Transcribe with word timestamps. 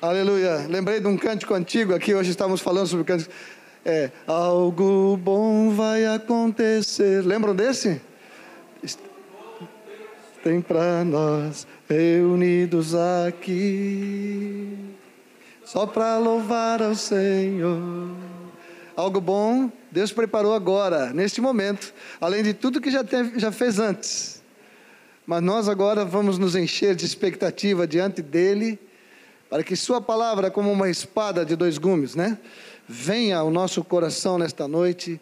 Aleluia. 0.00 0.66
Lembrei 0.68 1.00
de 1.00 1.06
um 1.06 1.16
cântico 1.16 1.54
antigo 1.54 1.94
aqui, 1.94 2.14
hoje 2.14 2.30
estávamos 2.30 2.60
falando 2.60 2.86
sobre 2.86 3.06
cântico. 3.06 3.32
É, 3.82 4.10
algo 4.26 5.16
bom 5.16 5.70
vai 5.70 6.04
acontecer. 6.04 7.24
Lembram 7.24 7.54
desse? 7.56 8.00
Tem 10.44 10.60
para 10.60 11.02
nós 11.02 11.66
reunidos 11.88 12.94
aqui, 12.94 14.76
só 15.64 15.86
para 15.86 16.18
louvar 16.18 16.82
ao 16.82 16.94
Senhor. 16.94 18.10
Algo 18.94 19.20
bom 19.20 19.72
Deus 19.90 20.12
preparou 20.12 20.52
agora, 20.52 21.10
neste 21.14 21.40
momento, 21.40 21.94
além 22.20 22.42
de 22.42 22.52
tudo 22.52 22.82
que 22.82 22.90
já, 22.90 23.02
teve, 23.02 23.38
já 23.38 23.50
fez 23.50 23.78
antes. 23.78 24.42
Mas 25.26 25.42
nós 25.42 25.70
agora 25.70 26.04
vamos 26.04 26.38
nos 26.38 26.54
encher 26.54 26.94
de 26.94 27.06
expectativa 27.06 27.86
diante 27.86 28.20
dele 28.20 28.78
para 29.48 29.62
que 29.62 29.76
Sua 29.76 30.00
palavra, 30.00 30.50
como 30.50 30.70
uma 30.70 30.90
espada 30.90 31.44
de 31.44 31.54
dois 31.54 31.78
gumes, 31.78 32.14
né, 32.14 32.38
venha 32.88 33.38
ao 33.38 33.50
nosso 33.50 33.82
coração 33.84 34.38
nesta 34.38 34.66
noite 34.66 35.20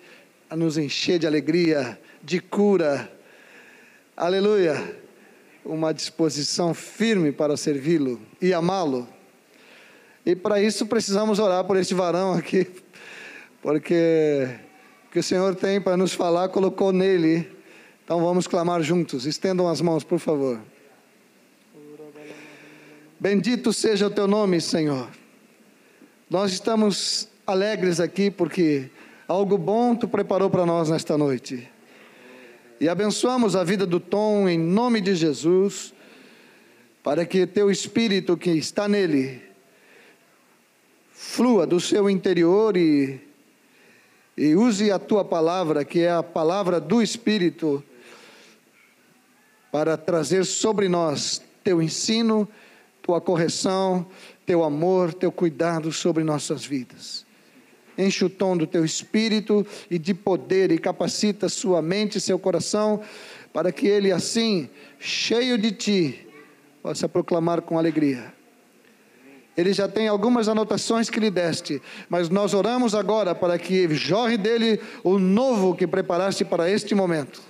a 0.48 0.56
nos 0.56 0.78
encher 0.78 1.19
de 1.19 1.27
alegria, 1.27 1.98
de 2.23 2.41
cura. 2.41 3.10
Aleluia! 4.16 5.02
Uma 5.64 5.92
disposição 5.92 6.74
firme 6.74 7.33
para 7.33 7.56
servi-lo 7.56 8.20
e 8.41 8.52
amá-lo. 8.52 9.09
E 10.25 10.34
para 10.34 10.61
isso 10.61 10.86
precisamos 10.86 11.38
orar 11.38 11.64
por 11.64 11.77
este 11.77 11.95
varão 11.95 12.33
aqui, 12.33 12.66
porque 13.62 14.48
o 15.06 15.11
que 15.11 15.19
o 15.19 15.22
Senhor 15.22 15.55
tem 15.55 15.80
para 15.80 15.97
nos 15.97 16.12
falar 16.12 16.48
colocou 16.48 16.92
nele. 16.92 17.50
Então 18.05 18.20
vamos 18.22 18.47
clamar 18.47 18.83
juntos. 18.83 19.25
Estendam 19.25 19.69
as 19.69 19.80
mãos, 19.80 20.05
por 20.05 20.19
favor. 20.19 20.61
Bendito 23.24 23.73
seja 23.73 24.09
o 24.09 24.10
teu 24.10 24.28
nome, 24.28 24.60
Senhor. 24.60 25.09
Nós 26.28 26.52
estamos 26.52 27.27
alegres 27.47 27.98
aqui 27.98 28.30
porque 28.30 28.91
algo 29.27 29.56
bom 29.56 29.97
tu 29.97 30.06
preparou 30.06 30.50
para 30.50 30.67
nós 30.67 30.91
nesta 30.91 31.17
noite. 31.17 31.67
E 32.78 32.86
abençoamos 32.86 33.56
a 33.56 33.64
vida 33.64 33.86
do 33.86 33.98
Tom 33.98 34.47
em 34.47 34.58
nome 34.58 35.00
de 35.00 35.14
Jesus, 35.14 35.95
para 37.02 37.25
que 37.25 37.47
teu 37.47 37.70
espírito 37.70 38.36
que 38.36 38.50
está 38.50 38.86
nele 38.86 39.41
flua 41.11 41.67
do 41.67 41.80
seu 41.80 42.11
interior 42.11 42.77
e, 42.77 43.19
e 44.36 44.55
use 44.55 44.92
a 44.92 44.98
tua 44.98 45.25
palavra, 45.25 45.83
que 45.83 46.00
é 46.00 46.12
a 46.12 46.22
palavra 46.22 46.78
do 46.78 47.00
Espírito, 47.00 47.83
para 49.72 49.97
trazer 49.97 50.45
sobre 50.45 50.91
nós 50.91 51.42
teu 51.64 51.80
ensino 51.80 52.47
tua 53.05 53.20
correção, 53.20 54.06
teu 54.47 54.64
amor, 54.64 55.12
teu 55.12 55.30
cuidado 55.30 55.92
sobre 55.92 56.24
nossas 56.24 56.64
vidas. 56.64 57.27
Enche 57.98 58.24
o 58.24 58.30
tom 58.30 58.56
do 58.56 58.66
teu 58.66 58.83
espírito 58.83 59.64
e 59.91 59.98
de 59.98 60.14
poder 60.14 60.72
e 60.72 60.78
capacita 60.78 61.50
sua 61.50 61.83
mente 61.83 62.16
e 62.16 62.20
seu 62.20 62.38
coração 62.38 63.02
para 63.52 63.70
que 63.70 63.86
ele 63.86 64.11
assim, 64.11 64.70
cheio 64.98 65.58
de 65.58 65.70
ti, 65.70 66.27
possa 66.83 67.06
proclamar 67.06 67.61
com 67.61 67.78
alegria. 67.78 68.33
Ele 69.55 69.74
já 69.74 69.86
tem 69.86 70.08
algumas 70.08 70.48
anotações 70.48 71.11
que 71.11 71.20
lhe 71.20 71.30
deste, 71.30 71.80
mas 72.08 72.30
nós 72.30 72.55
oramos 72.55 72.94
agora 72.94 73.34
para 73.34 73.58
que 73.58 73.94
jorre 73.94 74.39
dele 74.39 74.80
o 75.05 75.18
novo 75.18 75.77
que 75.77 75.86
preparaste 75.86 76.42
para 76.42 76.70
este 76.70 76.94
momento. 76.94 77.41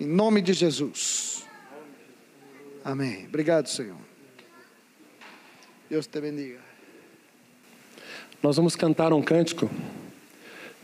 Em 0.00 0.06
nome 0.06 0.42
de 0.42 0.52
Jesus. 0.52 1.46
Amém. 2.84 3.24
Obrigado, 3.28 3.68
Senhor. 3.68 4.03
Deus 5.88 6.06
te 6.06 6.20
bendiga. 6.20 6.58
Nós 8.42 8.56
vamos 8.56 8.74
cantar 8.74 9.12
um 9.12 9.22
cântico, 9.22 9.70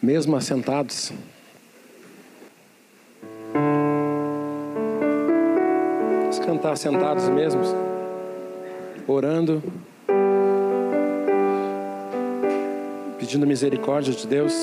mesmo 0.00 0.36
assentados. 0.36 1.12
Vamos 6.20 6.38
cantar 6.40 6.76
sentados 6.76 7.28
mesmos, 7.28 7.68
orando, 9.06 9.62
pedindo 13.18 13.46
misericórdia 13.46 14.12
de 14.12 14.26
Deus. 14.26 14.54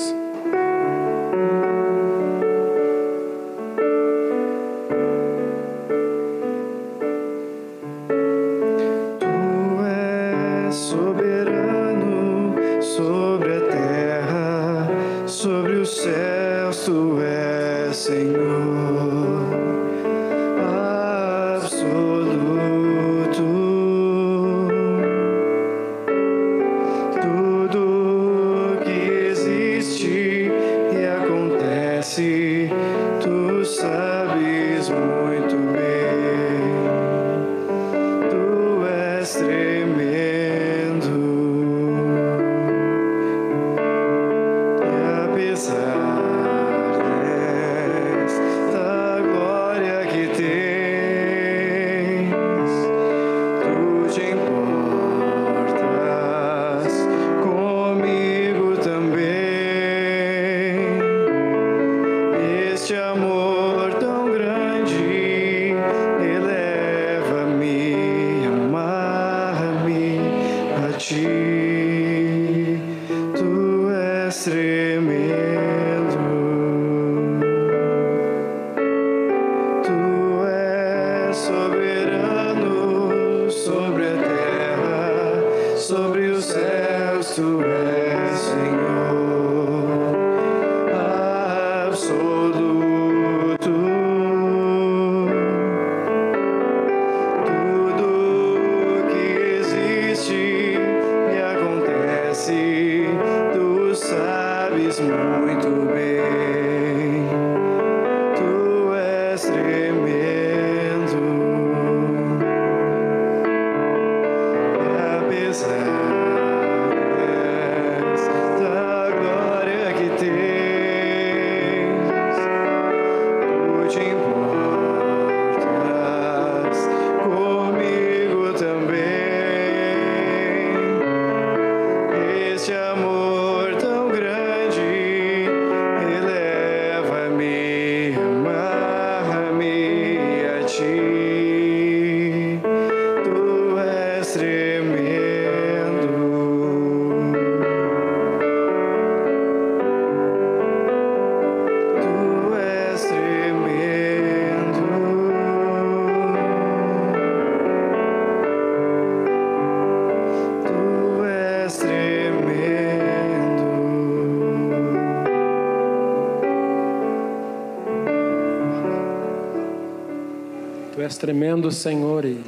És 171.08 171.16
tremendo, 171.16 171.72
Senhor, 171.72 172.22
e 172.26 172.38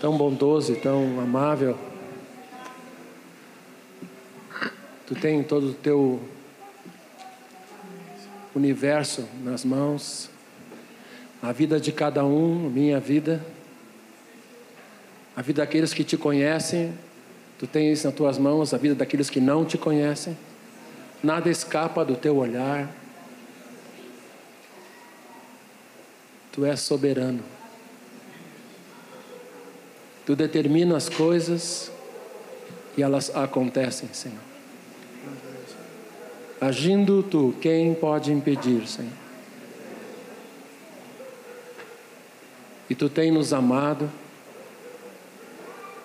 tão 0.00 0.18
bondoso 0.18 0.72
e 0.72 0.76
tão 0.76 1.20
amável. 1.20 1.78
Tu 5.06 5.14
tens 5.14 5.46
todo 5.46 5.68
o 5.68 5.72
teu 5.72 6.20
universo 8.56 9.28
nas 9.44 9.64
mãos, 9.64 10.28
a 11.40 11.52
vida 11.52 11.78
de 11.78 11.92
cada 11.92 12.24
um, 12.24 12.68
minha 12.68 12.98
vida, 12.98 13.40
a 15.36 15.40
vida 15.40 15.62
daqueles 15.62 15.94
que 15.94 16.02
te 16.02 16.16
conhecem, 16.16 16.92
tu 17.56 17.68
tens 17.68 18.02
nas 18.02 18.14
tuas 18.14 18.36
mãos 18.36 18.74
a 18.74 18.78
vida 18.78 18.96
daqueles 18.96 19.30
que 19.30 19.40
não 19.40 19.64
te 19.64 19.78
conhecem, 19.78 20.36
nada 21.22 21.48
escapa 21.48 22.04
do 22.04 22.16
teu 22.16 22.36
olhar. 22.36 22.92
Tu 26.54 26.64
és 26.64 26.78
soberano. 26.78 27.42
Tu 30.24 30.36
determina 30.36 30.96
as 30.96 31.08
coisas 31.08 31.90
e 32.96 33.02
elas 33.02 33.34
acontecem, 33.34 34.08
Senhor. 34.12 34.38
Agindo 36.60 37.24
tu, 37.24 37.52
quem 37.60 37.92
pode 37.92 38.32
impedir, 38.32 38.86
Senhor? 38.86 39.12
E 42.88 42.94
tu 42.94 43.08
tem 43.08 43.32
nos 43.32 43.52
amado, 43.52 44.08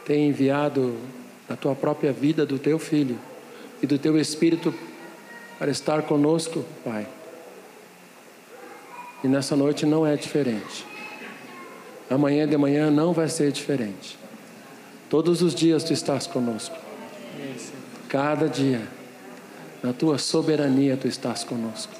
tem 0.03 0.29
enviado 0.29 0.97
a 1.47 1.55
tua 1.55 1.75
própria 1.75 2.11
vida 2.11 2.43
do 2.43 2.57
teu 2.57 2.79
filho 2.79 3.19
e 3.83 3.85
do 3.85 3.99
teu 3.99 4.17
espírito 4.17 4.73
para 5.59 5.69
estar 5.69 6.01
conosco, 6.01 6.65
Pai. 6.83 7.07
E 9.23 9.27
nessa 9.27 9.55
noite 9.55 9.85
não 9.85 10.05
é 10.05 10.15
diferente. 10.15 10.85
Amanhã 12.09 12.47
de 12.47 12.57
manhã 12.57 12.89
não 12.89 13.13
vai 13.13 13.27
ser 13.27 13.51
diferente. 13.51 14.17
Todos 15.09 15.41
os 15.41 15.53
dias 15.53 15.83
tu 15.83 15.93
estás 15.93 16.25
conosco. 16.25 16.75
Cada 18.07 18.47
dia, 18.47 18.87
na 19.83 19.93
tua 19.93 20.17
soberania 20.17 20.97
tu 20.97 21.07
estás 21.07 21.43
conosco. 21.43 21.93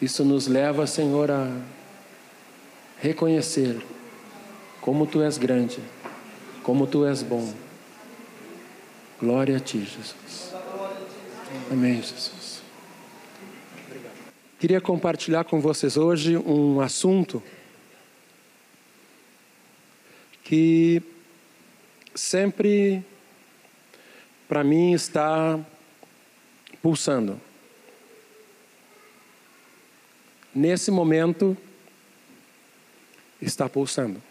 Isso 0.00 0.24
nos 0.24 0.46
leva, 0.46 0.86
Senhor, 0.86 1.30
a 1.30 1.50
reconhecer 3.00 3.80
como 4.80 5.06
tu 5.06 5.22
és 5.22 5.38
grande, 5.38 5.78
como 6.62 6.86
tu 6.86 7.06
és 7.06 7.22
bom. 7.22 7.52
Glória 9.20 9.56
a 9.56 9.60
ti, 9.60 9.78
Jesus. 9.78 10.52
Amém, 11.70 12.02
Jesus. 12.02 12.35
Queria 14.58 14.80
compartilhar 14.80 15.44
com 15.44 15.60
vocês 15.60 15.98
hoje 15.98 16.34
um 16.34 16.80
assunto 16.80 17.42
que 20.42 21.02
sempre 22.14 23.04
para 24.48 24.64
mim 24.64 24.94
está 24.94 25.60
pulsando. 26.80 27.38
Nesse 30.54 30.90
momento 30.90 31.54
está 33.42 33.68
pulsando. 33.68 34.22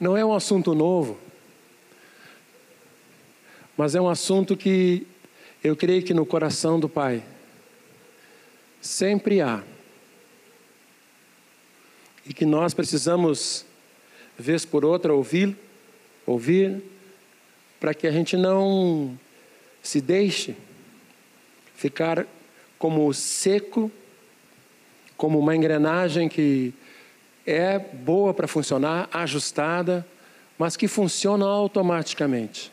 Não 0.00 0.16
é 0.16 0.24
um 0.24 0.32
assunto 0.32 0.74
novo, 0.74 1.20
mas 3.76 3.94
é 3.94 4.00
um 4.00 4.08
assunto 4.08 4.56
que 4.56 5.06
eu 5.62 5.76
creio 5.76 6.02
que 6.02 6.14
no 6.14 6.24
coração 6.24 6.80
do 6.80 6.88
Pai 6.88 7.22
sempre 8.82 9.40
há. 9.40 9.62
E 12.26 12.34
que 12.34 12.44
nós 12.44 12.74
precisamos, 12.74 13.64
vez 14.36 14.64
por 14.64 14.84
outra, 14.84 15.14
ouvir, 15.14 15.56
ouvir, 16.26 16.82
para 17.80 17.94
que 17.94 18.06
a 18.06 18.12
gente 18.12 18.36
não 18.36 19.18
se 19.82 20.00
deixe 20.00 20.54
ficar 21.74 22.26
como 22.78 23.12
seco, 23.14 23.90
como 25.16 25.38
uma 25.38 25.56
engrenagem 25.56 26.28
que 26.28 26.74
é 27.46 27.78
boa 27.78 28.34
para 28.34 28.46
funcionar, 28.46 29.08
ajustada, 29.12 30.06
mas 30.58 30.76
que 30.76 30.86
funciona 30.86 31.44
automaticamente. 31.44 32.70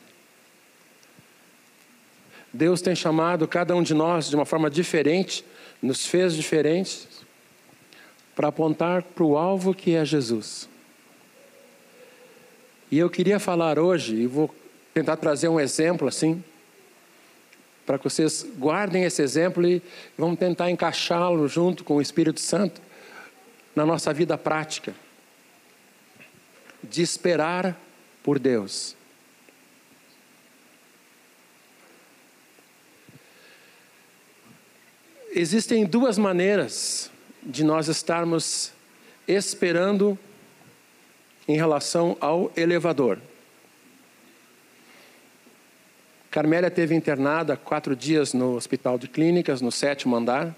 Deus 2.54 2.82
tem 2.82 2.96
chamado 2.96 3.48
cada 3.48 3.76
um 3.76 3.84
de 3.84 3.94
nós 3.94 4.30
de 4.30 4.36
uma 4.36 4.46
forma 4.46 4.70
diferente, 4.70 5.44
nos 5.82 6.06
fez 6.06 6.34
diferentes, 6.34 7.08
para 8.36 8.48
apontar 8.48 9.04
para 9.04 9.24
o 9.24 9.38
alvo 9.38 9.74
que 9.74 9.96
é 9.96 10.06
Jesus. 10.06 10.70
E 12.92 12.98
eu 12.98 13.10
queria 13.10 13.40
falar 13.40 13.78
hoje, 13.78 14.16
e 14.16 14.28
vou 14.28 14.54
tentar 14.94 15.18
trazer 15.18 15.48
um 15.48 15.60
exemplo 15.60 16.08
assim, 16.08 16.44
para 17.86 17.98
que 17.98 18.04
vocês 18.04 18.46
guardem 18.58 19.04
esse 19.04 19.22
exemplo 19.22 19.68
e 19.68 19.82
vamos 20.18 20.38
tentar 20.38 20.70
encaixá-lo 20.70 21.48
junto 21.48 21.84
com 21.84 21.96
o 21.96 22.02
Espírito 22.02 22.40
Santo 22.40 22.80
na 23.76 23.86
nossa 23.86 24.14
vida 24.14 24.38
prática. 24.38 24.94
De 26.84 27.02
esperar 27.02 27.76
por 28.22 28.38
Deus. 28.38 28.96
Existem 35.42 35.86
duas 35.86 36.18
maneiras 36.18 37.10
de 37.42 37.64
nós 37.64 37.88
estarmos 37.88 38.74
esperando 39.26 40.20
em 41.48 41.56
relação 41.56 42.18
ao 42.20 42.52
elevador. 42.58 43.18
Carmélia 46.30 46.70
teve 46.70 46.94
internada 46.94 47.56
quatro 47.56 47.96
dias 47.96 48.34
no 48.34 48.58
hospital 48.58 48.98
de 49.00 49.08
clínicas, 49.08 49.62
no 49.62 49.72
sétimo 49.72 50.14
andar. 50.14 50.54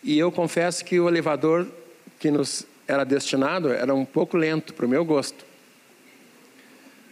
E 0.00 0.16
eu 0.16 0.30
confesso 0.30 0.84
que 0.84 1.00
o 1.00 1.08
elevador 1.08 1.66
que 2.16 2.30
nos 2.30 2.64
era 2.86 3.02
destinado 3.02 3.72
era 3.72 3.92
um 3.92 4.04
pouco 4.04 4.36
lento 4.36 4.72
para 4.72 4.86
o 4.86 4.88
meu 4.88 5.04
gosto. 5.04 5.44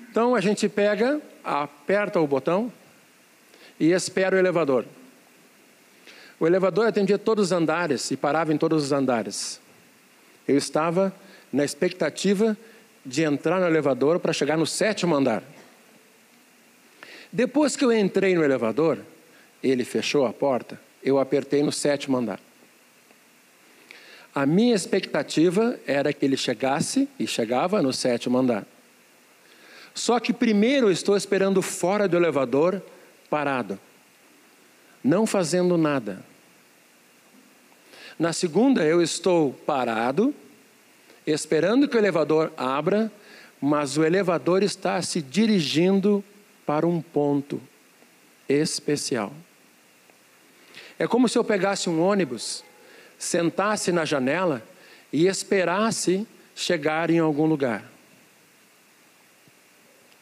Então 0.08 0.36
a 0.36 0.40
gente 0.40 0.68
pega, 0.68 1.20
aperta 1.42 2.20
o 2.20 2.26
botão 2.28 2.72
e 3.80 3.90
espera 3.90 4.36
o 4.36 4.38
elevador. 4.38 4.86
O 6.44 6.46
elevador 6.46 6.86
atendia 6.86 7.16
todos 7.16 7.46
os 7.46 7.52
andares 7.52 8.10
e 8.10 8.18
parava 8.18 8.52
em 8.52 8.58
todos 8.58 8.84
os 8.84 8.92
andares. 8.92 9.58
Eu 10.46 10.58
estava 10.58 11.10
na 11.50 11.64
expectativa 11.64 12.54
de 13.02 13.22
entrar 13.22 13.60
no 13.60 13.66
elevador 13.66 14.20
para 14.20 14.30
chegar 14.30 14.58
no 14.58 14.66
sétimo 14.66 15.14
andar. 15.14 15.42
Depois 17.32 17.76
que 17.76 17.84
eu 17.86 17.90
entrei 17.90 18.34
no 18.34 18.44
elevador, 18.44 18.98
ele 19.62 19.86
fechou 19.86 20.26
a 20.26 20.34
porta, 20.34 20.78
eu 21.02 21.18
apertei 21.18 21.62
no 21.62 21.72
sétimo 21.72 22.18
andar. 22.18 22.38
A 24.34 24.44
minha 24.44 24.74
expectativa 24.74 25.80
era 25.86 26.12
que 26.12 26.26
ele 26.26 26.36
chegasse 26.36 27.08
e 27.18 27.26
chegava 27.26 27.80
no 27.80 27.90
sétimo 27.90 28.36
andar. 28.36 28.66
Só 29.94 30.20
que 30.20 30.30
primeiro 30.30 30.88
eu 30.88 30.92
estou 30.92 31.16
esperando 31.16 31.62
fora 31.62 32.06
do 32.06 32.18
elevador, 32.18 32.82
parado, 33.30 33.80
não 35.02 35.26
fazendo 35.26 35.78
nada. 35.78 36.33
Na 38.18 38.32
segunda, 38.32 38.84
eu 38.84 39.02
estou 39.02 39.52
parado, 39.52 40.34
esperando 41.26 41.88
que 41.88 41.96
o 41.96 41.98
elevador 41.98 42.52
abra, 42.56 43.10
mas 43.60 43.96
o 43.96 44.04
elevador 44.04 44.62
está 44.62 45.00
se 45.02 45.20
dirigindo 45.20 46.22
para 46.66 46.86
um 46.86 47.00
ponto 47.00 47.60
especial. 48.48 49.32
É 50.98 51.06
como 51.06 51.28
se 51.28 51.36
eu 51.36 51.44
pegasse 51.44 51.90
um 51.90 52.00
ônibus, 52.00 52.62
sentasse 53.18 53.90
na 53.90 54.04
janela 54.04 54.62
e 55.12 55.26
esperasse 55.26 56.26
chegar 56.54 57.10
em 57.10 57.18
algum 57.18 57.46
lugar. 57.46 57.90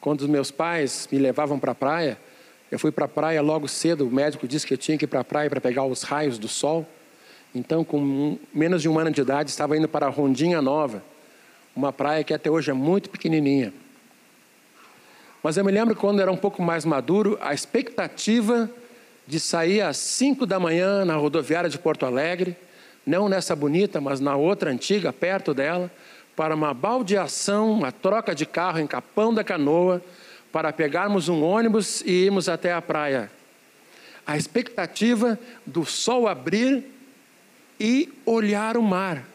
Quando 0.00 0.22
os 0.22 0.26
meus 0.26 0.50
pais 0.50 1.08
me 1.12 1.18
levavam 1.18 1.58
para 1.58 1.72
a 1.72 1.74
praia, 1.74 2.18
eu 2.70 2.78
fui 2.78 2.90
para 2.90 3.04
a 3.04 3.08
praia 3.08 3.42
logo 3.42 3.68
cedo, 3.68 4.06
o 4.06 4.10
médico 4.10 4.48
disse 4.48 4.66
que 4.66 4.72
eu 4.72 4.78
tinha 4.78 4.96
que 4.96 5.04
ir 5.04 5.08
para 5.08 5.20
a 5.20 5.24
praia 5.24 5.50
para 5.50 5.60
pegar 5.60 5.84
os 5.84 6.02
raios 6.02 6.38
do 6.38 6.48
sol. 6.48 6.88
Então, 7.54 7.84
com 7.84 8.38
menos 8.52 8.80
de 8.80 8.88
um 8.88 8.98
ano 8.98 9.10
de 9.10 9.20
idade, 9.20 9.50
estava 9.50 9.76
indo 9.76 9.86
para 9.86 10.06
a 10.06 10.08
Rondinha 10.08 10.62
Nova, 10.62 11.02
uma 11.76 11.92
praia 11.92 12.24
que 12.24 12.32
até 12.32 12.50
hoje 12.50 12.70
é 12.70 12.74
muito 12.74 13.10
pequenininha. 13.10 13.74
Mas 15.42 15.56
eu 15.56 15.64
me 15.64 15.70
lembro 15.72 15.94
quando 15.94 16.20
era 16.20 16.32
um 16.32 16.36
pouco 16.36 16.62
mais 16.62 16.84
maduro, 16.84 17.36
a 17.40 17.52
expectativa 17.52 18.70
de 19.26 19.38
sair 19.38 19.82
às 19.82 19.98
5 19.98 20.46
da 20.46 20.58
manhã 20.58 21.04
na 21.04 21.16
rodoviária 21.16 21.68
de 21.68 21.78
Porto 21.78 22.06
Alegre, 22.06 22.56
não 23.04 23.28
nessa 23.28 23.54
bonita, 23.54 24.00
mas 24.00 24.20
na 24.20 24.34
outra 24.36 24.70
antiga, 24.70 25.12
perto 25.12 25.52
dela, 25.52 25.90
para 26.34 26.54
uma 26.54 26.72
baldeação, 26.72 27.70
uma 27.72 27.92
troca 27.92 28.34
de 28.34 28.46
carro 28.46 28.78
em 28.78 28.86
Capão 28.86 29.34
da 29.34 29.44
Canoa, 29.44 30.00
para 30.50 30.72
pegarmos 30.72 31.28
um 31.28 31.42
ônibus 31.42 32.00
e 32.02 32.12
irmos 32.12 32.48
até 32.48 32.72
a 32.72 32.80
praia. 32.80 33.30
A 34.26 34.36
expectativa 34.36 35.38
do 35.66 35.84
sol 35.84 36.28
abrir 36.28 36.84
e 37.78 38.12
olhar 38.24 38.76
o 38.76 38.82
mar. 38.82 39.26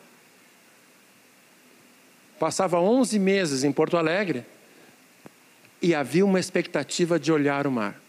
Passava 2.39 2.79
11 2.79 3.17
meses 3.19 3.63
em 3.63 3.71
Porto 3.71 3.97
Alegre 3.97 4.45
e 5.81 5.93
havia 5.93 6.25
uma 6.25 6.39
expectativa 6.39 7.19
de 7.19 7.31
olhar 7.31 7.67
o 7.67 7.71
mar. 7.71 7.99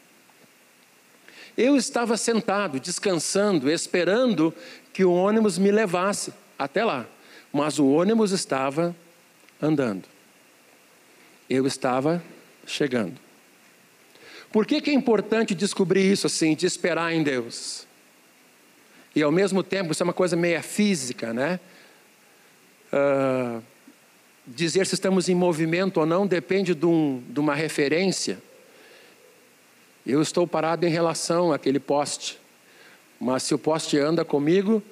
Eu 1.57 1.77
estava 1.77 2.17
sentado, 2.17 2.79
descansando, 2.79 3.69
esperando 3.69 4.55
que 4.93 5.05
o 5.05 5.13
ônibus 5.13 5.59
me 5.59 5.73
levasse 5.73 6.33
até 6.57 6.85
lá, 6.85 7.05
mas 7.53 7.81
o 7.81 7.89
ônibus 7.89 8.31
estava 8.31 8.95
andando. 9.61 10.05
Eu 11.51 11.67
estava 11.67 12.23
chegando. 12.65 13.19
Por 14.53 14.67
que, 14.67 14.81
que 14.81 14.91
é 14.91 14.95
importante 14.95 15.53
descobrir 15.53 16.09
isso 16.09 16.29
assim, 16.29 16.55
de 16.55 16.65
esperar 16.65 17.13
em 17.13 17.25
Deus? 17.25 17.88
E 19.15 19.23
ao 19.23 19.33
mesmo 19.33 19.63
tempo, 19.63 19.93
isso 19.93 20.03
é 20.03 20.05
uma 20.05 20.13
coisa 20.13 20.37
meia 20.37 20.63
física, 20.63 21.33
né? 21.33 21.59
Uh, 22.93 23.63
dizer 24.47 24.87
se 24.87 24.95
estamos 24.95 25.29
em 25.29 25.35
movimento 25.35 25.99
ou 25.99 26.07
não 26.07 26.27
depende 26.27 26.75
de, 26.75 26.87
um, 26.87 27.23
de 27.29 27.39
uma 27.41 27.55
referência. 27.55 28.39
Eu 30.07 30.23
estou 30.23 30.47
parado 30.47 30.87
em 30.87 30.91
relação 30.91 31.53
àquele 31.53 31.79
poste, 31.79 32.39
mas 33.21 33.43
se 33.43 33.55
o 33.55 33.59
poste 33.59 33.99
anda 33.99 34.25
comigo, 34.25 34.83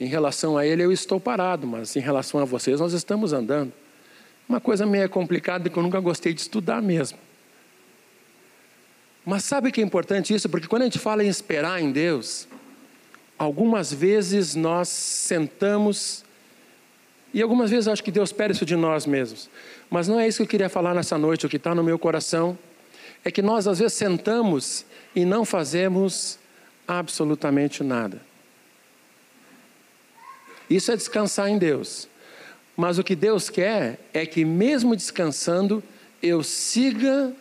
em 0.00 0.06
relação 0.06 0.58
a 0.58 0.66
ele 0.66 0.82
eu 0.82 0.90
estou 0.90 1.20
parado, 1.20 1.66
mas 1.66 1.94
em 1.94 2.00
relação 2.00 2.40
a 2.40 2.44
vocês 2.44 2.80
nós 2.80 2.92
estamos 2.92 3.32
andando. 3.32 3.72
Uma 4.48 4.60
coisa 4.60 4.84
meio 4.84 5.08
complicada 5.08 5.68
que 5.68 5.76
eu 5.76 5.82
nunca 5.82 6.00
gostei 6.00 6.32
de 6.32 6.40
estudar 6.40 6.82
mesmo. 6.82 7.18
Mas 9.24 9.44
sabe 9.44 9.72
que 9.72 9.80
é 9.80 9.84
importante 9.84 10.32
isso? 10.34 10.48
Porque 10.48 10.68
quando 10.68 10.82
a 10.82 10.84
gente 10.84 11.00
fala 11.00 11.24
em 11.24 11.28
esperar 11.28 11.80
em 11.82 11.90
Deus, 11.90 12.46
algumas 13.38 13.92
vezes 13.92 14.54
nós 14.54 14.88
sentamos 14.88 16.24
e 17.34 17.42
algumas 17.42 17.70
vezes 17.70 17.86
acho 17.86 18.02
que 18.02 18.10
Deus 18.10 18.32
pede 18.32 18.54
isso 18.54 18.64
de 18.64 18.76
nós 18.76 19.04
mesmos. 19.04 19.50
Mas 19.90 20.08
não 20.08 20.18
é 20.18 20.26
isso 20.26 20.38
que 20.38 20.42
eu 20.44 20.48
queria 20.48 20.68
falar 20.68 20.94
nessa 20.94 21.18
noite. 21.18 21.44
O 21.44 21.48
que 21.48 21.56
está 21.56 21.74
no 21.74 21.84
meu 21.84 21.98
coração 21.98 22.58
é 23.24 23.30
que 23.30 23.42
nós 23.42 23.66
às 23.66 23.78
vezes 23.78 23.92
sentamos 23.92 24.86
e 25.14 25.24
não 25.24 25.44
fazemos 25.44 26.38
absolutamente 26.88 27.82
nada. 27.82 28.20
Isso 30.70 30.90
é 30.90 30.96
descansar 30.96 31.48
em 31.48 31.58
Deus. 31.58 32.08
Mas 32.76 32.98
o 32.98 33.04
que 33.04 33.14
Deus 33.14 33.48
quer 33.48 34.00
é 34.12 34.26
que, 34.26 34.44
mesmo 34.44 34.96
descansando, 34.96 35.82
eu 36.22 36.42
siga 36.42 37.32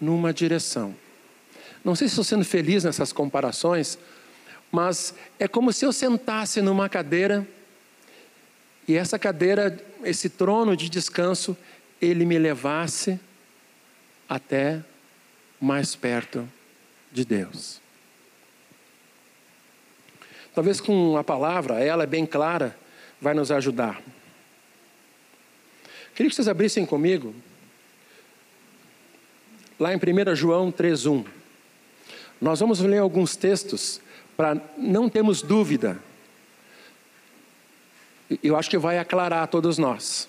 numa 0.00 0.32
direção. 0.32 0.94
Não 1.84 1.94
sei 1.94 2.08
se 2.08 2.12
estou 2.12 2.24
sendo 2.24 2.44
feliz 2.44 2.84
nessas 2.84 3.12
comparações, 3.12 3.98
mas 4.74 5.14
é 5.38 5.46
como 5.46 5.72
se 5.72 5.86
eu 5.86 5.92
sentasse 5.92 6.60
numa 6.60 6.88
cadeira 6.88 7.46
e 8.88 8.96
essa 8.96 9.16
cadeira, 9.16 9.78
esse 10.02 10.28
trono 10.28 10.76
de 10.76 10.90
descanso, 10.90 11.56
ele 12.02 12.26
me 12.26 12.36
levasse 12.36 13.20
até 14.28 14.82
mais 15.60 15.94
perto 15.94 16.46
de 17.12 17.24
Deus. 17.24 17.80
Talvez 20.52 20.80
com 20.80 21.16
a 21.16 21.22
palavra, 21.22 21.78
ela 21.82 22.02
é 22.02 22.06
bem 22.06 22.26
clara, 22.26 22.76
vai 23.20 23.32
nos 23.32 23.52
ajudar. 23.52 24.02
Queria 26.16 26.28
que 26.28 26.34
vocês 26.34 26.48
abrissem 26.48 26.84
comigo, 26.84 27.32
lá 29.78 29.94
em 29.94 29.96
1 29.96 30.34
João 30.34 30.72
3,1. 30.72 31.24
Nós 32.40 32.58
vamos 32.58 32.80
ler 32.80 32.98
alguns 32.98 33.36
textos 33.36 34.00
para 34.36 34.60
não 34.76 35.08
termos 35.08 35.42
dúvida 35.42 36.00
eu 38.42 38.56
acho 38.56 38.70
que 38.70 38.78
vai 38.78 38.98
aclarar 38.98 39.42
a 39.42 39.46
todos 39.46 39.78
nós. 39.78 40.28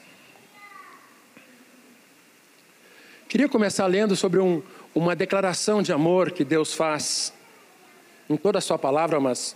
Queria 3.28 3.50
começar 3.50 3.86
lendo 3.88 4.16
sobre 4.16 4.40
um, 4.40 4.62
uma 4.94 5.16
declaração 5.16 5.82
de 5.82 5.92
amor 5.92 6.32
que 6.32 6.44
Deus 6.44 6.74
faz 6.74 7.34
em 8.30 8.38
toda 8.38 8.60
a 8.60 8.62
sua 8.62 8.78
palavra, 8.78 9.20
mas 9.20 9.56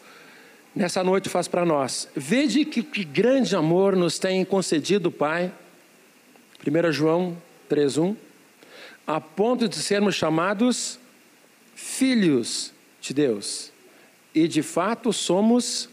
nessa 0.75 1.03
noite 1.03 1.29
faz 1.29 1.47
para 1.47 1.65
nós. 1.65 2.07
Vede 2.15 2.65
que, 2.65 2.81
que 2.83 3.03
grande 3.03 3.55
amor 3.55 3.95
nos 3.95 4.19
tem 4.19 4.43
concedido 4.45 5.09
o 5.09 5.11
Pai, 5.11 5.51
1 6.65 6.91
João 6.91 7.37
3,1, 7.69 8.15
a 9.05 9.19
ponto 9.19 9.67
de 9.67 9.75
sermos 9.75 10.15
chamados 10.15 10.99
filhos 11.75 12.73
de 13.01 13.13
Deus. 13.13 13.68
E 14.33 14.47
de 14.47 14.61
fato 14.61 15.11
somos 15.11 15.89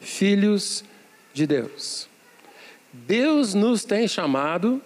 filhos 0.00 0.82
de 0.82 0.96
de 1.36 1.46
Deus. 1.46 2.08
Deus 2.90 3.52
nos 3.52 3.84
tem 3.84 4.08
chamado 4.08 4.82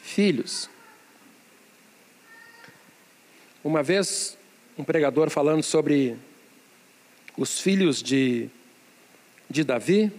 filhos. 0.00 0.70
Uma 3.64 3.82
vez, 3.82 4.38
um 4.78 4.84
pregador 4.84 5.28
falando 5.28 5.64
sobre 5.64 6.16
os 7.36 7.60
filhos 7.60 8.00
de, 8.00 8.48
de 9.50 9.64
Davi 9.64 10.12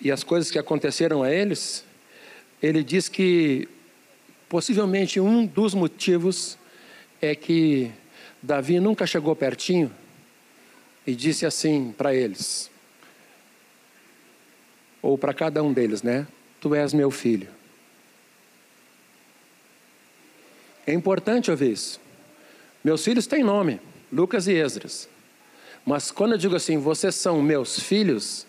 e 0.00 0.10
as 0.10 0.24
coisas 0.24 0.50
que 0.50 0.58
aconteceram 0.58 1.22
a 1.22 1.30
eles, 1.30 1.84
ele 2.62 2.82
diz 2.82 3.06
que 3.06 3.68
possivelmente 4.48 5.20
um 5.20 5.44
dos 5.44 5.74
motivos 5.74 6.56
é 7.20 7.34
que 7.34 7.92
Davi 8.42 8.80
nunca 8.80 9.06
chegou 9.06 9.36
pertinho 9.36 9.94
e 11.08 11.14
disse 11.14 11.46
assim 11.46 11.90
para 11.96 12.14
eles: 12.14 12.70
ou 15.00 15.16
para 15.16 15.32
cada 15.32 15.62
um 15.62 15.72
deles, 15.72 16.02
né? 16.02 16.26
Tu 16.60 16.74
és 16.74 16.92
meu 16.92 17.10
filho. 17.10 17.48
É 20.86 20.92
importante 20.92 21.50
ouvir 21.50 21.72
isso. 21.72 21.98
Meus 22.84 23.02
filhos 23.02 23.26
têm 23.26 23.42
nome, 23.42 23.80
Lucas 24.12 24.46
e 24.48 24.52
Esdras. 24.52 25.08
Mas 25.84 26.10
quando 26.10 26.32
eu 26.32 26.38
digo 26.38 26.54
assim, 26.54 26.76
vocês 26.76 27.14
são 27.14 27.40
meus 27.40 27.80
filhos, 27.80 28.46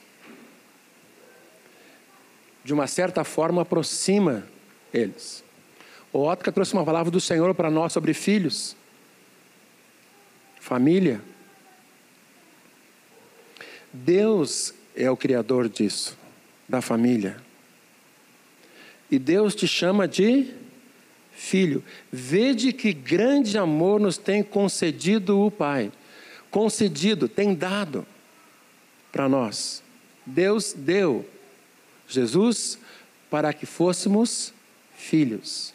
de 2.62 2.74
uma 2.74 2.88
certa 2.88 3.24
forma 3.24 3.62
aproxima 3.62 4.46
eles. 4.94 5.46
O 6.12 6.20
Ótica 6.20 6.52
trouxe 6.52 6.74
uma 6.74 6.84
palavra 6.84 7.10
do 7.10 7.22
Senhor 7.22 7.56
para 7.56 7.72
nós 7.72 7.94
sobre 7.94 8.14
filhos, 8.14 8.76
família. 10.60 11.22
Deus 13.92 14.74
é 14.96 15.10
o 15.10 15.18
Criador 15.18 15.68
disso 15.68 16.18
da 16.68 16.82
família. 16.82 17.38
E 19.10 19.18
Deus 19.18 19.56
te 19.56 19.68
chama 19.68 20.08
de 20.08 20.54
filho. 21.32 21.84
Vede 22.12 22.72
que 22.72 22.94
grande 22.94 23.58
amor 23.58 24.00
nos 24.00 24.18
tem 24.18 24.44
concedido 24.44 25.40
o 25.40 25.50
Pai. 25.50 25.92
Concedido, 26.52 27.28
tem 27.28 27.56
dado 27.56 28.06
para 29.12 29.28
nós. 29.28 29.82
Deus 30.26 30.74
deu 30.74 31.28
Jesus 32.08 32.78
para 33.30 33.54
que 33.54 33.66
fôssemos 33.66 34.54
filhos. 34.96 35.74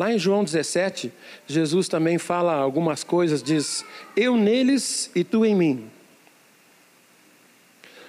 Lá 0.00 0.10
em 0.10 0.18
João 0.18 0.42
17, 0.42 1.12
Jesus 1.46 1.86
também 1.86 2.16
fala 2.16 2.54
algumas 2.54 3.04
coisas, 3.04 3.42
diz: 3.42 3.84
Eu 4.16 4.34
neles 4.34 5.10
e 5.14 5.22
tu 5.22 5.44
em 5.44 5.54
mim. 5.54 5.90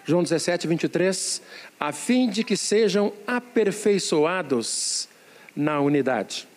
João 0.06 0.24
17, 0.24 0.68
23, 0.68 1.42
a 1.78 1.92
fim 1.92 2.30
de 2.30 2.46
que 2.46 2.56
sejam 2.56 3.12
aperfeiçoados 3.28 5.10
na 5.54 5.82
unidade. 5.82 6.48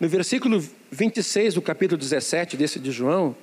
No 0.00 0.08
versículo 0.08 0.66
26 0.90 1.52
do 1.52 1.60
capítulo 1.60 1.98
17 1.98 2.56
desse 2.56 2.78
de 2.78 2.90
João, 2.90 3.36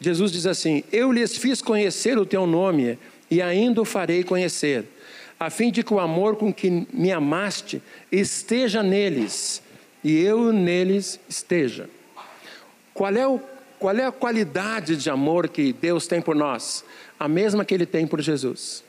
Jesus 0.00 0.30
diz 0.30 0.46
assim: 0.46 0.84
Eu 0.92 1.10
lhes 1.10 1.36
fiz 1.36 1.60
conhecer 1.60 2.16
o 2.16 2.24
teu 2.24 2.46
nome 2.46 2.96
e 3.28 3.42
ainda 3.42 3.82
o 3.82 3.84
farei 3.84 4.22
conhecer, 4.22 4.84
a 5.40 5.50
fim 5.50 5.72
de 5.72 5.82
que 5.82 5.92
o 5.92 5.98
amor 5.98 6.36
com 6.36 6.54
que 6.54 6.86
me 6.92 7.10
amaste 7.10 7.82
esteja 8.12 8.84
neles 8.84 9.68
e 10.02 10.18
eu 10.20 10.52
neles 10.52 11.20
esteja. 11.28 11.88
Qual 12.94 13.14
é, 13.14 13.26
o, 13.26 13.40
qual 13.78 13.96
é 13.96 14.04
a 14.04 14.12
qualidade 14.12 14.96
de 14.96 15.10
amor 15.10 15.48
que 15.48 15.72
Deus 15.72 16.06
tem 16.06 16.20
por 16.20 16.34
nós? 16.34 16.84
a 17.20 17.28
mesma 17.28 17.66
que 17.66 17.74
ele 17.74 17.84
tem 17.84 18.06
por 18.06 18.22
Jesus. 18.22 18.82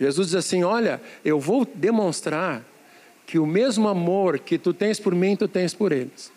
Jesus 0.00 0.28
diz 0.28 0.34
assim: 0.34 0.64
Olha, 0.64 0.98
eu 1.22 1.38
vou 1.38 1.66
demonstrar 1.66 2.64
que 3.26 3.38
o 3.38 3.46
mesmo 3.46 3.86
amor 3.86 4.38
que 4.38 4.56
tu 4.56 4.72
tens 4.72 4.98
por 4.98 5.14
mim, 5.14 5.36
tu 5.36 5.46
tens 5.46 5.74
por 5.74 5.92
eles. 5.92 6.32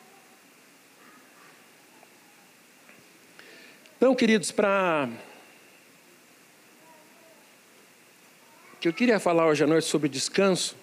Então, 3.96 4.14
queridos, 4.14 4.52
para. 4.52 5.08
que 8.82 8.88
eu 8.88 8.94
queria 8.94 9.20
falar 9.20 9.46
hoje 9.48 9.64
à 9.64 9.68
noite 9.68 9.88
sobre 9.88 10.08
descanso, 10.08 10.76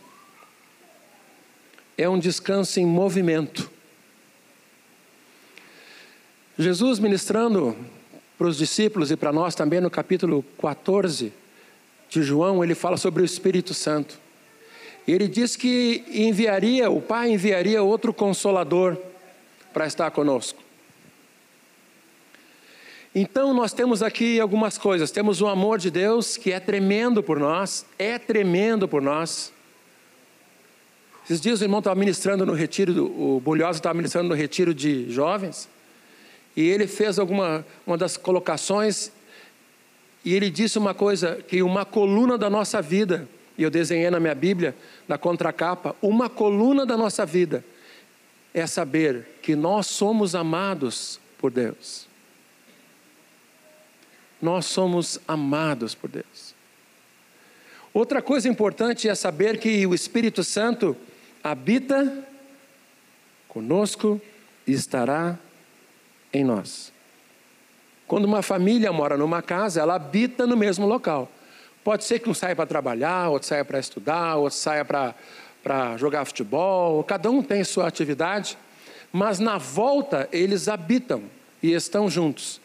é 1.97 2.09
um 2.09 2.19
descanso 2.19 2.79
em 2.81 2.87
movimento. 2.87 3.71
Jesus 6.59 6.99
ministrando 6.99 7.77
para 8.37 8.47
os 8.47 8.57
discípulos 8.57 9.11
e 9.11 9.17
para 9.17 9.33
nós 9.33 9.55
também 9.55 9.81
no 9.81 9.91
capítulo 9.91 10.45
14 10.61 11.33
de 12.09 12.23
João, 12.23 12.63
ele 12.63 12.75
fala 12.75 12.97
sobre 12.97 13.23
o 13.23 13.25
Espírito 13.25 13.75
Santo. 13.75 14.19
Ele 15.07 15.29
diz 15.29 15.57
que 15.57 16.05
enviaria, 16.09 16.91
o 16.91 17.01
Pai 17.01 17.31
enviaria 17.31 17.83
outro 17.83 18.13
consolador 18.13 18.97
para 19.73 19.87
estar 19.87 20.11
conosco. 20.11 20.63
Então 23.15 23.55
nós 23.55 23.73
temos 23.73 24.03
aqui 24.03 24.39
algumas 24.39 24.77
coisas. 24.77 25.11
Temos 25.11 25.41
o 25.41 25.47
amor 25.47 25.79
de 25.79 25.91
Deus 25.91 26.37
que 26.37 26.53
é 26.53 26.61
tremendo 26.61 27.23
por 27.23 27.39
nós, 27.39 27.87
é 27.99 28.19
tremendo 28.19 28.87
por 28.87 29.01
nós. 29.01 29.53
Esses 31.27 31.41
dias 31.41 31.61
o 31.61 31.65
irmão 31.65 31.81
estava 31.81 31.99
ministrando 31.99 32.47
no 32.47 32.55
retiro, 32.55 33.05
o 33.05 33.41
Bulhosa 33.41 33.79
estava 33.79 33.95
ministrando 33.95 34.29
no 34.29 34.35
retiro 34.35 34.73
de 34.73 35.11
jovens, 35.13 35.69
e 36.57 36.63
ele 36.63 36.87
fez 36.87 37.19
alguma 37.19 37.67
uma 37.87 37.99
das 37.99 38.17
colocações, 38.17 39.13
e 40.25 40.33
ele 40.33 40.49
disse 40.49 40.79
uma 40.79 40.95
coisa, 40.95 41.43
que 41.47 41.63
uma 41.63 41.85
coluna 41.85 42.39
da 42.39 42.49
nossa 42.49 42.81
vida, 42.81 43.29
e 43.59 43.63
eu 43.63 43.71
desenhei 43.71 44.09
na 44.09 44.21
minha 44.21 44.35
Bíblia, 44.35 44.75
na 45.07 45.19
contracapa, 45.19 45.95
uma 46.01 46.31
coluna 46.31 46.87
da 46.87 46.97
nossa 46.97 47.27
vida 47.27 47.65
é 48.55 48.67
saber 48.67 49.39
que 49.43 49.55
nós 49.55 49.87
somos 49.87 50.35
amados 50.35 51.21
por 51.37 51.51
Deus 51.51 52.07
nós 54.41 54.67
somos 54.67 55.19
amados 55.27 55.95
por 55.95 56.11
Deus. 56.11 56.55
Outra 57.93 58.21
coisa 58.21 58.49
importante 58.49 59.09
é 59.09 59.15
saber 59.15 59.59
que 59.59 59.87
o 59.87 59.95
Espírito 59.95 60.45
Santo 60.45 60.97
habita 61.51 62.25
conosco 63.49 64.21
e 64.67 64.73
estará 64.73 65.39
em 66.33 66.45
nós. 66.45 66.93
Quando 68.07 68.25
uma 68.25 68.43
família 68.43 68.93
mora 68.93 69.17
numa 69.17 69.43
casa, 69.43 69.81
ela 69.81 69.95
habita 69.95 70.47
no 70.47 70.57
mesmo 70.57 70.87
local. 70.87 71.31
Pode 71.83 72.05
ser 72.05 72.19
que 72.19 72.29
um 72.29 72.35
saia 72.35 72.55
para 72.55 72.67
trabalhar, 72.67 73.29
outro 73.29 73.49
saia 73.49 73.65
para 73.65 73.79
estudar, 73.79 74.37
outro 74.37 74.59
saia 74.59 74.85
para, 74.85 75.15
para 75.63 75.97
jogar 75.97 76.25
futebol, 76.25 77.03
cada 77.05 77.31
um 77.31 77.43
tem 77.43 77.63
sua 77.65 77.87
atividade, 77.87 78.59
mas 79.13 79.39
na 79.39 79.59
volta 79.59 80.29
eles 80.33 80.69
habitam 80.69 81.25
e 81.63 81.73
estão 81.73 82.11
juntos. 82.11 82.61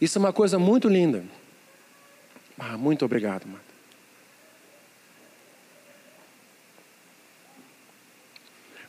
Isso 0.00 0.18
é 0.18 0.20
uma 0.20 0.32
coisa 0.32 0.58
muito 0.58 0.88
linda. 0.88 1.24
Ah, 2.58 2.76
muito 2.76 3.04
obrigado, 3.04 3.46
Marta. 3.46 3.67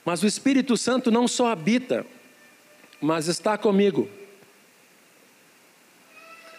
Mas 0.10 0.24
o 0.24 0.25
Espírito 0.25 0.75
Santo 0.75 1.12
não 1.12 1.28
só 1.28 1.50
habita, 1.50 2.04
mas 3.00 3.28
está 3.28 3.56
comigo. 3.60 4.10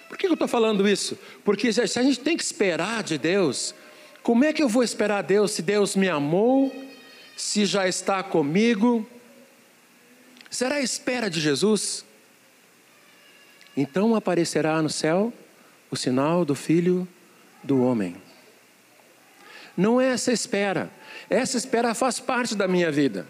Por 0.08 0.16
que 0.16 0.28
eu 0.28 0.34
estou 0.34 0.46
falando 0.46 0.88
isso? 0.88 1.18
Porque 1.44 1.72
se 1.72 1.80
a 1.80 2.02
gente 2.04 2.20
tem 2.20 2.36
que 2.36 2.44
esperar 2.44 3.02
de 3.02 3.18
Deus, 3.18 3.74
como 4.22 4.44
é 4.44 4.52
que 4.52 4.62
eu 4.62 4.68
vou 4.68 4.84
esperar 4.84 5.22
Deus 5.22 5.50
se 5.50 5.62
Deus 5.62 5.96
me 5.96 6.08
amou, 6.08 6.72
se 7.36 7.66
já 7.66 7.88
está 7.88 8.22
comigo? 8.22 9.04
Será 10.48 10.76
a 10.76 10.80
espera 10.80 11.28
de 11.28 11.40
Jesus? 11.40 12.04
Então 13.76 14.14
aparecerá 14.14 14.80
no 14.80 14.88
céu 14.88 15.32
o 15.90 15.96
sinal 15.96 16.44
do 16.44 16.54
Filho 16.54 17.08
do 17.64 17.82
Homem. 17.82 18.14
Não 19.76 20.00
é 20.00 20.12
essa 20.12 20.30
espera, 20.30 20.88
essa 21.28 21.56
espera 21.56 21.92
faz 21.94 22.20
parte 22.20 22.54
da 22.54 22.68
minha 22.68 22.92
vida. 22.92 23.26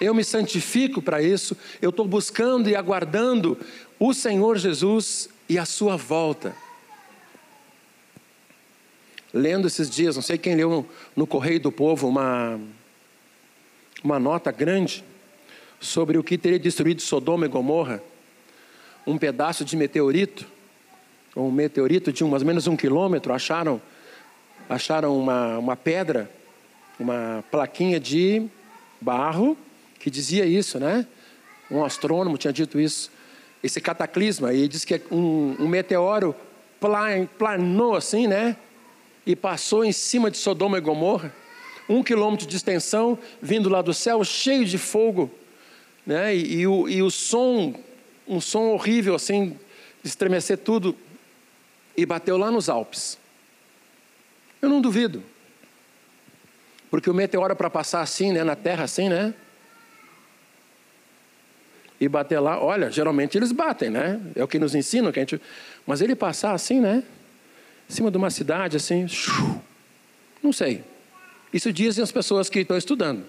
Eu 0.00 0.14
me 0.14 0.24
santifico 0.24 1.00
para 1.00 1.22
isso, 1.22 1.56
eu 1.80 1.90
estou 1.90 2.06
buscando 2.06 2.68
e 2.68 2.74
aguardando 2.74 3.58
o 3.98 4.12
Senhor 4.12 4.58
Jesus 4.58 5.28
e 5.48 5.58
a 5.58 5.64
sua 5.64 5.96
volta. 5.96 6.54
Lendo 9.32 9.66
esses 9.66 9.90
dias, 9.90 10.14
não 10.16 10.22
sei 10.22 10.38
quem 10.38 10.54
leu 10.54 10.86
no, 11.16 11.26
Correio 11.26 11.60
do 11.60 11.72
Povo 11.72 12.08
uma, 12.08 12.60
uma 14.02 14.18
nota 14.18 14.50
grande 14.52 15.04
sobre 15.80 16.18
o 16.18 16.24
que 16.24 16.38
teria 16.38 16.58
destruído 16.58 17.02
Sodoma 17.02 17.46
e 17.46 17.48
Gomorra 17.48 18.02
um 19.06 19.18
pedaço 19.18 19.64
de 19.64 19.76
meteorito, 19.76 20.46
um 21.36 21.50
meteorito 21.50 22.12
de 22.12 22.24
um, 22.24 22.28
mais 22.28 22.42
ou 22.42 22.46
menos 22.46 22.66
um 22.66 22.76
quilômetro, 22.76 23.32
acharam, 23.32 23.80
acharam 24.68 25.18
uma, 25.18 25.58
uma 25.58 25.76
pedra, 25.76 26.30
uma 26.98 27.44
plaquinha 27.50 28.00
de 28.00 28.46
barro 29.00 29.56
que 30.04 30.10
dizia 30.10 30.44
isso, 30.44 30.78
né? 30.78 31.06
Um 31.70 31.82
astrônomo 31.82 32.36
tinha 32.36 32.52
dito 32.52 32.78
isso. 32.78 33.10
Esse 33.62 33.80
cataclisma, 33.80 34.52
e 34.52 34.68
diz 34.68 34.84
que 34.84 35.00
um, 35.10 35.56
um 35.58 35.66
meteoro 35.66 36.36
plan, 36.78 37.24
planou 37.38 37.96
assim, 37.96 38.26
né? 38.26 38.54
E 39.24 39.34
passou 39.34 39.82
em 39.82 39.92
cima 39.92 40.30
de 40.30 40.36
Sodoma 40.36 40.76
e 40.76 40.80
Gomorra, 40.82 41.34
um 41.88 42.02
quilômetro 42.02 42.46
de 42.46 42.54
extensão, 42.54 43.18
vindo 43.40 43.70
lá 43.70 43.80
do 43.80 43.94
céu, 43.94 44.22
cheio 44.22 44.66
de 44.66 44.76
fogo, 44.76 45.30
né? 46.06 46.36
E, 46.36 46.58
e, 46.58 46.66
o, 46.66 46.86
e 46.86 47.02
o 47.02 47.10
som 47.10 47.74
um 48.28 48.42
som 48.42 48.72
horrível 48.72 49.14
assim, 49.14 49.58
de 50.02 50.08
estremecer 50.10 50.58
tudo, 50.58 50.94
e 51.96 52.04
bateu 52.04 52.36
lá 52.36 52.50
nos 52.50 52.68
Alpes. 52.68 53.16
Eu 54.60 54.68
não 54.68 54.82
duvido. 54.82 55.22
Porque 56.90 57.08
o 57.08 57.14
meteoro 57.14 57.56
para 57.56 57.70
passar 57.70 58.02
assim, 58.02 58.32
né, 58.32 58.44
na 58.44 58.54
Terra 58.54 58.84
assim, 58.84 59.08
né? 59.08 59.32
E 62.00 62.08
bater 62.08 62.40
lá, 62.40 62.62
olha, 62.62 62.90
geralmente 62.90 63.38
eles 63.38 63.52
batem, 63.52 63.88
né? 63.88 64.20
É 64.34 64.42
o 64.42 64.48
que 64.48 64.58
nos 64.58 64.74
ensinam, 64.74 65.12
que 65.12 65.20
a 65.20 65.22
gente... 65.22 65.40
mas 65.86 66.00
ele 66.00 66.14
passar 66.14 66.52
assim, 66.52 66.80
né? 66.80 67.02
Em 67.88 67.92
cima 67.92 68.10
de 68.10 68.16
uma 68.16 68.30
cidade 68.30 68.76
assim, 68.76 69.06
não 70.42 70.52
sei. 70.52 70.82
Isso 71.52 71.72
dizem 71.72 72.02
as 72.02 72.10
pessoas 72.10 72.50
que 72.50 72.60
estão 72.60 72.76
estudando. 72.76 73.24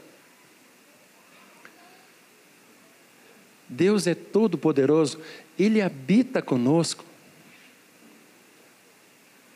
Deus 3.68 4.08
é 4.08 4.16
todo 4.16 4.58
poderoso, 4.58 5.20
Ele 5.58 5.82
habita 5.82 6.42
conosco. 6.42 7.04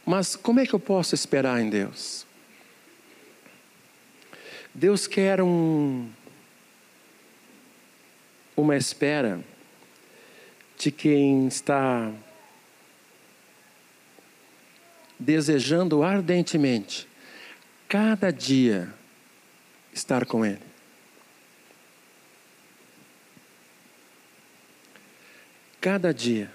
Mas 0.05 0.35
como 0.35 0.59
é 0.59 0.65
que 0.65 0.73
eu 0.73 0.79
posso 0.79 1.13
esperar 1.13 1.61
em 1.61 1.69
Deus? 1.69 2.25
Deus 4.73 5.07
quer 5.07 5.41
um, 5.41 6.09
uma 8.61 8.75
espera 8.75 9.39
de 10.77 10.91
quem 10.91 11.47
está 11.47 12.11
desejando 15.19 16.01
ardentemente, 16.01 17.07
cada 17.87 18.31
dia, 18.31 18.93
estar 19.93 20.25
com 20.25 20.45
Ele. 20.45 20.61
Cada 25.81 26.13
dia. 26.13 26.51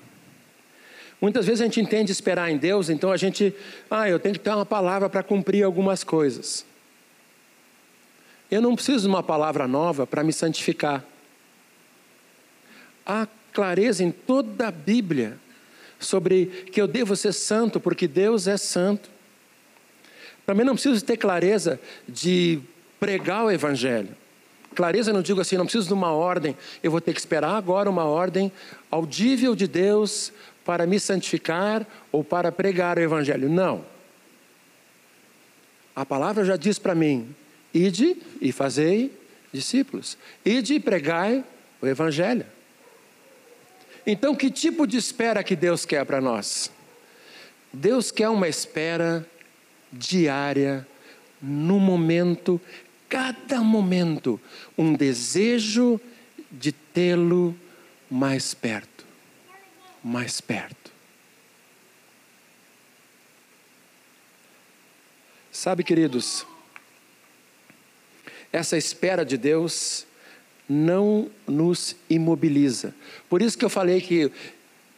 Muitas 1.20 1.46
vezes 1.46 1.60
a 1.60 1.64
gente 1.64 1.80
entende 1.80 2.12
esperar 2.12 2.50
em 2.50 2.56
Deus, 2.56 2.88
então 2.88 3.10
a 3.10 3.16
gente, 3.16 3.54
ah, 3.90 4.08
eu 4.08 4.18
tenho 4.18 4.34
que 4.34 4.40
ter 4.40 4.50
uma 4.50 4.66
palavra 4.66 5.08
para 5.08 5.22
cumprir 5.22 5.62
algumas 5.62 6.04
coisas. 6.04 6.64
Eu 8.50 8.60
não 8.60 8.74
preciso 8.74 9.00
de 9.00 9.08
uma 9.08 9.22
palavra 9.22 9.66
nova 9.66 10.06
para 10.06 10.22
me 10.22 10.32
santificar. 10.32 11.04
Há 13.06 13.26
clareza 13.52 14.02
em 14.02 14.10
toda 14.10 14.68
a 14.68 14.70
Bíblia 14.70 15.38
sobre 15.98 16.46
que 16.72 16.80
eu 16.80 16.86
devo 16.86 17.14
ser 17.16 17.32
santo 17.32 17.80
porque 17.80 18.08
Deus 18.08 18.46
é 18.46 18.56
santo. 18.56 19.08
Também 20.44 20.66
não 20.66 20.74
preciso 20.74 21.04
ter 21.04 21.16
clareza 21.16 21.80
de 22.08 22.60
pregar 23.00 23.44
o 23.44 23.50
Evangelho. 23.50 24.14
Clareza 24.74 25.12
não 25.12 25.22
digo 25.22 25.40
assim, 25.40 25.56
não 25.56 25.64
preciso 25.64 25.86
de 25.86 25.94
uma 25.94 26.12
ordem, 26.12 26.56
eu 26.82 26.90
vou 26.90 27.00
ter 27.00 27.12
que 27.14 27.20
esperar 27.20 27.54
agora 27.56 27.88
uma 27.88 28.04
ordem 28.04 28.50
audível 28.90 29.54
de 29.54 29.68
Deus 29.68 30.32
para 30.64 30.86
me 30.86 30.98
santificar 30.98 31.86
ou 32.10 32.24
para 32.24 32.50
pregar 32.50 32.98
o 32.98 33.00
Evangelho. 33.00 33.48
Não. 33.48 33.84
A 35.94 36.04
palavra 36.04 36.44
já 36.44 36.56
diz 36.56 36.78
para 36.78 36.94
mim: 36.94 37.34
ide 37.72 38.16
e 38.40 38.50
fazei 38.50 39.16
discípulos, 39.52 40.18
ide 40.44 40.74
e 40.74 40.80
pregai 40.80 41.44
o 41.80 41.86
Evangelho. 41.86 42.46
Então, 44.06 44.34
que 44.34 44.50
tipo 44.50 44.86
de 44.86 44.96
espera 44.96 45.42
que 45.42 45.56
Deus 45.56 45.84
quer 45.86 46.04
para 46.04 46.20
nós? 46.20 46.70
Deus 47.72 48.10
quer 48.10 48.28
uma 48.28 48.48
espera 48.48 49.26
diária, 49.92 50.86
no 51.40 51.78
momento 51.78 52.60
cada 53.14 53.60
momento 53.60 54.40
um 54.76 54.92
desejo 54.92 56.00
de 56.50 56.72
tê-lo 56.72 57.56
mais 58.10 58.54
perto, 58.54 59.06
mais 60.02 60.40
perto. 60.40 60.90
Sabe, 65.52 65.84
queridos, 65.84 66.44
essa 68.52 68.76
espera 68.76 69.24
de 69.24 69.36
Deus 69.36 70.04
não 70.68 71.28
nos 71.46 71.96
imobiliza. 72.08 72.94
Por 73.28 73.42
isso 73.42 73.56
que 73.58 73.64
eu 73.64 73.70
falei 73.70 74.00
que, 74.00 74.30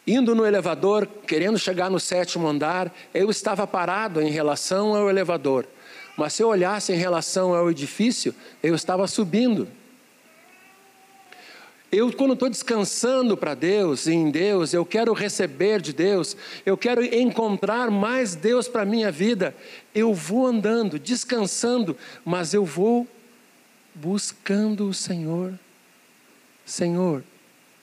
indo 0.07 0.35
no 0.35 0.47
elevador, 0.47 1.07
querendo 1.27 1.59
chegar 1.59 1.91
no 1.91 1.99
sétimo 1.99 2.47
andar, 2.47 2.95
eu 3.13 3.31
estava 3.31 3.67
parado 3.67 4.21
em 4.21 4.31
relação 4.31 4.95
ao 4.95 5.11
elevador. 5.11 5.67
Mas 6.17 6.33
se 6.33 6.43
eu 6.43 6.49
olhasse 6.49 6.93
em 6.93 6.97
relação 6.97 7.55
ao 7.55 7.71
edifício, 7.71 8.35
eu 8.63 8.75
estava 8.75 9.07
subindo. 9.07 9.69
Eu, 11.93 12.13
quando 12.13 12.33
estou 12.33 12.51
descansando 12.51 13.37
para 13.37 13.55
Deus, 13.55 14.09
em 14.09 14.31
Deus, 14.31 14.75
eu 14.75 14.85
quero 14.85 15.13
receber 15.13 15.81
de 15.81 15.93
Deus, 15.93 16.37
eu 16.65 16.77
quero 16.77 17.05
encontrar 17.05 17.91
mais 17.91 18.35
Deus 18.35 18.67
para 18.67 18.83
a 18.83 18.87
minha 18.87 19.11
vida, 19.11 19.55
eu 19.95 20.13
vou 20.13 20.47
andando, 20.47 20.99
descansando, 20.99 21.97
mas 22.25 22.53
eu 22.53 22.65
vou 22.65 23.07
buscando 23.97 24.89
o 24.89 24.95
Senhor. 24.95 25.59
Senhor, 26.65 27.25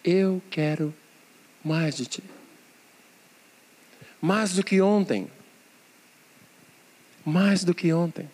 eu 0.03 0.41
quero 0.49 0.93
mais 1.63 1.97
de 1.97 2.05
Ti. 2.05 2.23
Mais 4.21 4.53
do 4.53 4.63
que 4.63 4.79
ontem. 4.79 5.27
Mais 7.25 7.63
do 7.63 7.73
que 7.73 7.91
ontem. 7.91 8.29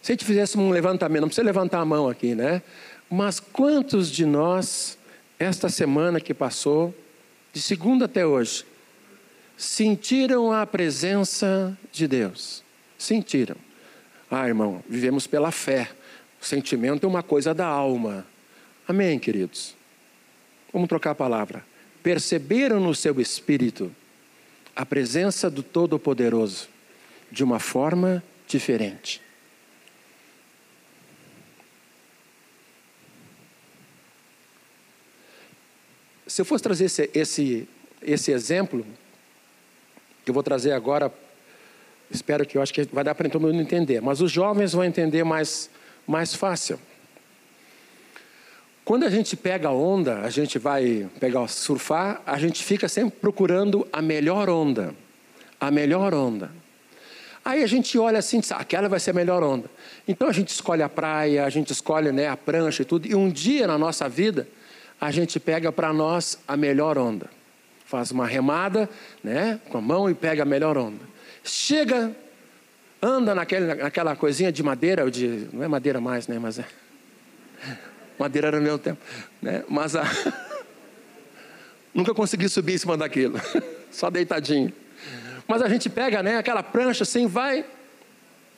Se 0.00 0.12
a 0.12 0.14
gente 0.14 0.24
fizesse 0.24 0.56
um 0.56 0.70
levantamento, 0.70 1.22
não 1.22 1.28
precisa 1.28 1.44
levantar 1.44 1.80
a 1.80 1.84
mão 1.84 2.08
aqui, 2.08 2.34
né? 2.34 2.62
Mas 3.10 3.40
quantos 3.40 4.10
de 4.10 4.24
nós, 4.24 4.96
esta 5.38 5.68
semana 5.68 6.20
que 6.20 6.32
passou, 6.32 6.94
de 7.52 7.60
segunda 7.60 8.06
até 8.06 8.24
hoje, 8.24 8.64
sentiram 9.56 10.52
a 10.52 10.64
presença 10.64 11.76
de 11.92 12.06
Deus? 12.06 12.62
Sentiram. 12.96 13.65
Ah, 14.30 14.46
irmão, 14.46 14.82
vivemos 14.88 15.26
pela 15.26 15.50
fé. 15.52 15.90
O 16.40 16.44
sentimento 16.44 17.04
é 17.04 17.08
uma 17.08 17.22
coisa 17.22 17.54
da 17.54 17.66
alma. 17.66 18.26
Amém, 18.86 19.18
queridos? 19.18 19.74
Vamos 20.72 20.88
trocar 20.88 21.12
a 21.12 21.14
palavra. 21.14 21.64
Perceberam 22.02 22.80
no 22.80 22.94
seu 22.94 23.20
espírito 23.20 23.94
a 24.74 24.84
presença 24.84 25.50
do 25.50 25.62
Todo-Poderoso 25.62 26.68
de 27.30 27.42
uma 27.42 27.58
forma 27.58 28.22
diferente. 28.46 29.20
Se 36.26 36.42
eu 36.42 36.44
fosse 36.44 36.62
trazer 36.62 36.84
esse, 36.84 37.10
esse, 37.14 37.68
esse 38.02 38.32
exemplo, 38.32 38.84
que 40.24 40.30
eu 40.30 40.34
vou 40.34 40.42
trazer 40.42 40.72
agora 40.72 41.12
Espero 42.10 42.46
que 42.46 42.56
eu 42.56 42.62
acho 42.62 42.72
que 42.72 42.84
vai 42.84 43.02
dar 43.02 43.14
para 43.14 43.28
todo 43.28 43.42
mundo 43.42 43.60
entender. 43.60 44.00
Mas 44.00 44.20
os 44.20 44.30
jovens 44.30 44.72
vão 44.72 44.84
entender 44.84 45.24
mais, 45.24 45.68
mais 46.06 46.34
fácil. 46.34 46.78
Quando 48.84 49.04
a 49.04 49.10
gente 49.10 49.36
pega 49.36 49.68
a 49.68 49.72
onda, 49.72 50.20
a 50.20 50.30
gente 50.30 50.58
vai 50.58 51.08
pegar 51.18 51.48
surfar, 51.48 52.22
a 52.24 52.38
gente 52.38 52.62
fica 52.62 52.88
sempre 52.88 53.18
procurando 53.18 53.86
a 53.92 54.00
melhor 54.00 54.48
onda. 54.48 54.94
A 55.60 55.70
melhor 55.70 56.14
onda. 56.14 56.50
Aí 57.44 57.62
a 57.62 57.66
gente 57.66 57.98
olha 57.98 58.18
assim, 58.18 58.40
diz, 58.40 58.50
ah, 58.52 58.56
aquela 58.56 58.88
vai 58.88 59.00
ser 59.00 59.10
a 59.10 59.14
melhor 59.14 59.42
onda. 59.42 59.70
Então 60.06 60.28
a 60.28 60.32
gente 60.32 60.48
escolhe 60.48 60.82
a 60.82 60.88
praia, 60.88 61.44
a 61.44 61.50
gente 61.50 61.72
escolhe 61.72 62.12
né, 62.12 62.28
a 62.28 62.36
prancha 62.36 62.82
e 62.82 62.84
tudo. 62.84 63.06
E 63.06 63.14
um 63.14 63.28
dia 63.28 63.66
na 63.66 63.76
nossa 63.76 64.08
vida, 64.08 64.48
a 65.00 65.10
gente 65.10 65.38
pega 65.40 65.70
para 65.72 65.92
nós 65.92 66.38
a 66.46 66.56
melhor 66.56 66.98
onda. 66.98 67.28
Faz 67.84 68.10
uma 68.10 68.26
remada 68.26 68.88
né, 69.22 69.60
com 69.68 69.78
a 69.78 69.80
mão 69.80 70.10
e 70.10 70.14
pega 70.14 70.42
a 70.42 70.46
melhor 70.46 70.76
onda. 70.76 71.15
Chega, 71.46 72.14
anda 73.00 73.34
naquele, 73.34 73.74
naquela 73.74 74.16
coisinha 74.16 74.50
de 74.50 74.62
madeira, 74.62 75.08
de, 75.10 75.48
não 75.52 75.62
é 75.62 75.68
madeira 75.68 76.00
mais, 76.00 76.26
né? 76.26 76.38
Mas 76.38 76.58
é. 76.58 76.66
Madeira 78.18 78.48
era 78.48 78.60
meu 78.60 78.78
tempo. 78.78 79.00
Né? 79.40 79.62
Mas 79.68 79.94
a, 79.94 80.04
nunca 81.94 82.12
consegui 82.12 82.48
subir 82.48 82.74
em 82.74 82.78
cima 82.78 82.96
daquilo, 82.96 83.40
só 83.92 84.10
deitadinho. 84.10 84.72
Mas 85.46 85.62
a 85.62 85.68
gente 85.68 85.88
pega 85.88 86.22
né, 86.22 86.36
aquela 86.36 86.62
prancha 86.62 87.04
assim, 87.04 87.28
vai, 87.28 87.64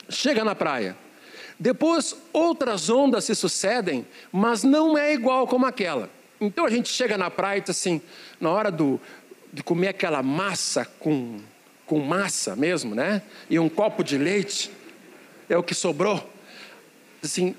chega 0.09 0.43
na 0.43 0.55
praia. 0.55 0.97
Depois 1.61 2.17
outras 2.33 2.89
ondas 2.89 3.25
se 3.25 3.35
sucedem, 3.35 4.07
mas 4.33 4.63
não 4.63 4.97
é 4.97 5.13
igual 5.13 5.47
como 5.47 5.67
aquela. 5.67 6.09
Então 6.41 6.65
a 6.65 6.71
gente 6.71 6.89
chega 6.89 7.19
na 7.19 7.31
praia 7.31 7.59
e 7.59 7.61
diz 7.61 7.71
assim, 7.71 8.01
na 8.41 8.49
hora 8.49 8.71
do, 8.71 8.99
de 9.53 9.63
comer 9.63 9.89
aquela 9.89 10.23
massa 10.23 10.85
com 10.85 11.39
com 11.89 11.99
massa 11.99 12.55
mesmo, 12.55 12.95
né? 12.95 13.23
E 13.49 13.59
um 13.59 13.69
copo 13.69 14.05
de 14.05 14.19
leite, 14.19 14.71
é 15.49 15.57
o 15.57 15.63
que 15.63 15.75
sobrou. 15.75 16.31
Assim, 17.25 17.57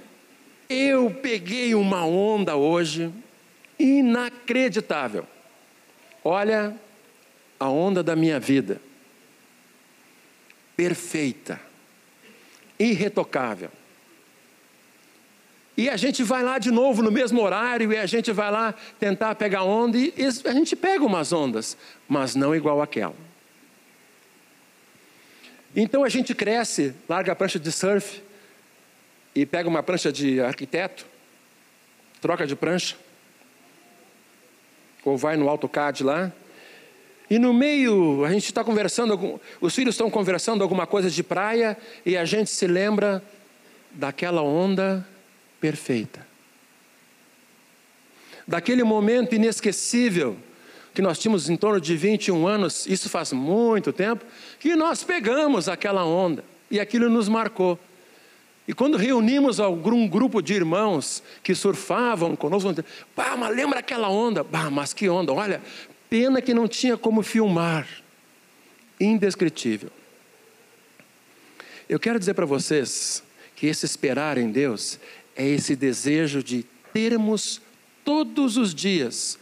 eu 0.70 1.10
peguei 1.10 1.74
uma 1.74 2.06
onda 2.06 2.56
hoje 2.56 3.12
inacreditável. 3.78 5.26
Olha 6.24 6.76
a 7.60 7.68
onda 7.68 8.04
da 8.04 8.16
minha 8.16 8.40
vida. 8.40 8.80
Perfeita, 10.78 11.60
irretocável. 12.78 13.72
E 15.76 15.90
a 15.90 15.98
gente 15.98 16.24
vai 16.24 16.44
lá 16.44 16.60
de 16.60 16.72
novo 16.72 17.02
no 17.02 17.12
mesmo 17.12 17.42
horário 17.42 17.92
e 17.92 17.98
a 17.98 18.06
gente 18.06 18.32
vai 18.32 18.52
lá 18.52 18.76
tentar 19.00 19.34
pegar 19.36 19.64
onda 19.64 19.98
e 19.98 20.14
a 20.46 20.52
gente 20.52 20.76
pega 20.76 21.04
umas 21.04 21.34
ondas, 21.34 21.76
mas 22.08 22.36
não 22.36 22.54
igual 22.54 22.82
aquela. 22.82 23.29
Então 25.76 26.04
a 26.04 26.10
gente 26.10 26.34
cresce, 26.34 26.94
larga 27.08 27.32
a 27.32 27.36
prancha 27.36 27.60
de 27.60 27.72
surf 27.72 28.22
e 29.36 29.46
pega 29.46 29.70
uma 29.70 29.84
prancha 29.84 30.12
de 30.12 30.42
arquiteto, 30.42 31.06
troca 32.20 32.48
de 32.48 32.56
prancha, 32.56 32.96
ou 35.06 35.18
vai 35.18 35.38
no 35.38 35.48
AutoCAD 35.48 36.04
lá, 36.04 36.32
e 37.30 37.38
no 37.38 37.54
meio 37.54 38.26
a 38.26 38.32
gente 38.32 38.46
está 38.46 38.64
conversando, 38.64 39.40
os 39.62 39.76
filhos 39.76 39.94
estão 39.94 40.10
conversando 40.10 40.64
alguma 40.64 40.88
coisa 40.88 41.10
de 41.10 41.22
praia 41.22 41.78
e 42.06 42.18
a 42.18 42.26
gente 42.26 42.50
se 42.50 42.66
lembra 42.66 43.24
daquela 43.92 44.42
onda 44.42 45.08
perfeita, 45.62 46.26
daquele 48.48 48.84
momento 48.84 49.36
inesquecível 49.36 50.38
que 51.00 51.02
nós 51.02 51.18
tínhamos 51.18 51.50
em 51.50 51.56
torno 51.56 51.80
de 51.80 51.96
21 51.96 52.46
anos, 52.46 52.86
isso 52.86 53.08
faz 53.10 53.32
muito 53.32 53.94
tempo, 53.94 54.26
que 54.60 54.76
nós 54.76 55.02
pegamos 55.02 55.70
aquela 55.70 56.04
onda 56.04 56.44
e 56.70 56.78
aquilo 56.78 57.10
nos 57.10 57.30
marcou. 57.30 57.80
E 58.68 58.74
quando 58.74 58.98
reunimos 58.98 59.62
algum 59.62 60.06
grupo 60.10 60.42
de 60.42 60.54
irmãos 60.54 61.24
que 61.42 61.56
surfavam 61.56 62.36
conosco, 62.36 62.76
bah, 63.16 63.38
mas 63.38 63.56
lembra 63.56 63.80
aquela 63.80 64.10
onda? 64.10 64.44
Bah, 64.44 64.70
mas 64.70 64.92
que 64.92 65.08
onda, 65.08 65.32
olha, 65.32 65.62
pena 66.10 66.42
que 66.42 66.54
não 66.54 66.68
tinha 66.68 66.98
como 66.98 67.24
filmar. 67.24 67.88
Indescritível. 69.00 69.92
Eu 71.88 71.98
quero 71.98 72.20
dizer 72.20 72.34
para 72.34 72.46
vocês 72.46 73.24
que 73.56 73.68
esse 73.68 73.86
esperar 73.86 74.38
em 74.38 74.52
Deus 74.52 75.00
é 75.34 75.48
esse 75.48 75.78
desejo 75.78 76.44
de 76.44 76.66
termos 76.92 77.62
todos 78.04 78.58
os 78.58 78.76
dias 78.76 79.40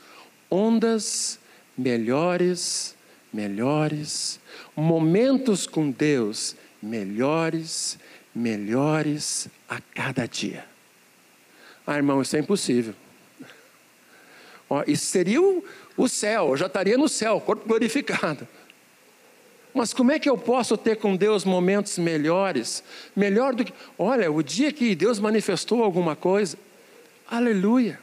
ondas 0.51 1.39
melhores, 1.77 2.95
melhores, 3.31 4.39
momentos 4.75 5.67
com 5.67 5.91
Deus 5.91 6.55
melhores, 6.81 7.97
melhores 8.33 9.47
a 9.67 9.81
cada 9.93 10.27
dia. 10.27 10.65
Ah, 11.85 11.97
irmão, 11.97 12.21
isso 12.21 12.35
é 12.35 12.39
impossível. 12.39 12.93
Isso 14.85 15.05
seria 15.05 15.41
o, 15.41 15.63
o 15.95 16.09
céu, 16.09 16.49
eu 16.49 16.57
já 16.57 16.65
estaria 16.65 16.97
no 16.97 17.07
céu, 17.07 17.39
corpo 17.39 17.67
glorificado. 17.67 18.47
Mas 19.73 19.93
como 19.93 20.11
é 20.11 20.19
que 20.19 20.29
eu 20.29 20.37
posso 20.37 20.75
ter 20.75 20.97
com 20.97 21.15
Deus 21.15 21.45
momentos 21.45 21.97
melhores? 21.97 22.83
Melhor 23.15 23.53
do 23.53 23.63
que. 23.63 23.71
Olha, 23.97 24.31
o 24.31 24.41
dia 24.41 24.71
que 24.73 24.95
Deus 24.95 25.19
manifestou 25.19 25.83
alguma 25.83 26.15
coisa, 26.15 26.57
aleluia. 27.29 27.99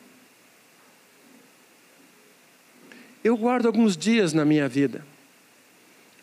Eu 3.25 3.39
guardo 3.39 3.65
alguns 3.65 3.97
dias 3.97 4.35
na 4.35 4.45
minha 4.45 4.69
vida 4.69 5.03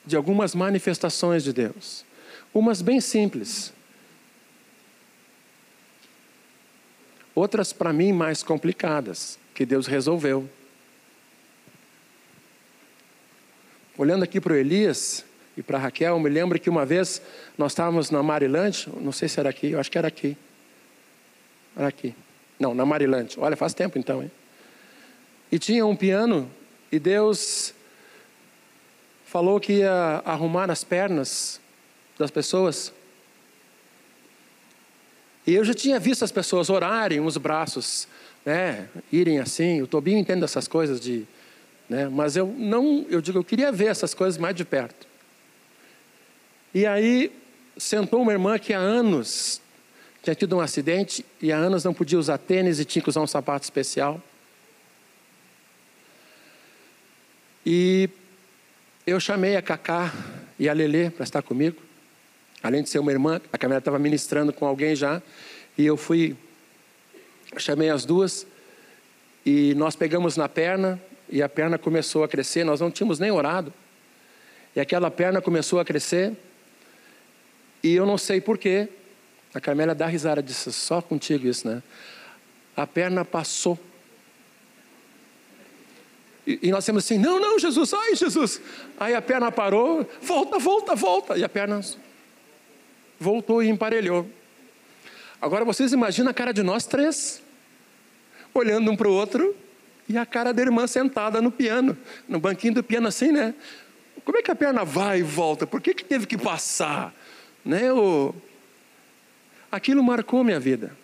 de 0.05 0.15
algumas 0.15 0.53
manifestações 0.53 1.43
de 1.43 1.51
Deus, 1.51 2.05
umas 2.53 2.81
bem 2.81 3.01
simples, 3.01 3.73
outras 7.33 7.73
para 7.73 7.91
mim 7.91 8.11
mais 8.11 8.43
complicadas, 8.43 9.39
que 9.55 9.65
Deus 9.65 9.87
resolveu. 9.87 10.47
Olhando 13.97 14.23
aqui 14.23 14.39
para 14.39 14.53
o 14.53 14.55
Elias 14.55 15.25
e 15.57 15.63
para 15.63 15.77
Raquel, 15.79 16.19
me 16.19 16.29
lembro 16.29 16.59
que 16.59 16.69
uma 16.69 16.85
vez 16.85 17.21
nós 17.57 17.71
estávamos 17.71 18.11
na 18.11 18.21
Marilante, 18.21 18.89
não 18.99 19.11
sei 19.11 19.27
se 19.27 19.39
era 19.39 19.49
aqui, 19.49 19.71
eu 19.71 19.79
acho 19.79 19.89
que 19.89 19.97
era 19.97 20.07
aqui. 20.07 20.37
Era 21.75 21.87
aqui. 21.87 22.15
Não, 22.59 22.73
na 22.75 22.85
Marilante. 22.85 23.39
Olha, 23.39 23.55
faz 23.55 23.73
tempo 23.73 23.97
então, 23.97 24.21
hein? 24.21 24.31
E 25.51 25.59
tinha 25.59 25.85
um 25.85 25.95
piano 25.95 26.49
e 26.91 26.99
Deus 26.99 27.73
falou 29.25 29.59
que 29.59 29.73
ia 29.73 30.21
arrumar 30.25 30.69
as 30.69 30.83
pernas 30.83 31.59
das 32.19 32.29
pessoas. 32.29 32.91
E 35.47 35.53
eu 35.53 35.63
já 35.63 35.73
tinha 35.73 35.99
visto 35.99 36.23
as 36.23 36.31
pessoas 36.31 36.69
orarem, 36.69 37.19
uns 37.19 37.37
braços, 37.37 38.07
né, 38.45 38.89
irem 39.11 39.39
assim. 39.39 39.81
O 39.81 39.87
Tobinho 39.87 40.19
entende 40.19 40.43
essas 40.43 40.67
coisas 40.67 40.99
de, 40.99 41.25
né, 41.89 42.09
mas 42.09 42.35
eu 42.35 42.45
não, 42.45 43.05
eu 43.09 43.21
digo, 43.21 43.39
eu 43.39 43.43
queria 43.43 43.71
ver 43.71 43.87
essas 43.87 44.13
coisas 44.13 44.37
mais 44.37 44.55
de 44.55 44.65
perto. 44.65 45.07
E 46.73 46.85
aí 46.85 47.31
sentou 47.77 48.21
uma 48.21 48.31
irmã 48.31 48.59
que 48.59 48.73
há 48.73 48.79
anos 48.79 49.61
tinha 50.21 50.35
tido 50.35 50.55
um 50.57 50.59
acidente 50.59 51.25
e 51.41 51.51
há 51.51 51.57
anos 51.57 51.83
não 51.83 51.93
podia 51.93 52.19
usar 52.19 52.37
tênis 52.37 52.79
e 52.79 52.85
tinha 52.85 53.01
que 53.01 53.09
usar 53.09 53.21
um 53.21 53.27
sapato 53.27 53.63
especial. 53.63 54.21
E 57.65 58.09
eu 59.05 59.19
chamei 59.19 59.55
a 59.55 59.61
Cacá 59.61 60.13
e 60.57 60.67
a 60.67 60.73
Lelê 60.73 61.09
para 61.09 61.23
estar 61.23 61.41
comigo. 61.41 61.77
Além 62.63 62.83
de 62.83 62.89
ser 62.89 62.99
uma 62.99 63.11
irmã, 63.11 63.41
a 63.51 63.57
Camila 63.57 63.79
estava 63.79 63.99
ministrando 63.99 64.51
com 64.51 64.65
alguém 64.65 64.95
já. 64.95 65.21
E 65.77 65.85
eu 65.85 65.97
fui, 65.97 66.35
chamei 67.57 67.89
as 67.89 68.05
duas 68.05 68.45
e 69.45 69.73
nós 69.75 69.95
pegamos 69.95 70.37
na 70.37 70.47
perna 70.47 71.01
e 71.29 71.41
a 71.41 71.49
perna 71.49 71.77
começou 71.77 72.23
a 72.23 72.27
crescer. 72.27 72.63
Nós 72.63 72.79
não 72.79 72.91
tínhamos 72.91 73.19
nem 73.19 73.31
orado. 73.31 73.73
E 74.75 74.79
aquela 74.79 75.11
perna 75.11 75.41
começou 75.41 75.79
a 75.79 75.85
crescer. 75.85 76.33
E 77.83 77.93
eu 77.93 78.05
não 78.05 78.17
sei 78.17 78.41
porquê. 78.41 78.87
A 79.53 79.59
Carmélia 79.59 79.93
dá 79.93 80.07
risada, 80.07 80.41
disse, 80.41 80.71
só 80.71 81.01
contigo 81.01 81.47
isso, 81.47 81.67
né? 81.67 81.83
A 82.75 82.87
perna 82.87 83.25
passou. 83.25 83.77
E, 86.45 86.71
nós 86.71 86.85
temos 86.85 87.05
assim, 87.05 87.17
não, 87.17 87.39
não, 87.39 87.59
Jesus, 87.59 87.93
ai, 87.93 88.15
Jesus. 88.15 88.61
Aí 88.99 89.13
a 89.13 89.21
perna 89.21 89.51
parou, 89.51 90.07
volta, 90.21 90.57
volta, 90.57 90.95
volta. 90.95 91.37
E 91.37 91.43
a 91.43 91.49
perna 91.49 91.81
voltou 93.19 93.61
e 93.61 93.69
emparelhou. 93.69 94.27
Agora 95.39 95.63
vocês 95.63 95.93
imaginam 95.93 96.31
a 96.31 96.33
cara 96.33 96.51
de 96.51 96.63
nós 96.63 96.85
três, 96.85 97.41
olhando 98.53 98.91
um 98.91 98.95
para 98.95 99.07
o 99.07 99.13
outro, 99.13 99.55
e 100.09 100.17
a 100.17 100.25
cara 100.25 100.51
da 100.53 100.61
irmã 100.61 100.87
sentada 100.87 101.41
no 101.41 101.51
piano, 101.51 101.97
no 102.27 102.39
banquinho 102.39 102.73
do 102.73 102.83
piano 102.83 103.07
assim, 103.07 103.31
né? 103.31 103.53
Como 104.25 104.37
é 104.37 104.41
que 104.41 104.51
a 104.51 104.55
perna 104.55 104.83
vai 104.83 105.19
e 105.19 105.23
volta? 105.23 105.65
Por 105.65 105.81
que, 105.81 105.93
que 105.93 106.03
teve 106.03 106.25
que 106.25 106.37
passar? 106.37 107.13
Né? 107.63 107.91
O... 107.93 108.33
Aquilo 109.71 110.03
marcou 110.03 110.43
minha 110.43 110.59
vida. 110.59 110.95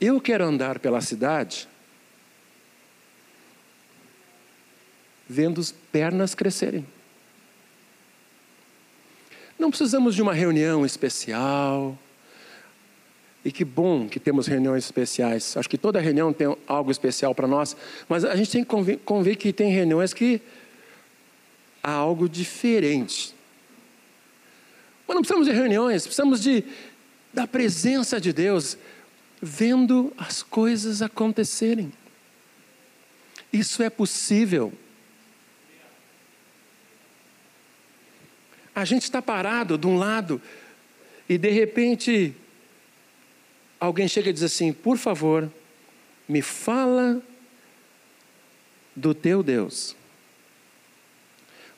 Eu 0.00 0.20
quero 0.20 0.44
andar 0.44 0.78
pela 0.78 1.00
cidade 1.00 1.68
vendo 5.28 5.60
as 5.60 5.72
pernas 5.72 6.34
crescerem. 6.34 6.86
Não 9.58 9.70
precisamos 9.70 10.14
de 10.14 10.22
uma 10.22 10.34
reunião 10.34 10.84
especial. 10.84 11.98
E 13.44 13.50
que 13.50 13.64
bom 13.64 14.08
que 14.08 14.20
temos 14.20 14.46
reuniões 14.46 14.84
especiais. 14.84 15.56
Acho 15.56 15.68
que 15.68 15.78
toda 15.78 16.00
reunião 16.00 16.32
tem 16.32 16.54
algo 16.66 16.90
especial 16.90 17.34
para 17.34 17.46
nós, 17.46 17.76
mas 18.08 18.24
a 18.24 18.34
gente 18.34 18.50
tem 18.50 18.64
que 18.64 18.68
convir, 18.68 18.98
convir 18.98 19.36
que 19.36 19.52
tem 19.52 19.70
reuniões 19.72 20.12
que 20.12 20.42
há 21.82 21.92
algo 21.92 22.28
diferente. 22.28 23.34
Mas 25.06 25.14
não 25.14 25.22
precisamos 25.22 25.46
de 25.46 25.52
reuniões, 25.52 26.02
precisamos 26.02 26.42
de, 26.42 26.64
da 27.32 27.46
presença 27.46 28.20
de 28.20 28.32
Deus, 28.32 28.76
vendo 29.40 30.12
as 30.16 30.42
coisas 30.42 31.02
acontecerem. 31.02 31.92
Isso 33.52 33.82
é 33.82 33.90
possível. 33.90 34.72
A 38.74 38.84
gente 38.84 39.02
está 39.02 39.22
parado 39.22 39.78
de 39.78 39.86
um 39.86 39.96
lado 39.96 40.40
e 41.28 41.38
de 41.38 41.50
repente 41.50 42.34
alguém 43.80 44.06
chega 44.06 44.30
e 44.30 44.32
diz 44.32 44.42
assim: 44.42 44.72
por 44.72 44.98
favor, 44.98 45.50
me 46.28 46.42
fala 46.42 47.22
do 48.94 49.14
teu 49.14 49.42
Deus. 49.42 49.96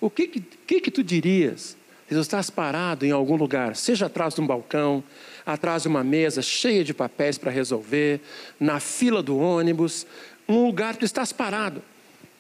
O 0.01 0.09
que 0.09 0.29
que, 0.29 0.81
que, 0.81 0.90
tu 0.90 1.03
dirias 1.03 1.77
se 2.09 2.14
tu 2.14 2.21
estás 2.21 2.49
parado 2.49 3.05
em 3.05 3.11
algum 3.11 3.37
lugar, 3.37 3.77
seja 3.77 4.07
atrás 4.07 4.35
de 4.35 4.40
um 4.40 4.47
balcão, 4.47 5.05
atrás 5.52 5.82
de 5.82 5.88
uma 5.88 6.04
mesa 6.04 6.42
cheia 6.42 6.84
de 6.84 6.92
papéis 6.92 7.38
para 7.38 7.50
resolver, 7.50 8.20
na 8.61 8.78
fila 8.80 9.22
do 9.22 9.38
ônibus, 9.38 10.06
um 10.46 10.66
lugar 10.66 10.92
que 10.92 11.00
tu 11.00 11.04
estás 11.06 11.32
parado. 11.32 11.82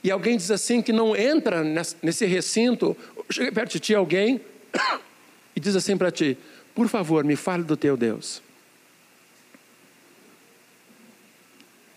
E 0.04 0.10
alguém 0.10 0.36
diz 0.36 0.50
assim 0.50 0.82
que 0.82 0.92
não 0.92 1.16
entra 1.16 1.64
nesse 2.02 2.26
recinto, 2.26 2.96
chega 3.30 3.50
perto 3.50 3.72
de 3.72 3.80
ti 3.80 3.94
alguém 3.94 4.40
e 5.56 5.60
diz 5.60 5.74
assim 5.74 5.96
para 5.96 6.10
ti: 6.10 6.36
por 6.74 6.86
favor, 6.86 7.24
me 7.24 7.34
fale 7.34 7.64
do 7.64 7.76
teu 7.76 7.96
Deus. 7.96 8.42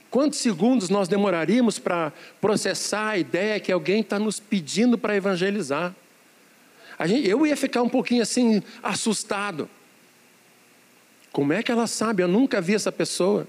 Quantos 0.10 0.40
segundos 0.40 0.90
nós 0.90 1.08
demoraríamos 1.08 1.78
para 1.78 2.12
processar 2.40 3.10
a 3.10 3.18
ideia 3.18 3.60
que 3.60 3.72
alguém 3.72 4.00
está 4.00 4.18
nos 4.18 4.40
pedindo 4.40 4.98
para 4.98 5.16
evangelizar? 5.16 5.94
Gente, 7.06 7.28
eu 7.28 7.46
ia 7.46 7.58
ficar 7.58 7.82
um 7.82 7.90
pouquinho 7.90 8.22
assim, 8.22 8.64
assustado. 8.82 9.70
Como 11.32 11.54
é 11.54 11.64
que 11.64 11.72
ela 11.72 11.88
sabe? 11.88 12.24
Eu 12.24 12.28
nunca 12.28 12.60
vi 12.60 12.76
essa 12.76 12.92
pessoa. 12.92 13.48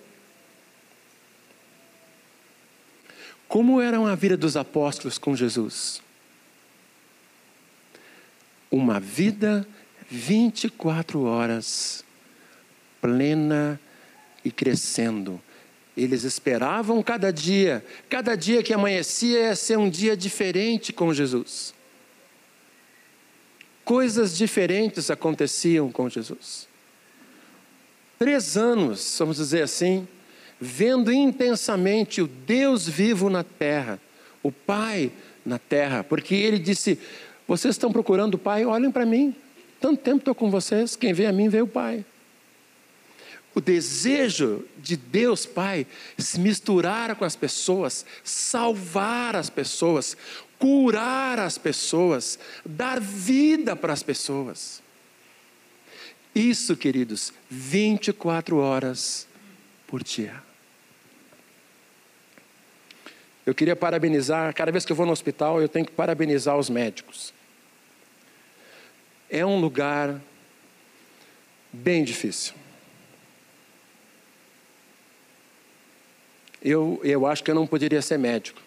Como 3.49 3.81
era 3.81 3.99
a 3.99 4.14
vida 4.14 4.37
dos 4.37 4.57
apóstolos 4.57 5.18
com 5.18 5.37
Jesus? 5.37 6.01
Uma 8.71 8.99
vida 8.99 9.66
24 10.09 11.23
horas, 11.25 12.05
plena 13.01 13.79
e 14.45 14.51
crescendo. 14.51 15.40
Eles 15.95 16.25
esperavam 16.25 17.03
cada 17.03 17.31
dia, 17.31 17.85
cada 18.09 18.35
dia 18.35 18.62
que 18.62 18.73
amanhecia 18.73 19.49
ia 19.49 19.57
ser 19.57 19.77
um 19.77 19.90
dia 19.90 20.16
diferente 20.16 20.92
com 20.92 21.12
Jesus. 21.12 21.75
Coisas 23.85 24.37
diferentes 24.37 25.11
aconteciam 25.11 25.92
com 25.92 26.09
Jesus. 26.09 26.72
Três 28.23 28.57
anos, 28.57 29.17
vamos 29.19 29.39
dizer 29.39 29.63
assim, 29.63 30.07
vendo 30.61 31.13
intensamente 31.13 32.23
o 32.23 32.29
Deus 32.29 32.89
vivo 32.89 33.29
na 33.29 33.43
terra, 33.43 34.01
o 34.45 34.53
Pai 34.53 35.11
na 35.45 35.59
terra, 35.59 36.05
porque 36.05 36.33
ele 36.33 36.61
disse: 36.61 37.01
vocês 37.49 37.75
estão 37.75 37.91
procurando 37.91 38.35
o 38.35 38.39
Pai? 38.39 38.65
Olhem 38.65 38.93
para 38.93 39.05
mim. 39.05 39.35
Tanto 39.81 40.01
tempo 40.03 40.19
estou 40.19 40.37
com 40.37 40.53
vocês. 40.53 40.95
Quem 40.95 41.13
vê 41.13 41.27
a 41.27 41.33
mim 41.33 41.49
vê 41.49 41.63
o 41.63 41.67
Pai. 41.67 42.05
O 43.57 43.61
desejo 43.61 44.65
de 44.79 44.97
Deus 44.97 45.45
Pai 45.45 45.85
se 46.17 46.39
misturar 46.39 47.17
com 47.17 47.25
as 47.25 47.35
pessoas, 47.35 48.07
salvar 48.23 49.35
as 49.35 49.51
pessoas, 49.51 50.17
curar 50.61 51.41
as 51.41 51.59
pessoas, 51.59 52.39
dar 52.65 53.01
vida 53.01 53.75
para 53.75 53.93
as 53.93 54.05
pessoas. 54.05 54.82
Isso, 56.35 56.77
queridos, 56.77 57.33
24 57.51 58.57
horas 58.57 59.27
por 59.87 60.03
dia. 60.03 60.42
Eu 63.45 63.55
queria 63.55 63.75
parabenizar, 63.75 64.55
cada 64.55 64.71
vez 64.71 64.85
que 64.85 64.92
eu 64.92 64.97
vou 64.97 65.05
no 65.05 65.12
hospital, 65.12 65.61
eu 65.61 65.68
tenho 65.68 65.85
que 65.85 65.92
parabenizar 65.92 66.57
os 66.57 66.71
médicos 66.71 67.35
é 69.33 69.47
um 69.47 69.59
lugar 69.59 70.21
bem 71.73 72.05
difícil. 72.05 72.53
Eu, 76.62 77.01
eu 77.03 77.27
acho 77.27 77.42
que 77.42 77.51
eu 77.51 77.55
não 77.55 77.66
poderia 77.66 78.03
ser 78.03 78.18
médico. 78.18 78.61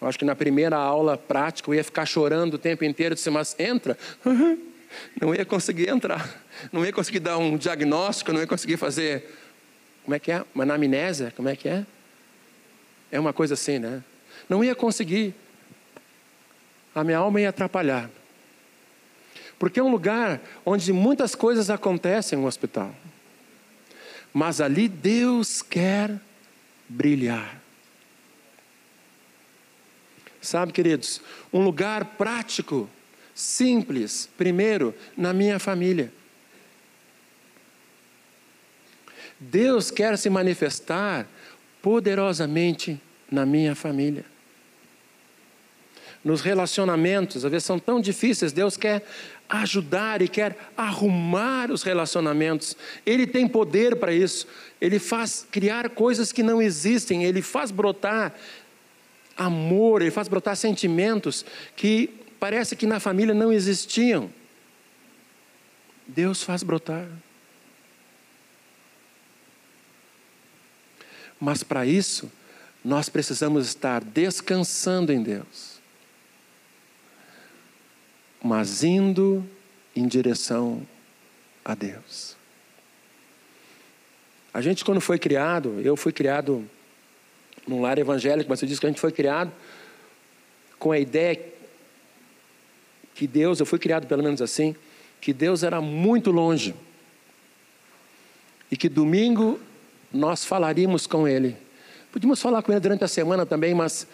Eu 0.00 0.08
acho 0.08 0.18
que 0.18 0.24
na 0.24 0.34
primeira 0.34 0.76
aula 0.76 1.16
prática 1.16 1.70
eu 1.70 1.74
ia 1.76 1.84
ficar 1.84 2.04
chorando 2.04 2.54
o 2.54 2.58
tempo 2.58 2.84
inteiro, 2.84 3.14
disse, 3.14 3.30
mas 3.30 3.54
entra. 3.58 3.96
Não 5.20 5.34
ia 5.34 5.44
conseguir 5.44 5.88
entrar. 5.88 6.42
Não 6.72 6.84
ia 6.84 6.92
conseguir 6.92 7.20
dar 7.20 7.38
um 7.38 7.56
diagnóstico, 7.56 8.32
não 8.32 8.40
ia 8.40 8.46
conseguir 8.46 8.76
fazer. 8.76 9.34
Como 10.04 10.14
é 10.14 10.18
que 10.18 10.30
é? 10.30 10.44
Uma 10.54 10.64
anamnésia? 10.64 11.32
Como 11.36 11.48
é 11.48 11.56
que 11.56 11.68
é? 11.68 11.84
É 13.10 13.20
uma 13.20 13.32
coisa 13.32 13.54
assim, 13.54 13.78
né? 13.78 14.02
Não 14.48 14.62
ia 14.62 14.74
conseguir. 14.74 15.34
A 16.94 17.04
minha 17.04 17.18
alma 17.18 17.40
ia 17.40 17.48
atrapalhar. 17.48 18.10
Porque 19.58 19.80
é 19.80 19.82
um 19.82 19.90
lugar 19.90 20.40
onde 20.64 20.92
muitas 20.92 21.34
coisas 21.34 21.70
acontecem 21.70 22.38
no 22.38 22.46
hospital. 22.46 22.94
Mas 24.32 24.60
ali 24.60 24.88
Deus 24.88 25.62
quer 25.62 26.20
brilhar. 26.88 27.60
Sabe, 30.40 30.72
queridos, 30.72 31.20
um 31.52 31.64
lugar 31.64 32.04
prático, 32.04 32.88
simples, 33.36 34.30
primeiro, 34.34 34.94
na 35.14 35.30
minha 35.34 35.58
família. 35.58 36.10
Deus 39.38 39.90
quer 39.90 40.16
se 40.16 40.30
manifestar 40.30 41.28
poderosamente 41.82 42.98
na 43.30 43.44
minha 43.44 43.74
família. 43.74 44.24
nos 46.24 46.40
relacionamentos, 46.40 47.44
às 47.44 47.52
vezes 47.52 47.66
são 47.66 47.78
tão 47.78 48.00
difíceis, 48.00 48.50
Deus 48.50 48.76
quer 48.76 49.06
ajudar 49.48 50.20
e 50.22 50.26
quer 50.26 50.56
arrumar 50.76 51.70
os 51.70 51.84
relacionamentos. 51.84 52.76
Ele 53.04 53.28
tem 53.28 53.46
poder 53.46 53.94
para 53.94 54.12
isso. 54.12 54.44
Ele 54.80 54.98
faz 54.98 55.46
criar 55.52 55.88
coisas 55.90 56.32
que 56.32 56.42
não 56.42 56.60
existem, 56.60 57.24
ele 57.24 57.42
faz 57.42 57.70
brotar 57.70 58.34
amor, 59.36 60.02
ele 60.02 60.10
faz 60.10 60.26
brotar 60.26 60.56
sentimentos 60.56 61.44
que 61.76 62.25
parece 62.38 62.76
que 62.76 62.86
na 62.86 63.00
família 63.00 63.34
não 63.34 63.52
existiam. 63.52 64.30
Deus 66.06 66.42
faz 66.42 66.62
brotar. 66.62 67.08
Mas 71.40 71.62
para 71.62 71.84
isso, 71.84 72.30
nós 72.84 73.08
precisamos 73.08 73.66
estar 73.66 74.02
descansando 74.02 75.12
em 75.12 75.22
Deus, 75.22 75.80
mas 78.42 78.82
indo 78.84 79.44
em 79.94 80.06
direção 80.06 80.86
a 81.64 81.74
Deus. 81.74 82.36
A 84.54 84.62
gente, 84.62 84.84
quando 84.84 85.00
foi 85.00 85.18
criado, 85.18 85.80
eu 85.82 85.96
fui 85.96 86.12
criado 86.12 86.66
num 87.66 87.82
lar 87.82 87.98
evangélico, 87.98 88.48
mas 88.48 88.62
eu 88.62 88.68
disse 88.68 88.80
que 88.80 88.86
a 88.86 88.88
gente 88.88 89.00
foi 89.00 89.12
criado 89.12 89.52
com 90.78 90.92
a 90.92 90.98
ideia 90.98 91.36
que 93.16 93.26
Deus, 93.26 93.58
eu 93.58 93.66
fui 93.66 93.78
criado 93.78 94.06
pelo 94.06 94.22
menos 94.22 94.42
assim, 94.42 94.76
que 95.22 95.32
Deus 95.32 95.62
era 95.62 95.80
muito 95.80 96.30
longe. 96.30 96.74
E 98.70 98.76
que 98.76 98.90
domingo 98.90 99.58
nós 100.12 100.44
falaríamos 100.44 101.06
com 101.06 101.26
Ele. 101.26 101.56
Podíamos 102.12 102.40
falar 102.42 102.62
com 102.62 102.72
Ele 102.72 102.80
durante 102.80 103.04
a 103.04 103.08
semana 103.08 103.46
também, 103.46 103.74
mas 103.74 104.06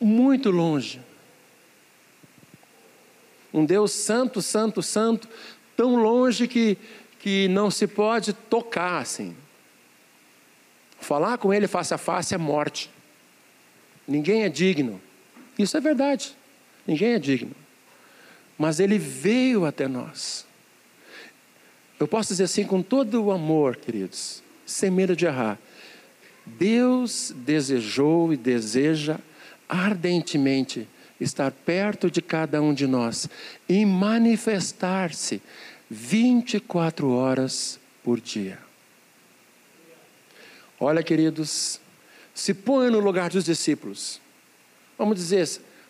muito 0.00 0.50
longe. 0.50 1.00
Um 3.54 3.64
Deus 3.64 3.92
santo, 3.92 4.42
santo, 4.42 4.82
santo, 4.82 5.28
tão 5.76 5.94
longe 6.02 6.48
que, 6.48 6.76
que 7.20 7.46
não 7.46 7.70
se 7.70 7.86
pode 7.86 8.32
tocar 8.32 9.00
assim. 9.00 9.36
Falar 11.00 11.38
com 11.38 11.54
Ele 11.54 11.68
face 11.68 11.94
a 11.94 11.98
face 11.98 12.34
é 12.34 12.38
morte. 12.38 12.90
Ninguém 14.06 14.42
é 14.42 14.48
digno. 14.48 15.00
Isso 15.56 15.76
é 15.76 15.80
verdade. 15.80 16.36
Ninguém 16.84 17.12
é 17.12 17.18
digno. 17.20 17.54
Mas 18.58 18.80
Ele 18.80 18.98
veio 18.98 19.64
até 19.64 19.86
nós. 19.86 20.44
Eu 21.98 22.08
posso 22.08 22.30
dizer 22.30 22.44
assim 22.44 22.64
com 22.64 22.82
todo 22.82 23.22
o 23.24 23.30
amor, 23.30 23.76
queridos, 23.76 24.42
sem 24.66 24.90
medo 24.90 25.16
de 25.16 25.26
errar. 25.26 25.58
Deus 26.44 27.32
desejou 27.36 28.32
e 28.32 28.36
deseja 28.36 29.18
ardentemente 29.68 30.88
estar 31.20 31.50
perto 31.50 32.10
de 32.10 32.22
cada 32.22 32.62
um 32.62 32.72
de 32.72 32.86
nós 32.86 33.28
e 33.68 33.84
manifestar-se 33.84 35.42
24 35.90 37.10
horas 37.10 37.78
por 38.02 38.20
dia. 38.20 38.58
Olha, 40.80 41.02
queridos, 41.02 41.80
se 42.34 42.54
põe 42.54 42.88
no 42.90 43.00
lugar 43.00 43.30
dos 43.30 43.44
discípulos. 43.44 44.20
Vamos 44.96 45.16
dizer, 45.16 45.48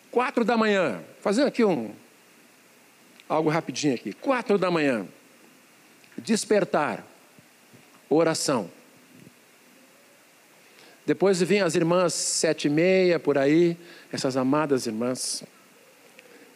quatro 0.09 0.43
da 0.43 0.57
manhã, 0.57 0.99
fazendo 1.21 1.47
aqui 1.47 1.63
um 1.63 1.91
algo 3.29 3.49
rapidinho 3.49 3.93
aqui. 3.93 4.11
Quatro 4.11 4.57
da 4.57 4.71
manhã, 4.71 5.07
despertar, 6.17 7.05
oração. 8.09 8.69
Depois 11.05 11.41
vinham 11.41 11.65
as 11.65 11.75
irmãs 11.75 12.13
sete 12.13 12.65
e 12.65 12.69
meia 12.69 13.19
por 13.19 13.37
aí, 13.37 13.77
essas 14.11 14.35
amadas 14.35 14.87
irmãs, 14.87 15.43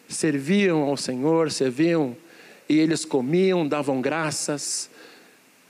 serviam 0.08 0.82
ao 0.82 0.98
Senhor, 0.98 1.52
serviam 1.52 2.16
e 2.68 2.78
eles 2.78 3.06
comiam, 3.06 3.68
davam 3.68 4.02
graças, 4.02 4.90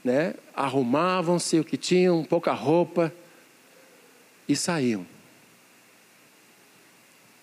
né? 0.03 0.33
arrumavam-se 0.55 1.59
o 1.59 1.63
que 1.63 1.77
tinham, 1.77 2.23
pouca 2.23 2.51
roupa 2.51 3.13
e 4.47 4.55
saíam. 4.55 5.05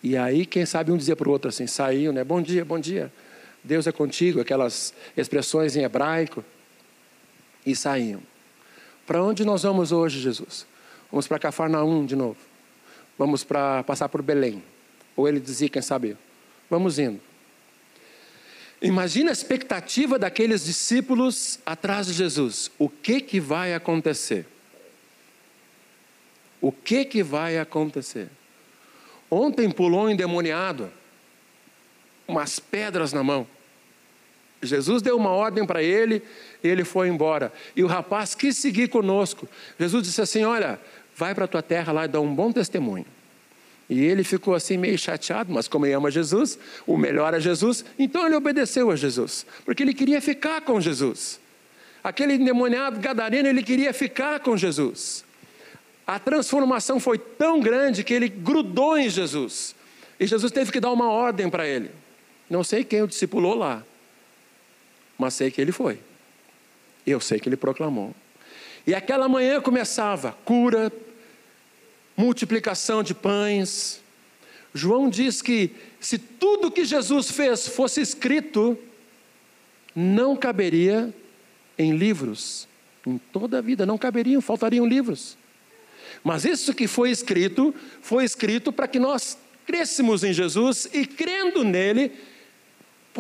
E 0.02 0.16
aí, 0.16 0.46
quem 0.46 0.64
sabe 0.64 0.90
um 0.92 0.96
dizia 0.96 1.16
para 1.16 1.28
o 1.28 1.32
outro 1.32 1.48
assim: 1.48 1.66
saíam, 1.66 2.12
né? 2.12 2.24
Bom 2.24 2.40
dia, 2.40 2.64
bom 2.64 2.78
dia. 2.78 3.12
Deus 3.62 3.86
é 3.86 3.92
contigo, 3.92 4.40
aquelas 4.40 4.94
expressões 5.16 5.76
em 5.76 5.82
hebraico. 5.82 6.44
E 7.64 7.76
saíam. 7.76 8.22
Para 9.06 9.22
onde 9.22 9.44
nós 9.44 9.64
vamos 9.64 9.92
hoje, 9.92 10.18
Jesus? 10.18 10.66
Vamos 11.10 11.26
para 11.26 11.38
Cafarnaum 11.38 12.06
de 12.06 12.16
novo. 12.16 12.38
Vamos 13.18 13.44
para 13.44 13.82
passar 13.82 14.08
por 14.08 14.22
Belém. 14.22 14.62
Ou 15.14 15.28
ele 15.28 15.40
dizia, 15.40 15.68
quem 15.68 15.82
sabe, 15.82 16.16
vamos 16.70 16.98
indo. 16.98 17.20
Imagina 18.80 19.30
a 19.30 19.32
expectativa 19.32 20.18
daqueles 20.18 20.64
discípulos 20.64 21.58
atrás 21.66 22.06
de 22.06 22.14
Jesus. 22.14 22.70
O 22.78 22.88
que 22.88 23.20
que 23.20 23.38
vai 23.38 23.74
acontecer? 23.74 24.46
O 26.60 26.72
que 26.72 27.04
que 27.04 27.22
vai 27.22 27.58
acontecer? 27.58 28.28
Ontem 29.30 29.70
pulou 29.70 30.04
um 30.04 30.10
endemoniado, 30.10 30.90
umas 32.30 32.58
pedras 32.58 33.12
na 33.12 33.22
mão. 33.22 33.46
Jesus 34.62 35.00
deu 35.00 35.16
uma 35.16 35.30
ordem 35.30 35.66
para 35.66 35.82
ele 35.82 36.22
e 36.62 36.68
ele 36.68 36.84
foi 36.84 37.08
embora. 37.08 37.52
E 37.74 37.82
o 37.82 37.86
rapaz 37.86 38.34
quis 38.34 38.56
seguir 38.56 38.88
conosco. 38.88 39.48
Jesus 39.78 40.06
disse 40.06 40.20
assim: 40.20 40.44
Olha, 40.44 40.78
vai 41.16 41.34
para 41.34 41.46
a 41.46 41.48
tua 41.48 41.62
terra 41.62 41.92
lá 41.92 42.04
e 42.04 42.08
dá 42.08 42.20
um 42.20 42.34
bom 42.34 42.52
testemunho. 42.52 43.06
E 43.88 44.04
ele 44.04 44.22
ficou 44.22 44.54
assim 44.54 44.76
meio 44.76 44.96
chateado, 44.96 45.52
mas 45.52 45.66
como 45.66 45.84
ele 45.84 45.94
ama 45.94 46.10
Jesus, 46.10 46.58
o 46.86 46.96
melhor 46.96 47.34
é 47.34 47.40
Jesus, 47.40 47.84
então 47.98 48.24
ele 48.24 48.36
obedeceu 48.36 48.88
a 48.88 48.94
Jesus, 48.94 49.44
porque 49.64 49.82
ele 49.82 49.92
queria 49.92 50.20
ficar 50.20 50.60
com 50.60 50.80
Jesus. 50.80 51.40
Aquele 52.02 52.34
endemoniado 52.34 53.00
gadareno, 53.00 53.48
ele 53.48 53.64
queria 53.64 53.92
ficar 53.92 54.38
com 54.40 54.56
Jesus. 54.56 55.24
A 56.06 56.20
transformação 56.20 57.00
foi 57.00 57.18
tão 57.18 57.60
grande 57.60 58.04
que 58.04 58.14
ele 58.14 58.28
grudou 58.28 58.96
em 58.96 59.08
Jesus. 59.08 59.74
E 60.20 60.26
Jesus 60.26 60.52
teve 60.52 60.70
que 60.70 60.80
dar 60.80 60.92
uma 60.92 61.10
ordem 61.10 61.50
para 61.50 61.66
ele. 61.66 61.90
Não 62.50 62.64
sei 62.64 62.82
quem 62.82 63.00
o 63.02 63.06
discipulou 63.06 63.54
lá, 63.54 63.84
mas 65.16 65.34
sei 65.34 65.52
que 65.52 65.60
ele 65.60 65.70
foi. 65.70 66.00
Eu 67.06 67.20
sei 67.20 67.38
que 67.38 67.48
ele 67.48 67.56
proclamou. 67.56 68.12
E 68.84 68.94
aquela 68.94 69.28
manhã 69.28 69.60
começava 69.60 70.32
cura, 70.44 70.92
multiplicação 72.16 73.02
de 73.04 73.14
pães. 73.14 74.02
João 74.74 75.08
diz 75.08 75.40
que 75.40 75.70
se 76.00 76.18
tudo 76.18 76.70
que 76.70 76.84
Jesus 76.84 77.30
fez 77.30 77.68
fosse 77.68 78.00
escrito, 78.00 78.76
não 79.94 80.36
caberia 80.36 81.14
em 81.78 81.96
livros. 81.96 82.66
Em 83.06 83.16
toda 83.32 83.58
a 83.58 83.60
vida 83.60 83.86
não 83.86 83.96
caberiam, 83.96 84.40
faltariam 84.40 84.86
livros. 84.86 85.36
Mas 86.24 86.44
isso 86.44 86.74
que 86.74 86.86
foi 86.86 87.10
escrito, 87.10 87.74
foi 88.02 88.24
escrito 88.24 88.72
para 88.72 88.88
que 88.88 88.98
nós 88.98 89.38
crescemos 89.66 90.24
em 90.24 90.32
Jesus 90.32 90.88
e 90.92 91.06
crendo 91.06 91.64
nele, 91.64 92.12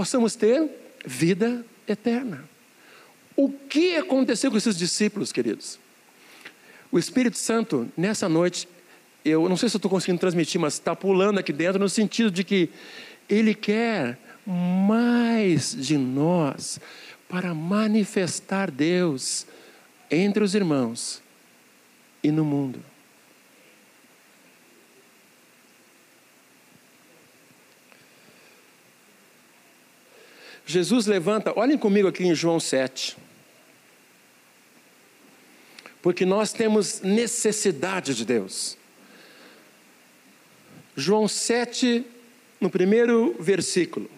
possamos 0.00 0.34
ter 0.34 0.66
vida 1.04 1.62
eterna. 1.86 2.42
O 3.36 3.50
que 3.50 3.98
aconteceu 3.98 4.50
com 4.50 4.56
esses 4.56 4.74
discípulos, 4.74 5.30
queridos? 5.30 5.78
O 6.90 6.98
Espírito 6.98 7.36
Santo, 7.36 7.86
nessa 7.94 8.26
noite, 8.26 8.66
eu 9.22 9.46
não 9.46 9.58
sei 9.58 9.68
se 9.68 9.76
estou 9.76 9.90
conseguindo 9.90 10.18
transmitir, 10.18 10.58
mas 10.58 10.72
está 10.72 10.96
pulando 10.96 11.38
aqui 11.38 11.52
dentro 11.52 11.78
no 11.78 11.86
sentido 11.86 12.30
de 12.30 12.42
que 12.42 12.70
Ele 13.28 13.54
quer 13.54 14.18
mais 14.46 15.76
de 15.76 15.98
nós 15.98 16.80
para 17.28 17.52
manifestar 17.52 18.70
Deus 18.70 19.46
entre 20.10 20.42
os 20.42 20.54
irmãos 20.54 21.20
e 22.22 22.30
no 22.30 22.42
mundo. 22.42 22.82
Jesus 30.70 31.06
levanta, 31.06 31.52
olhem 31.58 31.76
comigo 31.76 32.06
aqui 32.06 32.24
em 32.24 32.34
João 32.34 32.60
7. 32.60 33.16
Porque 36.00 36.24
nós 36.24 36.52
temos 36.52 37.00
necessidade 37.00 38.14
de 38.14 38.24
Deus. 38.24 38.78
João 40.96 41.26
7, 41.26 42.06
no 42.60 42.70
primeiro 42.70 43.34
versículo. 43.40 44.08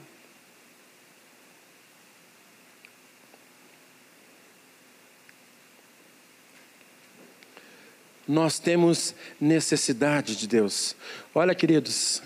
Nós 8.28 8.58
temos 8.58 9.14
necessidade 9.40 10.36
de 10.36 10.46
Deus. 10.46 10.94
Olha, 11.34 11.54
queridos, 11.54 12.22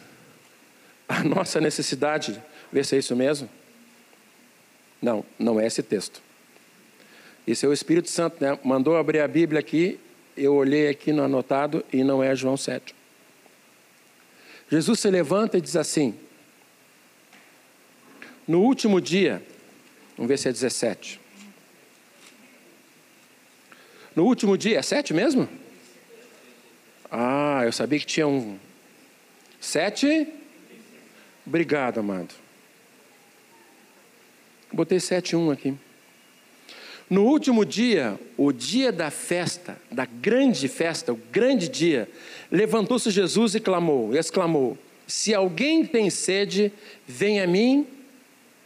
a 1.08 1.22
nossa 1.22 1.60
necessidade, 1.60 2.42
vê 2.72 2.82
se 2.82 2.96
é 2.96 2.98
isso 2.98 3.14
mesmo. 3.14 3.48
Não, 5.06 5.24
não 5.38 5.60
é 5.60 5.66
esse 5.68 5.84
texto. 5.84 6.20
Isso 7.46 7.64
é 7.64 7.68
o 7.68 7.72
Espírito 7.72 8.10
Santo, 8.10 8.42
né? 8.42 8.58
Mandou 8.64 8.96
abrir 8.96 9.20
a 9.20 9.28
Bíblia 9.28 9.60
aqui, 9.60 10.00
eu 10.36 10.52
olhei 10.52 10.88
aqui 10.88 11.12
no 11.12 11.22
anotado 11.22 11.84
e 11.92 12.02
não 12.02 12.20
é 12.20 12.34
João 12.34 12.56
7. 12.56 12.92
Jesus 14.68 14.98
se 14.98 15.08
levanta 15.08 15.58
e 15.58 15.60
diz 15.60 15.76
assim: 15.76 16.12
No 18.48 18.62
último 18.62 19.00
dia, 19.00 19.40
vamos 20.16 20.28
ver 20.28 20.38
se 20.38 20.48
é 20.48 20.52
17. 20.52 21.20
No 24.16 24.24
último 24.24 24.58
dia, 24.58 24.80
é 24.80 24.82
7 24.82 25.14
mesmo? 25.14 25.48
Ah, 27.08 27.60
eu 27.64 27.70
sabia 27.70 28.00
que 28.00 28.06
tinha 28.06 28.26
um. 28.26 28.58
7? 29.60 30.26
Obrigado, 31.46 32.00
amado. 32.00 32.45
Botei 34.76 34.98
7,1 34.98 35.52
aqui. 35.54 35.74
No 37.08 37.24
último 37.24 37.64
dia, 37.64 38.20
o 38.36 38.52
dia 38.52 38.92
da 38.92 39.10
festa, 39.10 39.78
da 39.90 40.04
grande 40.04 40.68
festa, 40.68 41.14
o 41.14 41.20
grande 41.32 41.66
dia, 41.66 42.06
levantou-se 42.52 43.10
Jesus 43.10 43.54
e 43.54 43.60
clamou, 43.60 44.14
exclamou: 44.14 44.76
Se 45.06 45.32
alguém 45.32 45.82
tem 45.82 46.10
sede, 46.10 46.70
venha 47.06 47.44
a 47.44 47.46
mim 47.46 47.86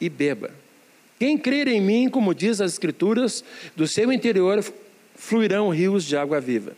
e 0.00 0.08
beba. 0.08 0.50
Quem 1.16 1.38
crer 1.38 1.68
em 1.68 1.80
mim, 1.80 2.08
como 2.08 2.34
diz 2.34 2.60
as 2.60 2.72
Escrituras, 2.72 3.44
do 3.76 3.86
seu 3.86 4.12
interior 4.12 4.64
fluirão 5.14 5.68
rios 5.68 6.04
de 6.04 6.16
água 6.16 6.40
viva. 6.40 6.72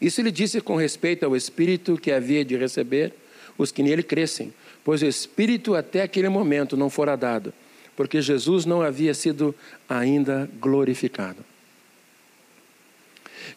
Isso 0.00 0.20
ele 0.20 0.32
disse 0.32 0.60
com 0.60 0.74
respeito 0.74 1.24
ao 1.24 1.36
Espírito 1.36 1.96
que 1.96 2.10
havia 2.10 2.44
de 2.44 2.56
receber 2.56 3.12
os 3.56 3.70
que 3.70 3.84
nele 3.84 4.02
crescem, 4.02 4.52
pois 4.82 5.00
o 5.00 5.06
Espírito 5.06 5.76
até 5.76 6.02
aquele 6.02 6.28
momento 6.28 6.76
não 6.76 6.90
fora 6.90 7.14
dado 7.14 7.54
porque 7.96 8.20
Jesus 8.20 8.64
não 8.64 8.82
havia 8.82 9.14
sido 9.14 9.54
ainda 9.88 10.50
glorificado. 10.60 11.44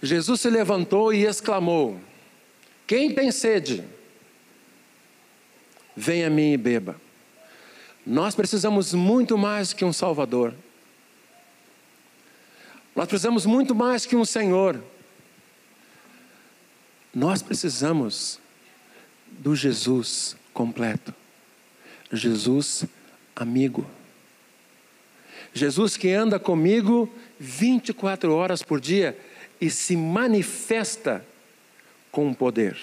Jesus 0.01 0.41
se 0.41 0.49
levantou 0.49 1.13
e 1.13 1.25
exclamou: 1.25 1.99
Quem 2.85 3.13
tem 3.13 3.31
sede, 3.31 3.83
venha 5.95 6.27
a 6.27 6.29
mim 6.29 6.53
e 6.53 6.57
beba. 6.57 6.95
Nós 8.05 8.35
precisamos 8.35 8.93
muito 8.93 9.37
mais 9.37 9.73
que 9.73 9.83
um 9.83 9.91
Salvador. 9.91 10.53
Nós 12.95 13.07
precisamos 13.07 13.45
muito 13.45 13.75
mais 13.75 14.05
que 14.05 14.15
um 14.15 14.25
Senhor. 14.25 14.81
Nós 17.13 17.41
precisamos 17.41 18.39
do 19.27 19.55
Jesus 19.55 20.35
completo. 20.53 21.13
Jesus 22.11 22.85
amigo. 23.35 23.85
Jesus 25.53 25.97
que 25.97 26.11
anda 26.11 26.39
comigo 26.39 27.11
24 27.39 28.33
horas 28.33 28.61
por 28.61 28.79
dia 28.79 29.17
e 29.59 29.69
se 29.69 29.95
manifesta 29.95 31.25
com 32.11 32.33
poder. 32.33 32.77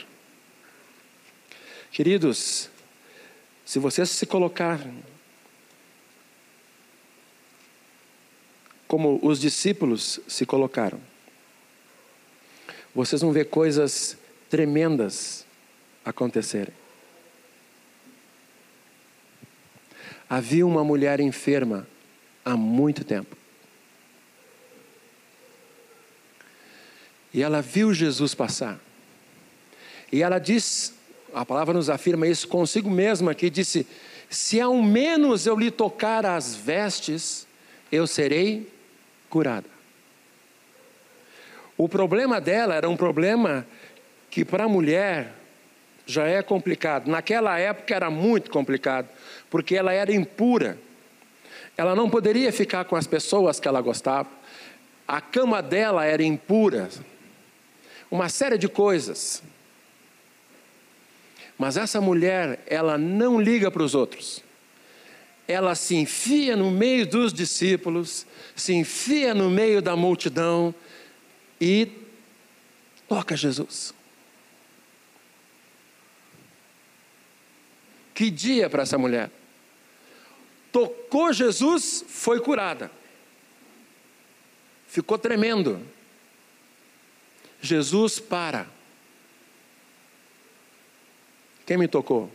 Queridos, 1.91 2.69
se 3.65 3.79
vocês 3.79 4.11
se 4.11 4.27
colocar 4.27 4.81
como 8.87 9.19
os 9.23 9.41
discípulos 9.41 10.21
se 10.27 10.45
colocaram, 10.45 11.01
vocês 12.95 13.21
vão 13.23 13.33
ver 13.33 13.47
coisas 13.47 14.17
tremendas 14.51 15.45
acontecerem. 16.05 16.75
Havia 20.29 20.67
uma 20.67 20.85
mulher 20.85 21.21
enferma 21.21 21.87
há 22.45 22.57
muito 22.57 23.05
tempo. 23.05 23.37
E 27.33 27.43
ela 27.43 27.61
viu 27.61 27.93
Jesus 27.93 28.35
passar. 28.35 28.79
E 30.13 30.23
ela 30.23 30.39
diz, 30.39 30.95
a 31.35 31.45
palavra 31.45 31.75
nos 31.75 31.91
afirma 31.91 32.29
isso 32.29 32.47
consigo 32.47 32.89
mesma 32.89 33.33
aqui, 33.33 33.51
disse: 33.51 33.87
Se 34.31 34.61
ao 34.61 34.81
menos 34.81 35.47
eu 35.47 35.57
lhe 35.59 35.71
tocar 35.71 36.25
as 36.25 36.55
vestes, 36.55 37.47
eu 37.91 38.07
serei 38.07 38.71
curada. 39.29 39.69
O 41.77 41.89
problema 41.89 42.41
dela 42.41 42.75
era 42.75 42.89
um 42.89 42.97
problema 42.97 43.67
que 44.31 44.45
para 44.45 44.65
a 44.65 44.69
mulher 44.69 45.33
já 46.07 46.27
é 46.27 46.43
complicado. 46.43 47.09
Naquela 47.09 47.59
época 47.59 47.95
era 47.95 48.11
muito 48.11 48.51
complicado, 48.51 49.09
porque 49.51 49.75
ela 49.75 49.93
era 49.93 50.13
impura. 50.13 50.79
Ela 51.77 51.95
não 51.95 52.09
poderia 52.09 52.53
ficar 52.53 52.85
com 52.85 52.97
as 52.97 53.07
pessoas 53.07 53.59
que 53.59 53.67
ela 53.67 53.81
gostava. 53.81 54.29
A 55.07 55.21
cama 55.21 55.61
dela 55.61 56.05
era 56.05 56.23
impura. 56.23 56.89
Uma 58.11 58.29
série 58.29 58.57
de 58.57 58.69
coisas. 58.69 59.43
Mas 61.59 61.77
essa 61.77 62.01
mulher, 62.01 62.63
ela 62.67 62.97
não 62.97 63.41
liga 63.41 63.71
para 63.71 63.83
os 63.83 63.95
outros. 63.95 64.43
Ela 65.47 65.75
se 65.75 65.95
enfia 65.95 66.57
no 66.57 66.71
meio 66.71 67.07
dos 67.07 67.33
discípulos, 67.33 68.27
se 68.57 68.73
enfia 68.73 69.35
no 69.35 69.51
meio 69.51 69.83
da 69.83 69.95
multidão 69.95 70.75
e 71.61 71.89
toca 73.09 73.37
Jesus. 73.37 73.93
Que 78.15 78.31
dia 78.31 78.71
para 78.71 78.85
essa 78.85 78.97
mulher! 78.97 79.31
Tocou 80.75 81.33
Jesus, 81.33 82.05
foi 82.09 82.41
curada. 82.41 82.91
Ficou 84.89 85.17
tremendo. 85.17 85.81
Jesus 87.61 88.19
para. 88.19 88.67
Quem 91.65 91.79
me 91.79 91.87
tocou? 91.87 92.29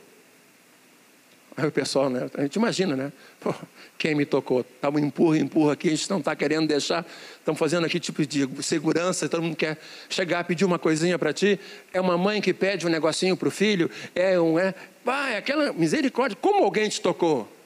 Aí 1.58 1.68
o 1.68 1.72
pessoal, 1.72 2.10
né? 2.10 2.30
A 2.34 2.44
gente 2.44 2.56
imagina, 2.56 2.96
né? 2.96 3.12
Pô, 3.42 3.54
quem 3.98 4.16
me 4.16 4.26
tocou? 4.26 4.64
Tá 4.64 4.90
um 4.90 4.98
empurra, 4.98 5.38
empurra 5.38 5.74
aqui, 5.74 5.90
a 5.90 5.92
gente 5.92 6.10
não 6.10 6.20
está 6.20 6.34
querendo 6.34 6.66
deixar. 6.66 7.06
Estamos 7.38 7.60
fazendo 7.60 7.86
aqui 7.86 8.00
tipo 8.00 8.26
de 8.26 8.48
segurança, 8.64 9.28
todo 9.28 9.44
mundo 9.44 9.58
quer 9.58 9.78
chegar, 10.08 10.46
pedir 10.46 10.64
uma 10.64 10.80
coisinha 10.80 11.20
para 11.20 11.34
ti. 11.34 11.60
É 11.94 12.00
uma 12.00 12.18
mãe 12.18 12.40
que 12.40 12.54
pede 12.54 12.88
um 12.88 12.90
negocinho 12.90 13.36
para 13.36 13.50
o 13.50 13.52
filho. 13.52 13.92
É 14.16 14.40
um. 14.40 14.58
É, 14.58 14.74
pai, 15.04 15.36
aquela 15.36 15.74
misericórdia. 15.74 16.38
Como 16.40 16.64
alguém 16.64 16.88
te 16.88 17.02
tocou? 17.02 17.59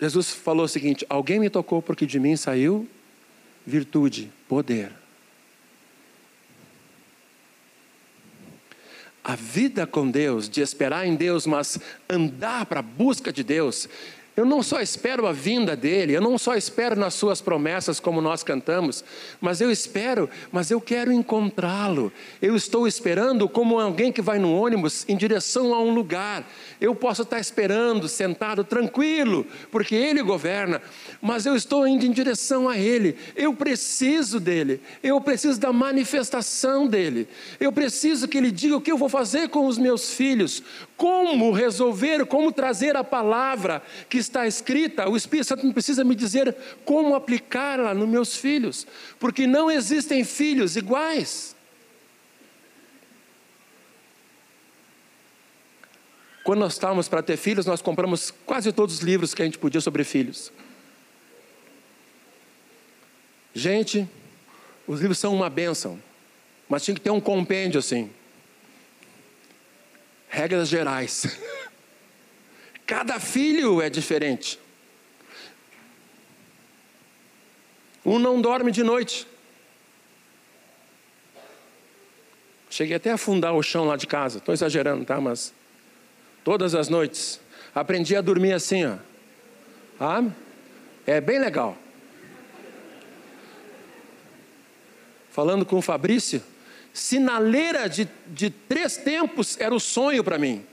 Jesus 0.00 0.30
falou 0.30 0.64
o 0.64 0.68
seguinte: 0.68 1.06
Alguém 1.08 1.40
me 1.40 1.50
tocou 1.50 1.80
porque 1.80 2.06
de 2.06 2.18
mim 2.18 2.36
saiu 2.36 2.88
virtude, 3.66 4.30
poder. 4.48 4.92
A 9.24 9.34
vida 9.34 9.86
com 9.88 10.08
Deus, 10.08 10.48
de 10.48 10.60
esperar 10.60 11.04
em 11.04 11.16
Deus, 11.16 11.46
mas 11.46 11.80
andar 12.08 12.64
para 12.66 12.78
a 12.78 12.82
busca 12.82 13.32
de 13.32 13.42
Deus, 13.42 13.88
eu 14.36 14.44
não 14.44 14.62
só 14.62 14.82
espero 14.82 15.26
a 15.26 15.32
vinda 15.32 15.74
dele, 15.74 16.12
eu 16.12 16.20
não 16.20 16.36
só 16.36 16.54
espero 16.54 16.94
nas 16.94 17.14
suas 17.14 17.40
promessas, 17.40 17.98
como 17.98 18.20
nós 18.20 18.42
cantamos, 18.42 19.02
mas 19.40 19.62
eu 19.62 19.70
espero, 19.70 20.28
mas 20.52 20.70
eu 20.70 20.78
quero 20.78 21.10
encontrá-lo. 21.10 22.12
Eu 22.42 22.54
estou 22.54 22.86
esperando 22.86 23.48
como 23.48 23.80
alguém 23.80 24.12
que 24.12 24.20
vai 24.20 24.38
no 24.38 24.54
ônibus 24.54 25.06
em 25.08 25.16
direção 25.16 25.74
a 25.74 25.80
um 25.80 25.94
lugar. 25.94 26.46
Eu 26.78 26.94
posso 26.94 27.22
estar 27.22 27.40
esperando, 27.40 28.08
sentado, 28.08 28.62
tranquilo, 28.62 29.46
porque 29.70 29.94
ele 29.94 30.22
governa, 30.22 30.82
mas 31.22 31.46
eu 31.46 31.56
estou 31.56 31.88
indo 31.88 32.04
em 32.04 32.12
direção 32.12 32.68
a 32.68 32.76
ele. 32.76 33.16
Eu 33.34 33.54
preciso 33.54 34.38
dele, 34.38 34.82
eu 35.02 35.18
preciso 35.18 35.58
da 35.58 35.72
manifestação 35.72 36.86
dele. 36.86 37.26
Eu 37.58 37.72
preciso 37.72 38.28
que 38.28 38.36
ele 38.36 38.50
diga 38.50 38.76
o 38.76 38.82
que 38.82 38.92
eu 38.92 38.98
vou 38.98 39.08
fazer 39.08 39.48
com 39.48 39.66
os 39.66 39.78
meus 39.78 40.12
filhos, 40.12 40.62
como 40.96 41.52
resolver, 41.52 42.24
como 42.26 42.50
trazer 42.50 42.96
a 42.96 43.04
palavra 43.04 43.82
que 44.08 44.16
está 44.16 44.46
escrita, 44.46 45.08
o 45.08 45.16
Espírito 45.16 45.48
Santo 45.48 45.72
precisa 45.72 46.02
me 46.02 46.14
dizer 46.14 46.56
como 46.84 47.14
aplicá-la 47.14 47.92
nos 47.92 48.08
meus 48.08 48.36
filhos, 48.36 48.86
porque 49.18 49.46
não 49.46 49.70
existem 49.70 50.24
filhos 50.24 50.74
iguais. 50.76 51.54
Quando 56.42 56.60
nós 56.60 56.74
estávamos 56.74 57.08
para 57.08 57.22
ter 57.22 57.36
filhos, 57.36 57.66
nós 57.66 57.82
compramos 57.82 58.32
quase 58.46 58.72
todos 58.72 58.94
os 58.94 59.00
livros 59.00 59.34
que 59.34 59.42
a 59.42 59.44
gente 59.44 59.58
podia 59.58 59.80
sobre 59.80 60.04
filhos. 60.04 60.52
Gente, 63.52 64.08
os 64.86 65.00
livros 65.00 65.18
são 65.18 65.34
uma 65.34 65.50
bênção, 65.50 66.00
mas 66.68 66.84
tinha 66.84 66.94
que 66.94 67.00
ter 67.00 67.10
um 67.10 67.20
compêndio 67.20 67.80
assim. 67.80 68.10
Regras 70.28 70.68
gerais. 70.68 71.38
Cada 72.86 73.18
filho 73.18 73.82
é 73.82 73.90
diferente. 73.90 74.58
Um 78.04 78.18
não 78.18 78.40
dorme 78.40 78.70
de 78.70 78.84
noite. 78.84 79.26
Cheguei 82.70 82.96
até 82.96 83.10
a 83.10 83.14
afundar 83.14 83.54
o 83.54 83.62
chão 83.62 83.86
lá 83.86 83.96
de 83.96 84.06
casa. 84.06 84.38
Estou 84.38 84.52
exagerando, 84.52 85.04
tá? 85.04 85.20
Mas 85.20 85.52
todas 86.44 86.74
as 86.74 86.88
noites 86.88 87.40
aprendi 87.74 88.14
a 88.14 88.20
dormir 88.20 88.52
assim, 88.52 88.84
ó. 88.84 88.96
Ah, 89.98 90.22
é 91.06 91.20
bem 91.20 91.38
legal. 91.38 91.76
Falando 95.30 95.66
com 95.66 95.76
o 95.76 95.82
Fabrício, 95.82 96.42
sinaleira 96.96 97.88
de, 97.88 98.08
de 98.28 98.48
três 98.48 98.96
tempos 98.96 99.60
era 99.60 99.74
o 99.74 99.78
sonho 99.78 100.24
para 100.24 100.38
mim. 100.38 100.64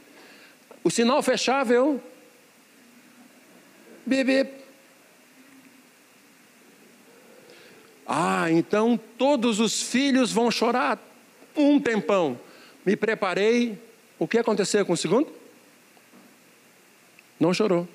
O 0.81 0.89
sinal 0.89 1.21
fechava, 1.21 1.73
eu. 1.73 2.01
Bebê. 4.05 4.47
Ah, 8.07 8.49
então 8.49 8.99
todos 9.17 9.59
os 9.59 9.83
filhos 9.83 10.31
vão 10.31 10.49
chorar 10.49 10.97
um 11.55 11.79
tempão. 11.79 12.39
Me 12.85 12.95
preparei. 12.95 13.77
O 14.17 14.27
que 14.27 14.37
aconteceu 14.37 14.85
com 14.85 14.93
o 14.93 14.97
segundo? 14.97 15.29
Não 17.37 17.53
chorou. 17.53 17.87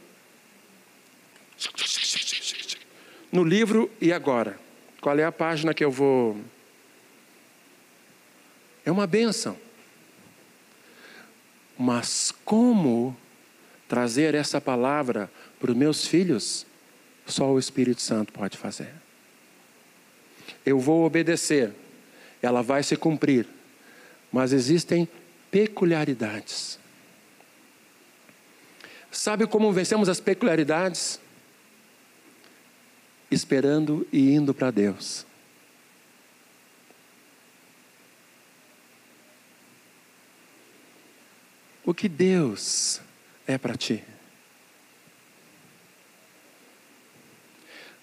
No 3.33 3.43
livro 3.43 3.91
e 4.01 4.12
agora? 4.12 4.59
Qual 5.01 5.18
é 5.18 5.24
a 5.24 5.33
página 5.33 5.72
que 5.72 5.85
eu 5.85 5.91
vou. 5.91 6.37
É 8.89 8.91
uma 8.91 9.07
benção. 9.07 9.55
Mas 11.78 12.32
como 12.43 13.14
trazer 13.86 14.34
essa 14.34 14.62
palavra 14.62 15.30
para 15.61 15.70
os 15.70 15.76
meus 15.76 16.07
filhos? 16.07 16.64
Só 17.26 17.53
o 17.53 17.59
Espírito 17.59 18.01
Santo 18.01 18.32
pode 18.32 18.57
fazer. 18.57 18.91
Eu 20.64 20.80
vou 20.80 21.05
obedecer, 21.05 21.74
ela 22.41 22.62
vai 22.62 22.82
se 22.82 22.97
cumprir, 22.97 23.47
mas 24.32 24.55
existem 24.55 25.07
peculiaridades. 25.51 26.78
Sabe 29.12 29.47
como 29.47 29.70
vencemos 29.70 30.09
as 30.09 30.18
peculiaridades? 30.18 31.20
Esperando 33.30 34.09
e 34.11 34.30
indo 34.30 34.55
para 34.55 34.70
Deus. 34.70 35.28
O 41.89 41.95
que 41.95 42.07
Deus 42.07 43.01
é 43.47 43.57
para 43.57 43.74
ti? 43.74 44.05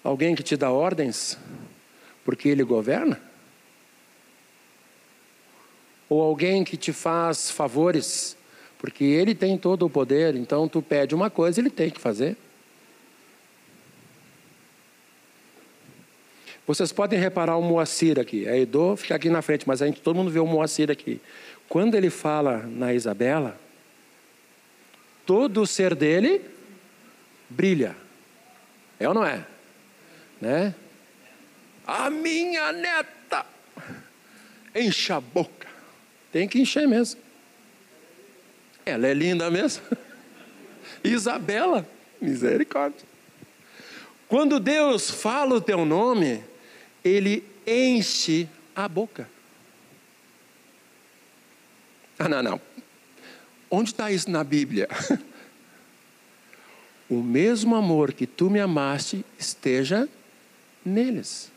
Alguém 0.02 0.34
que 0.34 0.42
te 0.42 0.56
dá 0.56 0.72
ordens 0.72 1.38
porque 2.24 2.48
Ele 2.48 2.64
governa? 2.64 3.20
Ou 6.08 6.20
alguém 6.20 6.64
que 6.64 6.76
te 6.76 6.92
faz 6.92 7.48
favores 7.48 8.36
porque 8.76 9.04
Ele 9.04 9.36
tem 9.36 9.56
todo 9.56 9.86
o 9.86 9.90
poder, 9.90 10.34
então 10.34 10.66
tu 10.66 10.82
pede 10.82 11.14
uma 11.14 11.30
coisa, 11.30 11.60
Ele 11.60 11.70
tem 11.70 11.88
que 11.88 12.00
fazer? 12.00 12.36
Vocês 16.66 16.90
podem 16.90 17.20
reparar 17.20 17.56
o 17.56 17.62
Moacir 17.62 18.18
aqui. 18.18 18.48
A 18.48 18.58
Edo 18.58 18.96
fica 18.96 19.14
aqui 19.14 19.30
na 19.30 19.42
frente, 19.42 19.64
mas 19.64 19.80
a 19.80 19.86
gente, 19.86 20.00
todo 20.00 20.16
mundo 20.16 20.32
vê 20.32 20.40
o 20.40 20.46
Moacir 20.46 20.90
aqui. 20.90 21.20
Quando 21.68 21.94
ele 21.94 22.10
fala 22.10 22.66
na 22.66 22.92
Isabela, 22.92 23.64
todo 25.26 25.62
o 25.62 25.66
ser 25.66 25.94
dele 25.94 26.40
brilha. 27.50 27.96
É 28.98 29.08
ou 29.08 29.14
não 29.14 29.24
é? 29.24 29.44
Né? 30.40 30.74
A 31.86 32.08
minha 32.08 32.72
neta 32.72 33.44
enche 34.74 35.12
a 35.12 35.20
boca. 35.20 35.68
Tem 36.32 36.48
que 36.48 36.60
encher 36.60 36.86
mesmo. 36.86 37.20
Ela 38.84 39.08
é 39.08 39.14
linda 39.14 39.50
mesmo. 39.50 39.82
Isabela, 41.02 41.86
misericórdia. 42.20 43.06
Quando 44.28 44.58
Deus 44.58 45.10
fala 45.10 45.54
o 45.56 45.60
teu 45.60 45.84
nome, 45.84 46.42
ele 47.04 47.44
enche 47.66 48.48
a 48.74 48.88
boca. 48.88 49.28
Ah, 52.18 52.28
não, 52.28 52.42
não. 52.42 52.60
Onde 53.70 53.90
está 53.90 54.10
isso 54.10 54.30
na 54.30 54.44
Bíblia? 54.44 54.88
o 57.10 57.22
mesmo 57.22 57.74
amor 57.74 58.12
que 58.12 58.26
tu 58.26 58.48
me 58.50 58.60
amaste 58.60 59.24
esteja 59.38 60.08
neles. 60.84 61.50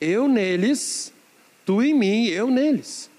Eu 0.00 0.28
neles, 0.28 1.12
tu 1.66 1.82
em 1.82 1.92
mim, 1.92 2.26
eu 2.26 2.50
neles. 2.50 3.10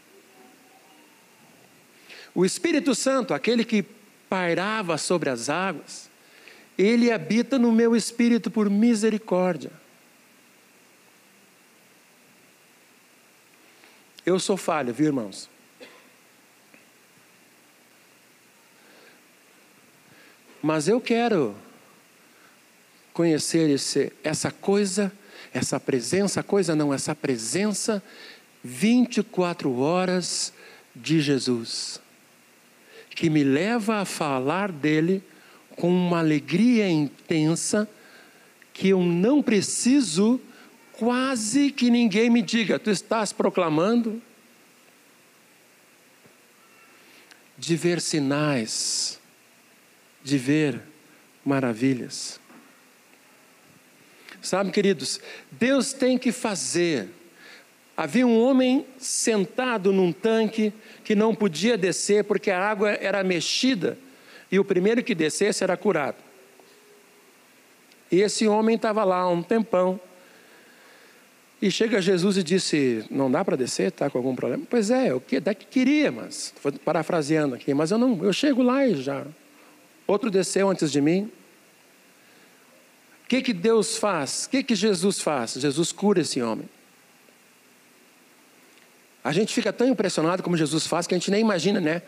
O 2.34 2.45
Espírito 2.45 2.95
Santo, 2.95 3.34
aquele 3.34 3.63
que 3.65 3.84
pairava 4.29 4.97
sobre 4.97 5.29
as 5.29 5.49
águas, 5.49 6.09
ele 6.77 7.11
habita 7.11 7.59
no 7.59 7.71
meu 7.71 7.95
espírito 7.95 8.49
por 8.49 8.69
misericórdia. 8.69 9.71
Eu 14.25 14.39
sou 14.39 14.55
falho, 14.55 14.93
viu, 14.93 15.07
irmãos? 15.07 15.49
Mas 20.62 20.88
eu 20.88 21.01
quero 21.01 21.55
conhecer 23.14 23.70
esse, 23.70 24.12
essa 24.24 24.51
coisa, 24.51 25.12
essa 25.53 25.80
presença, 25.80 26.43
coisa 26.43 26.76
não, 26.76 26.93
essa 26.93 27.16
presença 27.16 28.01
24 28.64 29.80
horas 29.80 30.53
de 30.95 31.20
Jesus, 31.20 31.99
que 33.16 33.30
me 33.30 33.43
leva 33.43 33.97
a 33.97 34.05
falar 34.05 34.72
dele 34.72 35.24
com 35.76 35.89
uma 35.89 36.20
alegria 36.20 36.89
intensa, 36.89 37.89
que 38.74 38.89
eu 38.89 39.01
não 39.01 39.41
preciso 39.41 40.39
quase 40.93 41.72
que 41.72 41.89
ninguém 41.89 42.30
me 42.30 42.41
diga, 42.41 42.78
tu 42.78 42.91
estás 42.91 43.34
proclamando? 43.34 44.22
De 47.57 47.76
ver 47.76 48.01
sinais, 48.01 49.20
de 50.24 50.38
ver 50.38 50.82
maravilhas. 51.43 52.39
Sabe, 54.41 54.72
queridos, 54.72 55.19
Deus 55.51 55.93
tem 55.93 56.17
que 56.17 56.32
fazer. 56.32 57.09
Havia 57.95 58.26
um 58.26 58.41
homem 58.41 58.86
sentado 58.97 59.93
num 59.93 60.11
tanque 60.11 60.74
que 61.03 61.13
não 61.13 61.36
podia 61.36 61.78
descer 61.78 62.24
porque 62.24 62.49
a 62.49 62.59
água 62.59 62.91
era 62.91 63.24
mexida 63.24 63.97
e 64.51 64.57
o 64.57 64.65
primeiro 64.65 65.03
que 65.03 65.13
descesse 65.13 65.63
era 65.63 65.78
curado. 65.78 66.17
E 68.11 68.22
esse 68.22 68.47
homem 68.47 68.76
estava 68.76 69.03
lá 69.03 69.28
um 69.30 69.43
tempão. 69.43 69.99
E 71.61 71.69
chega 71.69 72.01
Jesus 72.01 72.38
e 72.38 72.43
disse: 72.43 73.05
Não 73.11 73.32
dá 73.32 73.45
para 73.45 73.55
descer? 73.55 73.89
Está 73.89 74.09
com 74.09 74.17
algum 74.17 74.36
problema? 74.36 74.63
Pois 74.67 74.89
é, 74.89 75.11
eu 75.11 75.22
até 75.38 75.53
que 75.53 75.65
queria, 75.67 76.11
mas, 76.11 76.53
parafraseando 76.84 77.53
aqui, 77.53 77.72
mas 77.74 77.91
eu 77.91 77.99
não, 77.99 78.24
eu 78.24 78.34
chego 78.34 78.63
lá 78.63 78.86
e 78.86 78.95
já 78.95 79.24
outro 80.07 80.29
desceu 80.29 80.69
antes 80.69 80.91
de 80.91 81.01
mim. 81.01 81.31
O 83.23 83.27
que, 83.27 83.41
que 83.41 83.53
Deus 83.53 83.97
faz? 83.97 84.45
O 84.45 84.49
que, 84.49 84.63
que 84.63 84.75
Jesus 84.75 85.21
faz? 85.21 85.53
Jesus 85.53 85.91
cura 85.91 86.21
esse 86.21 86.41
homem. 86.41 86.67
A 89.23 89.31
gente 89.31 89.53
fica 89.53 89.71
tão 89.71 89.87
impressionado 89.87 90.41
como 90.41 90.57
Jesus 90.57 90.87
faz 90.87 91.05
que 91.05 91.13
a 91.13 91.17
gente 91.17 91.29
nem 91.29 91.41
imagina, 91.41 91.79
né? 91.79 92.01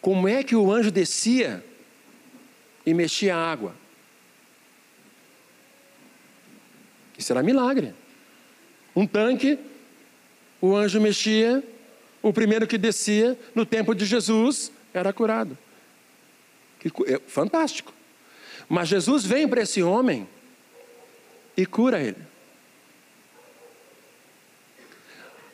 Como 0.00 0.28
é 0.28 0.42
que 0.44 0.54
o 0.54 0.70
anjo 0.70 0.90
descia 0.90 1.64
e 2.84 2.94
mexia 2.94 3.34
a 3.34 3.50
água? 3.50 3.74
Isso 7.18 7.32
era 7.32 7.42
milagre. 7.42 7.92
Um 8.94 9.06
tanque, 9.06 9.58
o 10.60 10.74
anjo 10.74 11.00
mexia, 11.00 11.62
o 12.22 12.32
primeiro 12.32 12.66
que 12.66 12.78
descia 12.78 13.38
no 13.54 13.66
tempo 13.66 13.94
de 13.94 14.06
Jesus 14.06 14.70
era 14.94 15.12
curado. 15.12 15.58
É 17.06 17.18
fantástico. 17.26 17.92
Mas 18.68 18.88
Jesus 18.88 19.24
vem 19.24 19.46
para 19.46 19.62
esse 19.62 19.82
homem 19.82 20.28
e 21.56 21.64
cura 21.64 22.00
ele. 22.00 22.18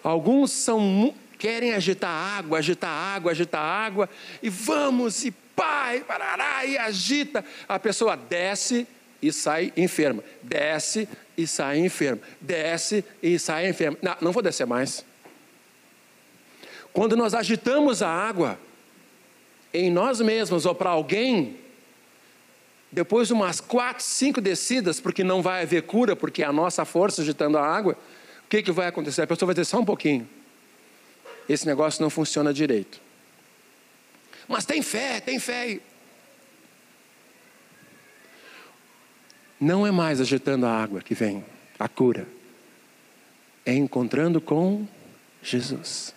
Alguns 0.03 0.51
são 0.51 1.14
querem 1.39 1.74
agitar 1.74 2.11
água, 2.11 2.59
agitar 2.59 2.91
água, 2.91 3.33
agitar 3.33 3.61
água, 3.61 4.09
e 4.41 4.49
vamos, 4.49 5.24
e 5.24 5.33
pai, 5.33 6.01
parará, 6.01 6.64
e 6.64 6.78
agita. 6.78 7.45
A 7.68 7.80
pessoa 7.80 8.16
desce 8.16 8.87
e 9.20 9.33
sai 9.33 9.72
enferma. 9.76 10.22
Desce 10.41 11.09
e 11.37 11.45
sai 11.45 11.78
enferma. 11.78 12.20
Desce 12.41 13.05
e 13.20 13.39
sai 13.41 13.68
enferma. 13.68 13.99
Não, 14.01 14.16
não 14.20 14.33
vou 14.33 14.41
descer 14.41 14.66
mais. 14.66 15.05
Quando 16.93 17.16
nós 17.16 17.35
agitamos 17.35 18.03
a 18.03 18.09
água, 18.09 18.59
em 19.72 19.90
nós 19.90 20.20
mesmos 20.20 20.66
ou 20.66 20.74
para 20.74 20.90
alguém, 20.90 21.56
depois 22.90 23.28
de 23.28 23.34
umas 23.34 23.60
quatro, 23.60 24.04
cinco 24.04 24.40
descidas, 24.40 25.00
porque 25.00 25.24
não 25.24 25.40
vai 25.40 25.62
haver 25.62 25.82
cura, 25.82 26.14
porque 26.14 26.42
é 26.42 26.46
a 26.46 26.52
nossa 26.52 26.84
força 26.84 27.22
agitando 27.22 27.56
a 27.56 27.66
água, 27.66 27.96
o 28.44 28.48
que, 28.48 28.62
que 28.62 28.70
vai 28.70 28.86
acontecer? 28.86 29.22
A 29.22 29.26
pessoa 29.26 29.46
vai 29.46 29.54
dizer 29.54 29.64
só 29.64 29.78
um 29.78 29.84
pouquinho. 29.84 30.28
Esse 31.48 31.66
negócio 31.66 32.02
não 32.02 32.10
funciona 32.10 32.52
direito. 32.52 33.00
Mas 34.46 34.66
tem 34.66 34.82
fé, 34.82 35.20
tem 35.20 35.38
fé. 35.38 35.80
Não 39.58 39.86
é 39.86 39.90
mais 39.90 40.20
agitando 40.20 40.66
a 40.66 40.70
água 40.70 41.00
que 41.00 41.14
vem 41.14 41.44
a 41.78 41.88
cura, 41.88 42.28
é 43.64 43.72
encontrando 43.72 44.40
com 44.40 44.86
Jesus. 45.42 46.14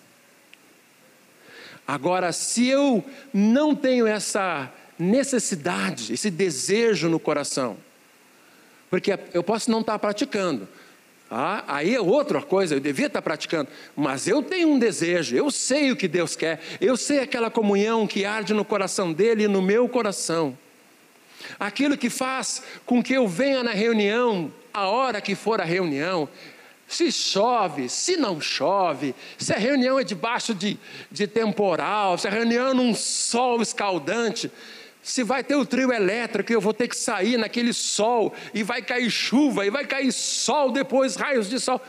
Agora, 1.86 2.32
se 2.32 2.66
eu 2.66 3.04
não 3.32 3.74
tenho 3.74 4.06
essa 4.06 4.72
necessidade, 4.98 6.12
esse 6.12 6.30
desejo 6.30 7.08
no 7.08 7.20
coração, 7.20 7.76
porque 8.90 9.18
eu 9.32 9.42
posso 9.42 9.70
não 9.70 9.80
estar 9.80 9.98
praticando, 9.98 10.66
ah, 11.30 11.64
aí 11.66 11.94
é 11.94 12.00
outra 12.00 12.40
coisa, 12.40 12.74
eu 12.74 12.80
devia 12.80 13.06
estar 13.06 13.20
praticando, 13.20 13.68
mas 13.96 14.28
eu 14.28 14.42
tenho 14.42 14.68
um 14.68 14.78
desejo, 14.78 15.36
eu 15.36 15.50
sei 15.50 15.90
o 15.90 15.96
que 15.96 16.06
Deus 16.06 16.36
quer, 16.36 16.60
eu 16.80 16.96
sei 16.96 17.20
aquela 17.20 17.50
comunhão 17.50 18.06
que 18.06 18.24
arde 18.24 18.54
no 18.54 18.64
coração 18.64 19.12
dele 19.12 19.44
e 19.44 19.48
no 19.48 19.60
meu 19.60 19.88
coração. 19.88 20.56
Aquilo 21.58 21.96
que 21.96 22.10
faz 22.10 22.62
com 22.84 23.02
que 23.02 23.12
eu 23.12 23.26
venha 23.26 23.62
na 23.62 23.72
reunião, 23.72 24.52
a 24.72 24.88
hora 24.88 25.20
que 25.20 25.34
for 25.34 25.60
a 25.60 25.64
reunião, 25.64 26.28
se 26.88 27.10
chove, 27.10 27.88
se 27.88 28.16
não 28.16 28.40
chove, 28.40 29.14
se 29.36 29.52
a 29.52 29.58
reunião 29.58 29.98
é 29.98 30.04
debaixo 30.04 30.54
de, 30.54 30.78
de 31.10 31.26
temporal, 31.26 32.16
se 32.16 32.28
a 32.28 32.30
reunião 32.30 32.68
é 32.68 32.74
num 32.74 32.94
sol 32.94 33.60
escaldante, 33.60 34.50
se 35.02 35.22
vai 35.22 35.42
ter 35.42 35.56
o 35.56 35.66
trio 35.66 35.92
elétrico, 35.92 36.52
eu 36.52 36.60
vou 36.60 36.74
ter 36.74 36.88
que 36.88 36.96
sair 36.96 37.36
naquele 37.36 37.72
sol, 37.72 38.34
e 38.54 38.62
vai 38.62 38.82
cair 38.82 39.10
chuva, 39.10 39.66
e 39.66 39.70
vai 39.70 39.84
cair 39.86 40.12
sol 40.12 40.70
depois, 40.70 41.16
raios 41.16 41.48
de 41.48 41.58
sol. 41.60 41.80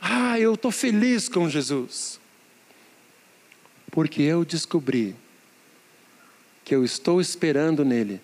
Ah, 0.00 0.38
eu 0.38 0.54
estou 0.54 0.70
feliz 0.70 1.28
com 1.28 1.48
Jesus, 1.48 2.20
porque 3.90 4.22
eu 4.22 4.44
descobri 4.44 5.16
que 6.64 6.74
eu 6.74 6.84
estou 6.84 7.20
esperando 7.20 7.84
nele, 7.84 8.20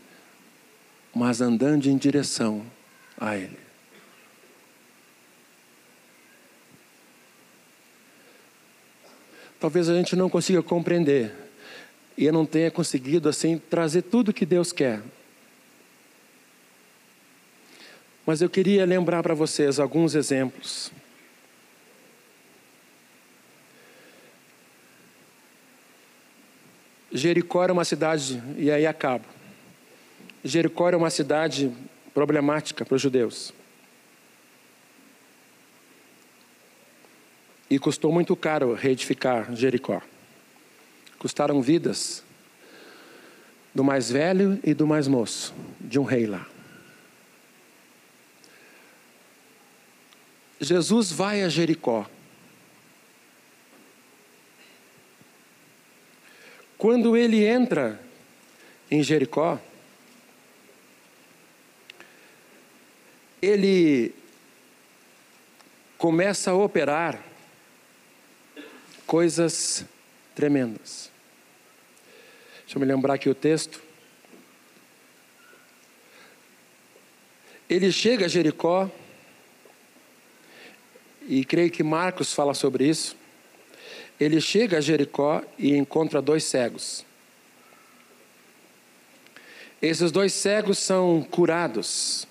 mas 1.15 1.41
andando 1.41 1.87
em 1.87 1.97
direção 1.97 2.65
a 3.19 3.37
Ele. 3.37 3.62
Talvez 9.63 9.89
a 9.89 9.95
gente 9.95 10.17
não 10.17 10.29
consiga 10.29 10.61
compreender 10.61 11.33
e 12.19 12.25
eu 12.25 12.33
não 12.33 12.45
tenha 12.45 12.69
conseguido 12.69 13.29
assim 13.29 13.59
trazer 13.71 14.03
tudo 14.03 14.33
que 14.33 14.45
Deus 14.45 14.73
quer. 14.73 15.01
Mas 18.27 18.43
eu 18.43 18.51
queria 18.51 18.85
lembrar 18.85 19.23
para 19.23 19.35
vocês 19.35 19.79
alguns 19.79 20.17
exemplos. 20.17 20.91
Jericó 27.13 27.63
era 27.63 27.73
uma 27.73 27.85
cidade, 27.85 28.43
e 28.59 28.69
aí 28.69 28.85
acabo. 28.85 29.27
Jericó 30.43 30.89
era 30.89 30.99
uma 30.99 31.11
cidade 31.11 31.71
problemática 32.13 32.85
para 32.85 32.97
os 32.97 33.03
judeus. 33.03 33.55
E 37.73 37.79
custou 37.79 38.13
muito 38.13 38.37
caro 38.37 38.75
reedificar 38.75 39.57
Jericó. 39.57 40.03
Custaram 41.19 41.63
vidas 41.63 42.23
do 43.75 43.83
mais 43.83 44.11
velho 44.11 44.61
e 44.63 44.75
do 44.75 44.87
mais 44.87 45.09
moço, 45.09 45.55
de 45.81 45.99
um 45.99 46.05
rei 46.05 46.27
lá. 46.27 46.47
Jesus 50.61 51.11
vai 51.11 51.43
a 51.43 51.49
Jericó. 51.49 52.05
Quando 56.77 57.17
ele 57.17 57.43
entra 57.43 57.99
em 58.91 59.03
Jericó, 59.03 59.59
ele 63.41 64.15
começa 65.97 66.51
a 66.51 66.55
operar 66.55 67.32
coisas 69.07 69.85
tremendas. 70.35 71.11
Deixa 72.63 72.77
eu 72.77 72.81
me 72.81 72.87
lembrar 72.87 73.15
aqui 73.15 73.29
o 73.29 73.35
texto. 73.35 73.83
Ele 77.69 77.91
chega 77.91 78.27
a 78.27 78.29
Jericó, 78.29 78.91
e 81.29 81.45
creio 81.45 81.71
que 81.71 81.83
Marcos 81.83 82.33
fala 82.33 82.55
sobre 82.55 82.89
isso. 82.89 83.17
Ele 84.19 84.41
chega 84.41 84.79
a 84.79 84.81
Jericó 84.81 85.43
e 85.59 85.75
encontra 85.77 86.21
dois 86.21 86.45
cegos. 86.45 87.05
Esses 89.81 90.13
dois 90.13 90.33
cegos 90.33 90.79
são 90.79 91.27
curados. 91.31 92.27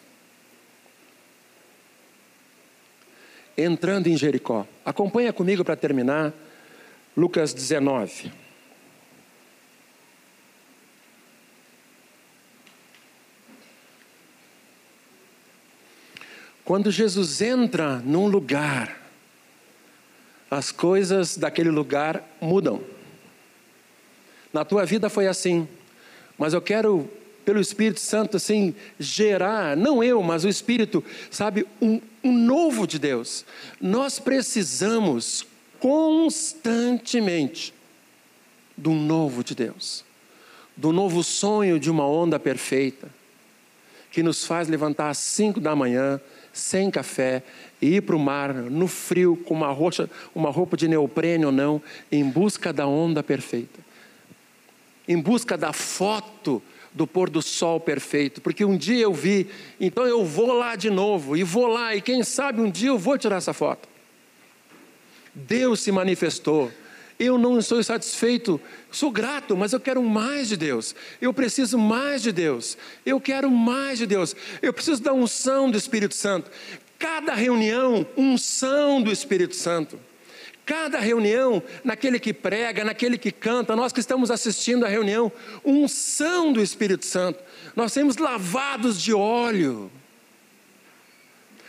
Entrando 3.57 4.07
em 4.07 4.17
Jericó. 4.17 4.65
Acompanha 4.85 5.33
comigo 5.33 5.63
para 5.63 5.75
terminar. 5.75 6.33
Lucas 7.21 7.53
19. 7.53 8.31
Quando 16.65 16.89
Jesus 16.89 17.39
entra 17.39 17.97
num 17.99 18.25
lugar, 18.25 18.99
as 20.49 20.71
coisas 20.71 21.37
daquele 21.37 21.69
lugar 21.69 22.27
mudam. 22.41 22.83
Na 24.51 24.65
tua 24.65 24.83
vida 24.83 25.07
foi 25.07 25.27
assim, 25.27 25.67
mas 26.39 26.55
eu 26.55 26.61
quero, 26.61 27.07
pelo 27.45 27.61
Espírito 27.61 27.99
Santo, 27.99 28.37
assim, 28.37 28.73
gerar, 28.99 29.77
não 29.77 30.03
eu, 30.03 30.23
mas 30.23 30.43
o 30.43 30.49
Espírito, 30.49 31.05
sabe, 31.29 31.67
um, 31.79 32.01
um 32.23 32.33
novo 32.33 32.87
de 32.87 32.97
Deus. 32.97 33.45
Nós 33.79 34.17
precisamos 34.17 35.50
constantemente 35.81 37.73
do 38.77 38.91
novo 38.91 39.43
de 39.43 39.55
Deus, 39.55 40.05
do 40.77 40.93
novo 40.93 41.23
sonho 41.23 41.79
de 41.79 41.89
uma 41.89 42.07
onda 42.07 42.39
perfeita, 42.39 43.09
que 44.11 44.21
nos 44.21 44.45
faz 44.45 44.69
levantar 44.69 45.09
às 45.09 45.17
cinco 45.17 45.59
da 45.59 45.75
manhã, 45.75 46.21
sem 46.53 46.91
café, 46.91 47.43
e 47.81 47.95
ir 47.95 48.01
para 48.01 48.15
o 48.15 48.19
mar 48.19 48.53
no 48.53 48.87
frio, 48.87 49.35
com 49.35 49.55
uma, 49.55 49.71
roxa, 49.71 50.07
uma 50.35 50.51
roupa 50.51 50.77
de 50.77 50.87
neoprene 50.87 51.45
ou 51.45 51.51
não, 51.51 51.81
em 52.11 52.23
busca 52.23 52.71
da 52.71 52.85
onda 52.85 53.23
perfeita, 53.23 53.79
em 55.07 55.17
busca 55.17 55.57
da 55.57 55.73
foto 55.73 56.61
do 56.93 57.07
pôr 57.07 57.29
do 57.29 57.41
sol 57.41 57.79
perfeito, 57.79 58.39
porque 58.41 58.63
um 58.63 58.77
dia 58.77 59.01
eu 59.01 59.13
vi, 59.13 59.49
então 59.79 60.05
eu 60.05 60.23
vou 60.25 60.53
lá 60.53 60.75
de 60.75 60.91
novo, 60.91 61.35
e 61.35 61.43
vou 61.43 61.65
lá, 61.65 61.95
e 61.95 62.01
quem 62.01 62.21
sabe 62.21 62.61
um 62.61 62.69
dia 62.69 62.89
eu 62.89 62.99
vou 62.99 63.17
tirar 63.17 63.37
essa 63.37 63.53
foto. 63.53 63.90
Deus 65.33 65.79
se 65.79 65.91
manifestou. 65.91 66.71
Eu 67.19 67.37
não 67.37 67.59
estou 67.59 67.83
satisfeito, 67.83 68.59
sou 68.89 69.11
grato, 69.11 69.55
mas 69.55 69.73
eu 69.73 69.79
quero 69.79 70.01
mais 70.01 70.49
de 70.49 70.57
Deus. 70.57 70.95
Eu 71.21 71.31
preciso 71.31 71.77
mais 71.77 72.23
de 72.23 72.31
Deus. 72.31 72.75
Eu 73.05 73.21
quero 73.21 73.51
mais 73.51 73.99
de 73.99 74.07
Deus. 74.07 74.35
Eu 74.59 74.73
preciso 74.73 75.03
da 75.03 75.13
unção 75.13 75.69
do 75.69 75.77
Espírito 75.77 76.15
Santo. 76.15 76.49
Cada 76.97 77.35
reunião, 77.35 78.07
unção 78.17 79.01
do 79.01 79.11
Espírito 79.11 79.55
Santo. 79.55 79.99
Cada 80.65 80.99
reunião, 80.99 81.61
naquele 81.83 82.19
que 82.19 82.33
prega, 82.33 82.83
naquele 82.83 83.17
que 83.19 83.31
canta, 83.31 83.75
nós 83.75 83.93
que 83.93 83.99
estamos 83.99 84.31
assistindo 84.31 84.85
a 84.85 84.89
reunião, 84.89 85.31
unção 85.63 86.51
do 86.51 86.61
Espírito 86.61 87.05
Santo. 87.05 87.39
Nós 87.75 87.93
temos 87.93 88.17
lavados 88.17 88.99
de 88.99 89.13
óleo 89.13 89.91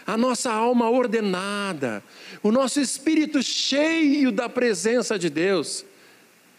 a 0.07 0.17
nossa 0.17 0.53
alma 0.53 0.91
ordenada, 0.91 2.03
o 2.43 2.51
nosso 2.51 2.81
espírito 2.81 3.43
cheio 3.43 4.33
da 4.33 4.49
presença 4.49 5.19
de 5.19 5.31
Deus. 5.31 5.85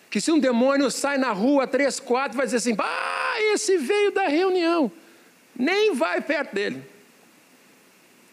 Que 0.09 0.21
se 0.21 0.31
um 0.31 0.39
demônio 0.39 0.91
sai 0.91 1.17
na 1.17 1.31
rua, 1.31 1.65
três, 1.65 1.99
quatro, 1.99 2.37
vai 2.37 2.45
dizer 2.45 2.57
assim: 2.57 2.75
ah, 2.77 3.35
esse 3.53 3.77
veio 3.77 4.11
da 4.11 4.27
reunião, 4.27 4.91
nem 5.55 5.93
vai 5.95 6.21
perto 6.21 6.53
dele. 6.53 6.83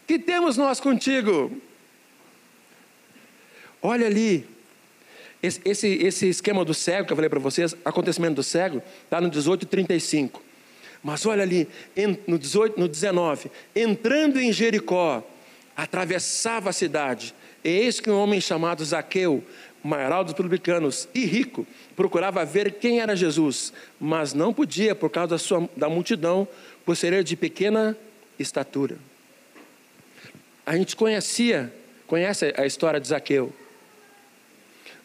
Que 0.07 0.19
temos 0.19 0.57
nós 0.57 0.79
contigo? 0.79 1.51
Olha 3.81 4.05
ali, 4.05 4.47
esse, 5.41 5.59
esse, 5.65 5.87
esse 5.87 6.29
esquema 6.29 6.63
do 6.63 6.73
cego 6.73 7.07
que 7.07 7.13
eu 7.13 7.17
falei 7.17 7.29
para 7.29 7.39
vocês, 7.39 7.75
acontecimento 7.83 8.35
do 8.35 8.43
cego, 8.43 8.81
está 9.05 9.19
no 9.19 9.27
1835. 9.29 10.50
Mas 11.03 11.25
olha 11.25 11.41
ali, 11.41 11.67
no 12.27 12.37
18, 12.37 12.79
no 12.79 12.87
19, 12.87 13.49
entrando 13.75 14.39
em 14.39 14.53
Jericó, 14.53 15.23
atravessava 15.75 16.69
a 16.69 16.73
cidade, 16.73 17.33
e 17.63 17.69
eis 17.69 17.99
que 17.99 18.09
um 18.09 18.19
homem 18.19 18.39
chamado 18.39 18.85
Zaqueu, 18.85 19.43
maior 19.83 20.23
dos 20.23 20.33
publicanos 20.33 21.07
e 21.13 21.25
rico, 21.25 21.65
procurava 21.95 22.45
ver 22.45 22.73
quem 22.73 22.99
era 22.99 23.15
Jesus, 23.15 23.73
mas 23.99 24.33
não 24.33 24.53
podia 24.53 24.93
por 24.93 25.09
causa 25.09 25.29
da, 25.29 25.37
sua, 25.37 25.67
da 25.75 25.89
multidão, 25.89 26.47
por 26.85 26.95
ser 26.95 27.23
de 27.23 27.35
pequena 27.35 27.97
estatura. 28.37 28.97
A 30.65 30.77
gente 30.77 30.95
conhecia, 30.95 31.73
conhece 32.05 32.53
a 32.55 32.65
história 32.65 32.99
de 32.99 33.07
Zaqueu. 33.07 33.51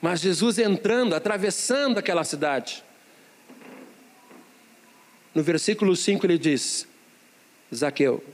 Mas 0.01 0.21
Jesus 0.21 0.59
entrando, 0.59 1.15
atravessando 1.15 1.99
aquela 1.99 2.25
cidade, 2.25 2.85
no 5.37 5.43
versículo 5.43 5.95
5 5.95 6.25
ele 6.25 6.39
diz: 6.39 6.89
Zaqueu, 7.73 8.25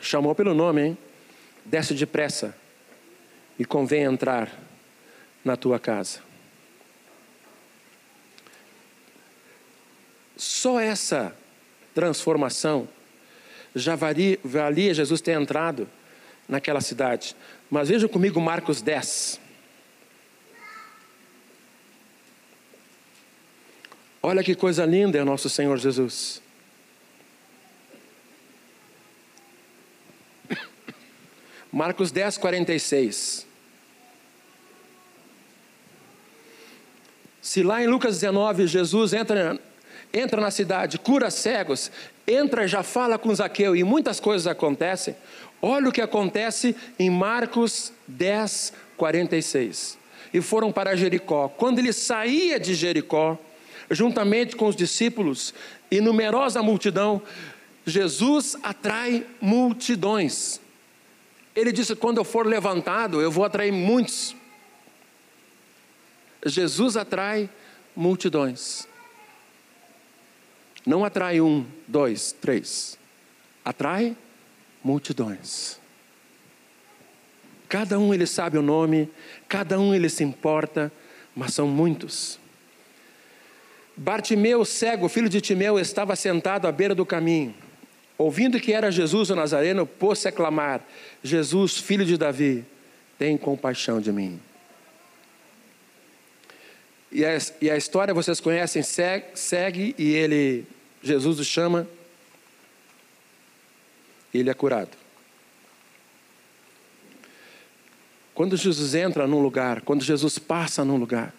chamou 0.00 0.32
pelo 0.32 0.54
nome, 0.54 0.80
hein? 0.80 0.98
Desce 1.64 1.92
depressa 1.92 2.56
e 3.58 3.64
convém 3.64 4.04
entrar 4.04 4.56
na 5.44 5.56
tua 5.56 5.80
casa. 5.80 6.20
Só 10.36 10.78
essa 10.78 11.36
transformação 11.92 12.88
já 13.74 13.96
valia, 13.96 14.38
valia 14.44 14.94
Jesus 14.94 15.20
ter 15.20 15.32
entrado 15.32 15.88
naquela 16.48 16.80
cidade. 16.80 17.34
Mas 17.68 17.88
veja 17.88 18.08
comigo 18.08 18.40
Marcos 18.40 18.80
10. 18.80 19.40
Olha 24.26 24.42
que 24.42 24.54
coisa 24.54 24.86
linda 24.86 25.18
é 25.18 25.22
nosso 25.22 25.50
Senhor 25.50 25.76
Jesus. 25.76 26.40
Marcos 31.70 32.10
10, 32.10 32.38
46. 32.38 33.46
Se 37.42 37.62
lá 37.62 37.82
em 37.82 37.86
Lucas 37.86 38.18
19 38.18 38.66
Jesus 38.66 39.12
entra, 39.12 39.60
entra 40.10 40.40
na 40.40 40.50
cidade, 40.50 40.98
cura 40.98 41.30
cegos, 41.30 41.92
entra 42.26 42.66
já 42.66 42.82
fala 42.82 43.18
com 43.18 43.34
Zaqueu 43.34 43.76
e 43.76 43.84
muitas 43.84 44.20
coisas 44.20 44.46
acontecem, 44.46 45.14
olha 45.60 45.90
o 45.90 45.92
que 45.92 46.00
acontece 46.00 46.74
em 46.98 47.10
Marcos 47.10 47.92
10, 48.08 48.72
46. 48.96 49.98
E 50.32 50.40
foram 50.40 50.72
para 50.72 50.96
Jericó. 50.96 51.50
Quando 51.50 51.78
ele 51.78 51.92
saía 51.92 52.58
de 52.58 52.74
Jericó, 52.74 53.38
juntamente 53.90 54.56
com 54.56 54.66
os 54.66 54.76
discípulos 54.76 55.54
e 55.90 56.00
numerosa 56.00 56.62
multidão, 56.62 57.22
Jesus 57.86 58.56
atrai 58.62 59.26
multidões. 59.40 60.60
Ele 61.54 61.72
disse: 61.72 61.94
quando 61.94 62.18
eu 62.18 62.24
for 62.24 62.46
levantado, 62.46 63.20
eu 63.20 63.30
vou 63.30 63.44
atrair 63.44 63.72
muitos. 63.72 64.34
Jesus 66.44 66.96
atrai 66.96 67.48
multidões. 67.94 68.86
Não 70.84 71.04
atrai 71.04 71.40
um, 71.40 71.64
dois, 71.86 72.32
três. 72.32 72.98
Atrai 73.64 74.16
multidões. 74.82 75.78
Cada 77.68 77.98
um 77.98 78.12
ele 78.12 78.26
sabe 78.26 78.58
o 78.58 78.62
nome, 78.62 79.10
cada 79.48 79.80
um 79.80 79.94
ele 79.94 80.08
se 80.08 80.22
importa, 80.22 80.92
mas 81.34 81.54
são 81.54 81.66
muitos. 81.66 82.38
Bartimeu, 83.96 84.64
cego, 84.64 85.08
filho 85.08 85.28
de 85.28 85.40
Timeu, 85.40 85.78
estava 85.78 86.16
sentado 86.16 86.66
à 86.66 86.72
beira 86.72 86.94
do 86.94 87.06
caminho. 87.06 87.54
Ouvindo 88.18 88.60
que 88.60 88.72
era 88.72 88.90
Jesus 88.90 89.30
o 89.30 89.36
Nazareno, 89.36 89.86
pôs-se 89.86 90.28
a 90.28 90.32
clamar: 90.32 90.80
Jesus, 91.22 91.78
filho 91.78 92.04
de 92.04 92.16
Davi, 92.16 92.64
tem 93.18 93.36
compaixão 93.36 94.00
de 94.00 94.12
mim. 94.12 94.40
E 97.10 97.24
a, 97.24 97.38
e 97.60 97.70
a 97.70 97.76
história 97.76 98.12
vocês 98.12 98.40
conhecem, 98.40 98.82
segue, 98.82 99.26
segue 99.34 99.94
e 99.96 100.12
ele, 100.12 100.66
Jesus 101.00 101.38
o 101.38 101.44
chama, 101.44 101.86
e 104.32 104.38
ele 104.38 104.50
é 104.50 104.54
curado. 104.54 104.90
Quando 108.34 108.56
Jesus 108.56 108.96
entra 108.96 109.28
num 109.28 109.40
lugar, 109.40 109.82
quando 109.82 110.02
Jesus 110.02 110.40
passa 110.40 110.84
num 110.84 110.96
lugar, 110.96 111.32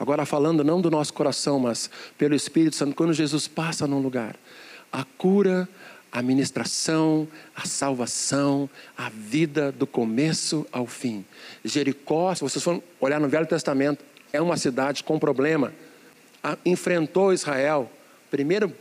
agora 0.00 0.24
falando 0.24 0.64
não 0.64 0.80
do 0.80 0.90
nosso 0.90 1.12
coração, 1.12 1.60
mas 1.60 1.90
pelo 2.16 2.34
Espírito 2.34 2.74
Santo, 2.74 2.96
quando 2.96 3.12
Jesus 3.12 3.46
passa 3.46 3.86
num 3.86 4.00
lugar, 4.00 4.34
a 4.90 5.04
cura, 5.04 5.68
a 6.10 6.22
ministração, 6.22 7.28
a 7.54 7.66
salvação, 7.66 8.68
a 8.96 9.10
vida 9.10 9.70
do 9.70 9.86
começo 9.86 10.66
ao 10.72 10.86
fim. 10.86 11.24
Jericó, 11.62 12.34
se 12.34 12.40
vocês 12.40 12.64
forem 12.64 12.82
olhar 12.98 13.20
no 13.20 13.28
Velho 13.28 13.46
Testamento, 13.46 14.02
é 14.32 14.40
uma 14.40 14.56
cidade 14.56 15.04
com 15.04 15.18
problema. 15.18 15.72
enfrentou 16.64 17.32
Israel. 17.32 17.90
Primeiro, 18.30 18.74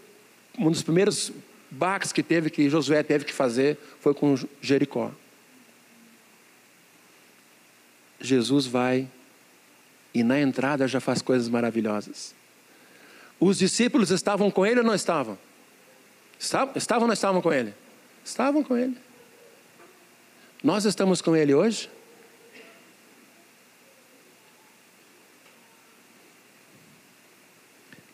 um 0.57 0.71
dos 0.71 0.81
primeiros 0.81 1.33
baques 1.69 2.13
que 2.13 2.23
teve, 2.23 2.49
que 2.49 2.69
Josué 2.69 3.03
teve 3.03 3.25
que 3.25 3.33
fazer, 3.33 3.77
foi 3.99 4.13
com 4.13 4.35
Jericó. 4.61 5.11
Jesus 8.21 8.65
vai 8.65 9.07
e 10.13 10.23
na 10.23 10.39
entrada 10.39 10.87
já 10.87 10.99
faz 10.99 11.21
coisas 11.21 11.47
maravilhosas. 11.49 12.33
Os 13.39 13.57
discípulos 13.57 14.11
estavam 14.11 14.51
com 14.51 14.65
ele 14.65 14.79
ou 14.79 14.85
não 14.85 14.95
estavam? 14.95 15.37
Estavam, 16.39 16.73
ou 17.01 17.07
não 17.07 17.13
estavam 17.13 17.41
com 17.41 17.51
ele? 17.51 17.73
Estavam 18.23 18.63
com 18.63 18.77
ele. 18.77 18.97
Nós 20.63 20.85
estamos 20.85 21.21
com 21.21 21.35
ele 21.35 21.53
hoje? 21.53 21.89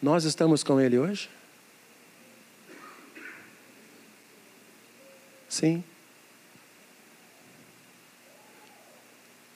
Nós 0.06 0.24
estamos 0.24 0.64
com 0.64 0.80
Ele 0.80 1.00
hoje? 1.00 1.30
Sim. 5.50 5.84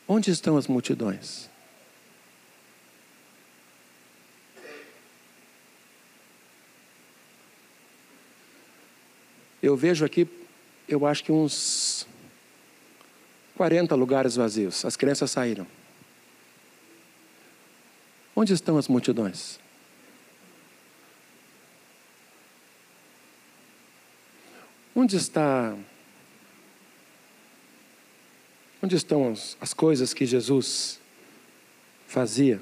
Onde 0.08 0.32
estão 0.32 0.58
as 0.58 0.66
multidões? 0.66 1.49
Eu 9.62 9.76
vejo 9.76 10.06
aqui, 10.06 10.28
eu 10.88 11.06
acho 11.06 11.24
que 11.24 11.32
uns 11.32 12.08
40 13.58 13.94
lugares 13.96 14.38
vazios. 14.38 14.86
As 14.86 14.96
crianças 14.96 15.30
saíram. 15.32 15.68
Onde 18.34 18.54
estão 18.54 18.78
as 18.78 18.88
multidões? 18.88 19.60
Onde 24.96 25.18
está 25.18 25.76
Onde 28.82 28.96
estão 28.96 29.30
as, 29.30 29.58
as 29.60 29.74
coisas 29.74 30.14
que 30.14 30.26
Jesus 30.26 31.02
fazia? 32.08 32.62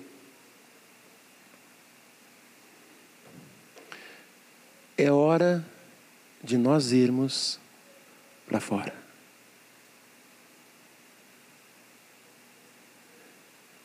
É 4.98 5.12
hora 5.12 5.64
de 6.48 6.58
nós 6.58 6.94
irmos 6.94 7.60
para 8.48 8.62
fora. 8.62 8.96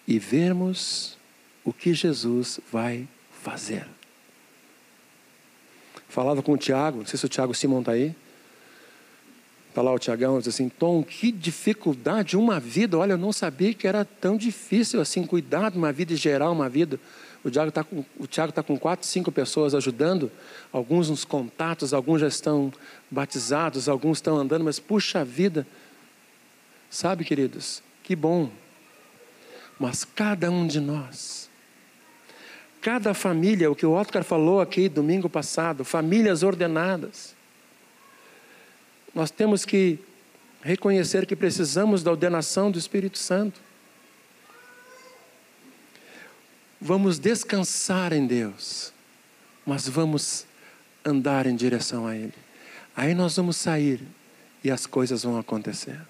E 0.07 0.17
vermos 0.19 1.19
o 1.65 1.73
que 1.73 1.93
Jesus 1.93 2.61
vai 2.71 3.09
fazer. 3.43 3.87
Falava 6.09 6.41
com 6.41 6.53
o 6.53 6.59
Tiago, 6.59 6.99
não 6.99 7.07
sei 7.07 7.19
se 7.19 7.27
o 7.27 7.29
Tiago 7.29 7.53
Simão 7.53 7.81
está 7.81 7.93
aí. 7.93 8.15
Está 9.69 9.83
lá 9.83 9.93
o 9.93 9.99
Tiagão, 9.99 10.39
diz 10.39 10.49
assim, 10.49 10.69
Tom, 10.69 11.03
que 11.03 11.33
dificuldade, 11.33 12.37
uma 12.37 12.61
vida, 12.61 12.97
olha, 12.97 13.15
eu 13.15 13.19
não 13.19 13.33
sabia 13.33 13.75
que 13.75 13.89
era 13.89 14.05
tão 14.05 14.37
difícil 14.37 15.01
assim, 15.01 15.27
cuidar 15.27 15.71
de 15.71 15.79
uma 15.79 15.91
vida 15.93 16.13
e 16.13 16.17
gerar 16.17 16.51
uma 16.51 16.69
vida. 16.69 17.01
O 17.45 17.51
Tiago 17.51 17.71
está 17.71 17.83
com, 17.83 18.05
tá 18.53 18.63
com 18.63 18.79
quatro, 18.79 19.07
cinco 19.07 19.33
pessoas 19.33 19.75
ajudando, 19.75 20.31
alguns 20.73 21.11
nos 21.11 21.25
contatos, 21.25 21.93
alguns 21.93 22.21
já 22.21 22.29
estão 22.29 22.73
batizados, 23.11 23.89
alguns 23.89 24.19
estão 24.19 24.37
andando, 24.37 24.65
mas 24.65 24.79
puxa 24.79 25.25
vida, 25.25 25.67
sabe 26.89 27.25
queridos, 27.25 27.83
que 28.03 28.15
bom. 28.15 28.51
Mas 29.79 30.05
cada 30.05 30.51
um 30.51 30.67
de 30.67 30.79
nós, 30.79 31.51
cada 32.81 33.13
família, 33.13 33.71
o 33.71 33.75
que 33.75 33.85
o 33.85 33.99
Otcar 33.99 34.23
falou 34.23 34.61
aqui 34.61 34.89
domingo 34.89 35.29
passado, 35.29 35.85
famílias 35.85 36.45
ordenadas, 36.45 37.35
nós 39.13 39.31
temos 39.31 39.65
que 39.65 39.99
reconhecer 40.63 41.27
que 41.27 41.35
precisamos 41.35 42.03
da 42.03 42.11
ordenação 42.13 42.71
do 42.71 42.79
Espírito 42.79 43.19
Santo. 43.19 43.61
Vamos 46.85 47.21
descansar 47.21 48.13
em 48.13 48.27
Deus, 48.27 48.93
mas 49.65 49.89
vamos 49.89 50.45
andar 51.05 51.47
em 51.47 51.55
direção 51.55 52.09
a 52.09 52.17
Ele. 52.17 52.35
Aí 52.97 53.15
nós 53.15 53.37
vamos 53.37 53.57
sair 53.57 54.01
e 54.65 54.69
as 54.69 54.85
coisas 54.85 55.23
vão 55.23 55.39
acontecer. 55.39 56.01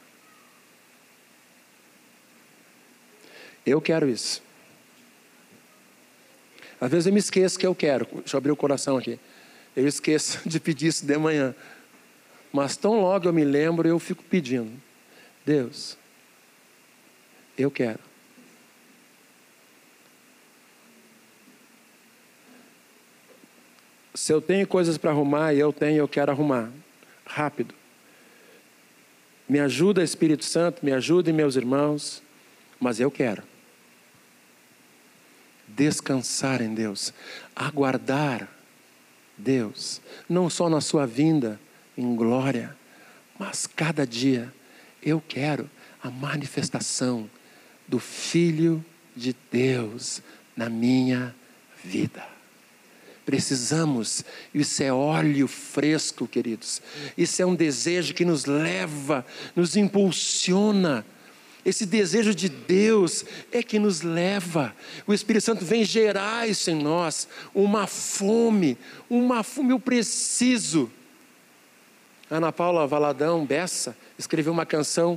Eu 3.67 3.83
quero 3.83 4.09
isso. 4.09 4.43
Às 6.81 6.91
vezes 6.91 7.07
eu 7.07 7.13
me 7.13 7.19
esqueço 7.19 7.59
que 7.59 7.67
eu 7.67 7.75
quero. 7.75 8.09
Deixa 8.11 8.35
eu 8.35 8.39
abrir 8.39 8.53
o 8.53 8.57
coração 8.57 8.97
aqui. 8.97 9.21
Eu 9.77 9.87
esqueço 9.87 10.41
de 10.49 10.59
pedir 10.59 10.87
isso 10.87 11.05
de 11.05 11.19
manhã. 11.19 11.55
Mas 12.51 12.79
tão 12.79 12.99
logo 12.99 13.29
eu 13.29 13.33
me 13.35 13.45
lembro, 13.45 13.87
eu 13.87 13.99
fico 13.99 14.25
pedindo: 14.25 14.73
Deus, 15.45 15.99
eu 17.59 17.71
quero. 17.71 18.12
Se 24.15 24.33
eu 24.33 24.41
tenho 24.41 24.67
coisas 24.67 24.99
para 24.99 25.11
arrumar 25.11 25.55
e 25.55 25.61
eu 25.61 25.73
tenho, 25.73 25.99
eu 25.99 26.09
quero 26.09 26.31
arrumar. 26.31 26.71
Rápido. 27.25 27.75
Me 29.49 29.59
ajuda, 29.59 30.03
Espírito 30.03 30.45
Santo, 30.45 30.85
me 30.85 30.93
ajude, 30.93 31.33
meus 31.33 31.57
irmãos, 31.57 32.23
mas 32.81 33.01
eu 33.01 33.11
quero. 33.11 33.43
descansar 35.69 36.61
em 36.61 36.75
Deus, 36.75 37.15
aguardar 37.57 38.49
Deus, 39.39 40.01
não 40.29 40.51
só 40.51 40.69
na 40.69 40.81
sua 40.81 41.07
vinda 41.07 41.59
em 41.97 42.15
glória, 42.15 42.77
mas 43.39 43.67
cada 43.67 44.07
dia 44.07 44.53
eu 45.03 45.23
quero 45.27 45.69
a 46.03 46.11
manifestação 46.11 47.29
do 47.89 47.99
Filho 47.99 48.85
de 49.17 49.35
Deus 49.51 50.23
na 50.57 50.69
minha 50.69 51.35
vida. 51.83 52.27
Precisamos, 53.25 54.25
isso 54.53 54.83
é 54.83 54.93
óleo 54.93 55.47
fresco, 55.47 56.27
queridos. 56.27 56.83
Isso 57.17 57.41
é 57.41 57.47
um 57.47 57.55
desejo 57.55 58.15
que 58.15 58.25
nos 58.25 58.47
leva, 58.47 59.25
nos 59.55 59.77
impulsiona. 59.77 61.07
Esse 61.65 61.87
desejo 61.87 62.35
de 62.35 62.49
Deus 62.49 63.25
é 63.53 63.63
que 63.63 63.79
nos 63.79 64.03
leva. 64.03 64.75
O 65.07 65.15
Espírito 65.15 65.45
Santo 65.45 65.65
vem 65.65 65.85
gerar 65.85 66.49
isso 66.49 66.71
em 66.71 66.75
nós, 66.75 67.29
uma 67.55 67.87
fome, 67.87 68.77
uma 69.09 69.45
fome, 69.45 69.71
eu 69.71 69.79
preciso. 69.79 70.91
Ana 72.29 72.51
Paula 72.51 72.87
Valadão 72.87 73.47
Bessa 73.47 73.97
escreveu 74.19 74.53
uma 74.53 74.67
canção 74.67 75.17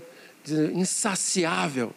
insaciável. 0.75 1.95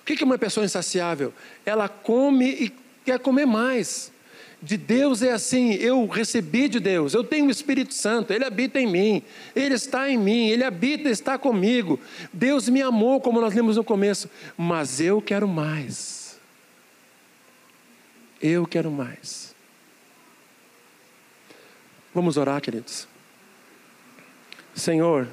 O 0.00 0.04
que 0.04 0.22
é 0.22 0.24
uma 0.24 0.38
pessoa 0.38 0.64
insaciável? 0.64 1.34
Ela 1.66 1.88
come 1.88 2.46
e 2.46 2.72
quer 3.04 3.18
comer 3.18 3.46
mais. 3.46 4.12
De 4.60 4.76
Deus 4.76 5.22
é 5.22 5.30
assim, 5.30 5.74
eu 5.74 6.04
recebi 6.06 6.68
de 6.68 6.80
Deus, 6.80 7.14
eu 7.14 7.22
tenho 7.22 7.46
o 7.46 7.50
Espírito 7.50 7.94
Santo, 7.94 8.32
Ele 8.32 8.44
habita 8.44 8.80
em 8.80 8.86
mim, 8.88 9.22
Ele 9.54 9.74
está 9.74 10.10
em 10.10 10.18
mim, 10.18 10.48
Ele 10.48 10.64
habita, 10.64 11.08
está 11.08 11.38
comigo. 11.38 11.98
Deus 12.32 12.68
me 12.68 12.82
amou, 12.82 13.20
como 13.20 13.40
nós 13.40 13.54
lemos 13.54 13.76
no 13.76 13.84
começo, 13.84 14.28
mas 14.56 15.00
eu 15.00 15.22
quero 15.22 15.46
mais. 15.46 16.40
Eu 18.42 18.66
quero 18.66 18.90
mais. 18.90 19.54
Vamos 22.12 22.36
orar, 22.36 22.60
queridos. 22.60 23.06
Senhor, 24.74 25.28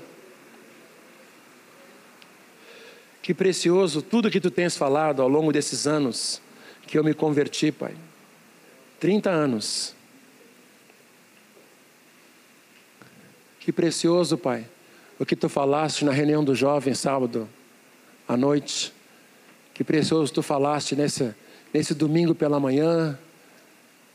que 3.24 3.34
precioso 3.34 4.04
tudo 4.04 4.30
que 4.30 4.40
tu 4.40 4.52
tens 4.52 4.78
falado 4.78 5.20
ao 5.20 5.28
longo 5.28 5.52
desses 5.52 5.88
anos 5.88 6.40
que 6.86 6.96
eu 6.96 7.04
me 7.04 7.14
converti, 7.14 7.72
Pai. 7.72 7.96
30 9.00 9.30
anos. 9.30 9.94
Que 13.60 13.72
precioso, 13.72 14.38
Pai, 14.38 14.66
o 15.20 15.26
que 15.26 15.36
tu 15.36 15.50
falaste 15.50 16.06
na 16.06 16.12
reunião 16.12 16.44
do 16.44 16.54
jovem 16.54 16.94
sábado 16.94 17.50
à 18.28 18.38
noite. 18.38 18.94
Que 19.74 19.84
precioso 19.84 20.32
tu 20.32 20.42
falaste 20.42 20.96
nesse, 20.96 21.34
nesse 21.74 21.94
domingo 21.94 22.36
pela 22.36 22.60
manhã. 22.60 23.18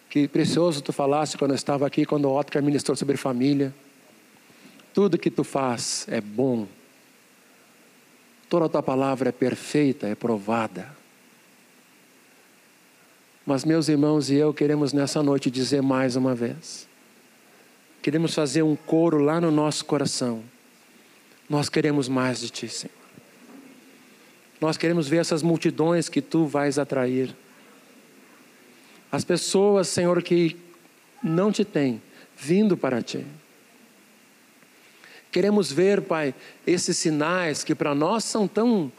Que 0.08 0.26
precioso 0.26 0.80
tu 0.82 0.92
falaste 0.92 1.36
quando 1.36 1.50
eu 1.50 1.56
estava 1.56 1.86
aqui, 1.86 2.04
quando 2.04 2.26
o 2.26 2.38
Otto 2.38 2.62
ministrou 2.62 2.96
sobre 2.96 3.16
família. 3.16 3.74
Tudo 4.92 5.18
que 5.18 5.30
tu 5.30 5.44
faz 5.44 6.06
é 6.08 6.20
bom. 6.20 6.66
Toda 8.48 8.66
a 8.66 8.68
tua 8.68 8.82
palavra 8.82 9.28
é 9.28 9.32
perfeita, 9.32 10.08
é 10.08 10.14
provada. 10.14 10.99
Mas, 13.46 13.64
meus 13.64 13.88
irmãos 13.88 14.30
e 14.30 14.34
eu 14.34 14.52
queremos 14.52 14.92
nessa 14.92 15.22
noite 15.22 15.50
dizer 15.50 15.82
mais 15.82 16.16
uma 16.16 16.34
vez: 16.34 16.88
queremos 18.02 18.34
fazer 18.34 18.62
um 18.62 18.76
coro 18.76 19.18
lá 19.18 19.40
no 19.40 19.50
nosso 19.50 19.84
coração. 19.84 20.42
Nós 21.48 21.68
queremos 21.68 22.08
mais 22.08 22.40
de 22.40 22.50
Ti, 22.50 22.68
Senhor. 22.68 22.94
Nós 24.60 24.76
queremos 24.76 25.08
ver 25.08 25.16
essas 25.16 25.42
multidões 25.42 26.08
que 26.08 26.20
Tu 26.20 26.46
vais 26.46 26.78
atrair. 26.78 27.34
As 29.10 29.24
pessoas, 29.24 29.88
Senhor, 29.88 30.22
que 30.22 30.56
não 31.22 31.50
te 31.50 31.64
têm, 31.64 32.00
vindo 32.36 32.76
para 32.76 33.02
Ti. 33.02 33.26
Queremos 35.32 35.72
ver, 35.72 36.02
Pai, 36.02 36.34
esses 36.66 36.96
sinais 36.96 37.64
que 37.64 37.74
para 37.74 37.94
nós 37.94 38.24
são 38.24 38.46
tão, 38.46 38.90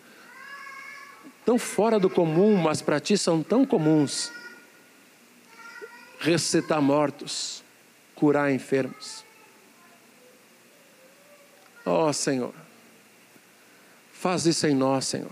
tão 1.46 1.58
fora 1.58 2.00
do 2.00 2.10
comum, 2.10 2.56
mas 2.56 2.82
para 2.82 3.00
Ti 3.00 3.18
são 3.18 3.42
tão 3.42 3.66
comuns 3.66 4.32
ressuscitar 6.20 6.82
mortos, 6.82 7.64
curar 8.14 8.52
enfermos. 8.52 9.26
Ó 11.84 12.08
oh, 12.08 12.14
Senhor, 12.14 12.54
faz 14.14 14.46
isso 14.46 14.68
em 14.68 14.76
nós, 14.76 15.06
Senhor. 15.06 15.32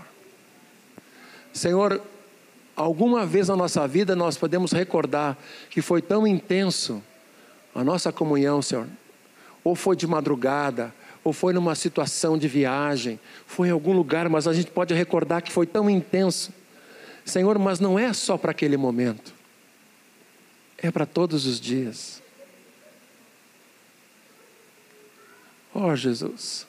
Senhor, 1.52 2.02
alguma 2.74 3.24
vez 3.24 3.48
na 3.48 3.56
nossa 3.56 3.86
vida 3.86 4.16
nós 4.16 4.36
podemos 4.36 4.72
recordar 4.72 5.38
que 5.70 5.80
foi 5.80 6.02
tão 6.02 6.26
intenso 6.26 7.02
a 7.72 7.84
nossa 7.84 8.12
comunhão, 8.12 8.60
Senhor. 8.60 8.88
Ou 9.62 9.76
foi 9.76 9.94
de 9.94 10.06
madrugada, 10.06 10.92
ou 11.22 11.32
foi 11.32 11.52
numa 11.52 11.74
situação 11.74 12.38
de 12.38 12.48
viagem, 12.48 13.20
foi 13.46 13.68
em 13.68 13.70
algum 13.72 13.92
lugar, 13.92 14.28
mas 14.28 14.46
a 14.48 14.52
gente 14.52 14.70
pode 14.70 14.94
recordar 14.94 15.42
que 15.42 15.52
foi 15.52 15.66
tão 15.66 15.88
intenso. 15.90 16.52
Senhor, 17.24 17.58
mas 17.58 17.78
não 17.78 17.98
é 17.98 18.12
só 18.12 18.38
para 18.38 18.50
aquele 18.50 18.76
momento 18.76 19.40
é 20.82 20.90
para 20.90 21.04
todos 21.04 21.46
os 21.46 21.60
dias. 21.60 22.22
Oh, 25.74 25.94
Jesus. 25.94 26.66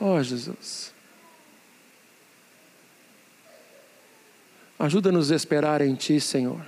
Oh, 0.00 0.22
Jesus. 0.22 0.92
Ajuda-nos 4.78 5.32
a 5.32 5.36
esperar 5.36 5.80
em 5.80 5.94
Ti, 5.94 6.20
Senhor, 6.20 6.64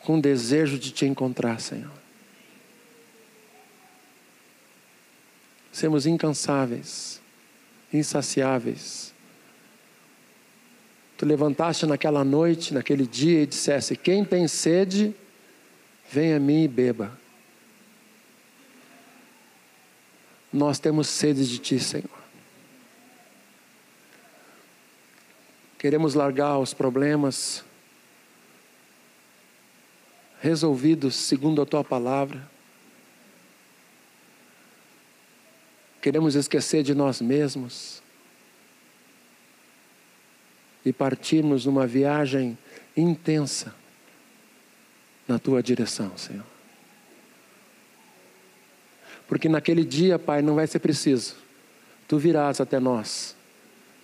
com 0.00 0.20
desejo 0.20 0.78
de 0.78 0.90
Te 0.90 1.06
encontrar, 1.06 1.60
Senhor. 1.60 2.05
Sermos 5.76 6.06
incansáveis, 6.06 7.20
insaciáveis 7.92 9.14
Tu 11.16 11.24
levantaste 11.24 11.86
naquela 11.86 12.22
noite, 12.22 12.74
naquele 12.74 13.06
dia 13.06 13.42
e 13.42 13.46
dissesse: 13.46 13.96
Quem 13.96 14.24
tem 14.24 14.46
sede, 14.46 15.14
venha 16.10 16.36
a 16.36 16.40
mim 16.40 16.64
e 16.64 16.68
beba. 16.68 17.18
Nós 20.52 20.78
temos 20.78 21.08
sede 21.08 21.48
de 21.48 21.58
Ti, 21.58 21.80
Senhor. 21.80 22.08
Queremos 25.78 26.14
largar 26.14 26.58
os 26.58 26.74
problemas 26.74 27.64
resolvidos 30.40 31.16
segundo 31.16 31.62
a 31.62 31.66
Tua 31.66 31.82
palavra. 31.82 32.55
Queremos 36.06 36.36
esquecer 36.36 36.84
de 36.84 36.94
nós 36.94 37.20
mesmos 37.20 38.00
e 40.84 40.92
partirmos 40.92 41.66
numa 41.66 41.84
viagem 41.84 42.56
intensa 42.96 43.74
na 45.26 45.36
tua 45.36 45.60
direção, 45.60 46.16
Senhor. 46.16 46.46
Porque 49.26 49.48
naquele 49.48 49.84
dia, 49.84 50.16
Pai, 50.16 50.42
não 50.42 50.54
vai 50.54 50.68
ser 50.68 50.78
preciso. 50.78 51.34
Tu 52.06 52.16
virás 52.18 52.60
até 52.60 52.78
nós 52.78 53.34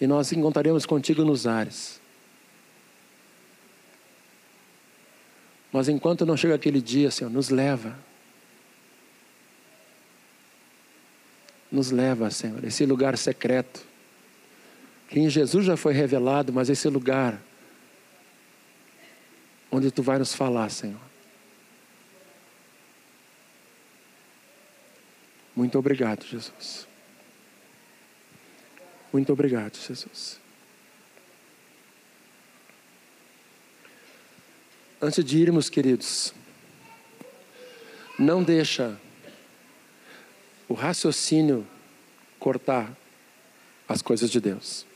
e 0.01 0.07
nós 0.09 0.33
encontraremos 0.33 0.85
contigo 0.85 1.25
nos 1.25 1.47
ares. 1.47 2.01
Mas 5.71 5.89
enquanto 5.89 6.27
não 6.27 6.37
chega 6.37 6.57
aquele 6.57 6.81
dia, 6.81 7.13
Senhor, 7.13 7.31
nos 7.31 7.49
leva. 7.49 7.97
Nos 11.73 11.91
leva, 11.91 12.31
Senhor, 12.31 12.63
esse 12.63 12.87
lugar 12.87 13.19
secreto 13.19 13.85
que 15.09 15.19
em 15.19 15.29
Jesus 15.29 15.65
já 15.65 15.77
foi 15.77 15.93
revelado, 15.93 16.53
mas 16.53 16.69
esse 16.69 16.89
lugar 16.89 17.41
onde 19.71 19.91
tu 19.91 20.03
vai 20.03 20.19
nos 20.19 20.35
falar, 20.35 20.71
Senhor. 20.71 21.01
Muito 25.57 25.79
obrigado, 25.79 26.25
Jesus. 26.25 26.87
Muito 29.13 29.33
obrigado, 29.33 29.77
Jesus. 29.77 30.41
Antes 35.01 35.25
de 35.25 35.39
irmos, 35.39 35.69
queridos, 35.69 36.33
não 38.19 38.43
deixa 38.43 38.99
o 40.73 40.75
raciocínio 40.75 41.67
cortar 42.39 42.97
as 43.87 44.01
coisas 44.01 44.31
de 44.31 44.41
Deus. 44.41 44.87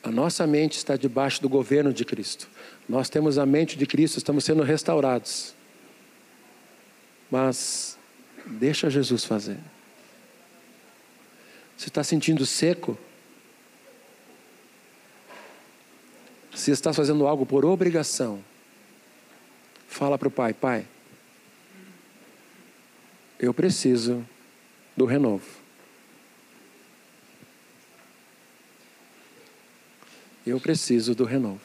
A 0.00 0.12
nossa 0.12 0.46
mente 0.46 0.78
está 0.78 0.96
debaixo 0.96 1.42
do 1.42 1.48
governo 1.48 1.92
de 1.92 2.04
Cristo. 2.04 2.48
Nós 2.88 3.10
temos 3.10 3.36
a 3.36 3.44
mente 3.44 3.76
de 3.76 3.84
Cristo, 3.84 4.16
estamos 4.16 4.44
sendo 4.44 4.62
restaurados. 4.62 5.56
Mas 7.28 7.98
deixa 8.46 8.88
Jesus 8.88 9.24
fazer. 9.24 9.58
Você 11.76 11.88
está 11.88 12.04
sentindo 12.04 12.46
seco? 12.46 12.96
Se 16.54 16.70
estás 16.70 16.94
fazendo 16.94 17.26
algo 17.26 17.44
por 17.44 17.64
obrigação, 17.64 18.38
fala 19.88 20.16
para 20.16 20.28
o 20.28 20.30
pai: 20.30 20.54
Pai, 20.54 20.86
eu 23.38 23.54
preciso 23.54 24.26
do 24.96 25.04
renovo. 25.04 25.46
Eu 30.44 30.58
preciso 30.58 31.14
do 31.14 31.24
renovo. 31.24 31.60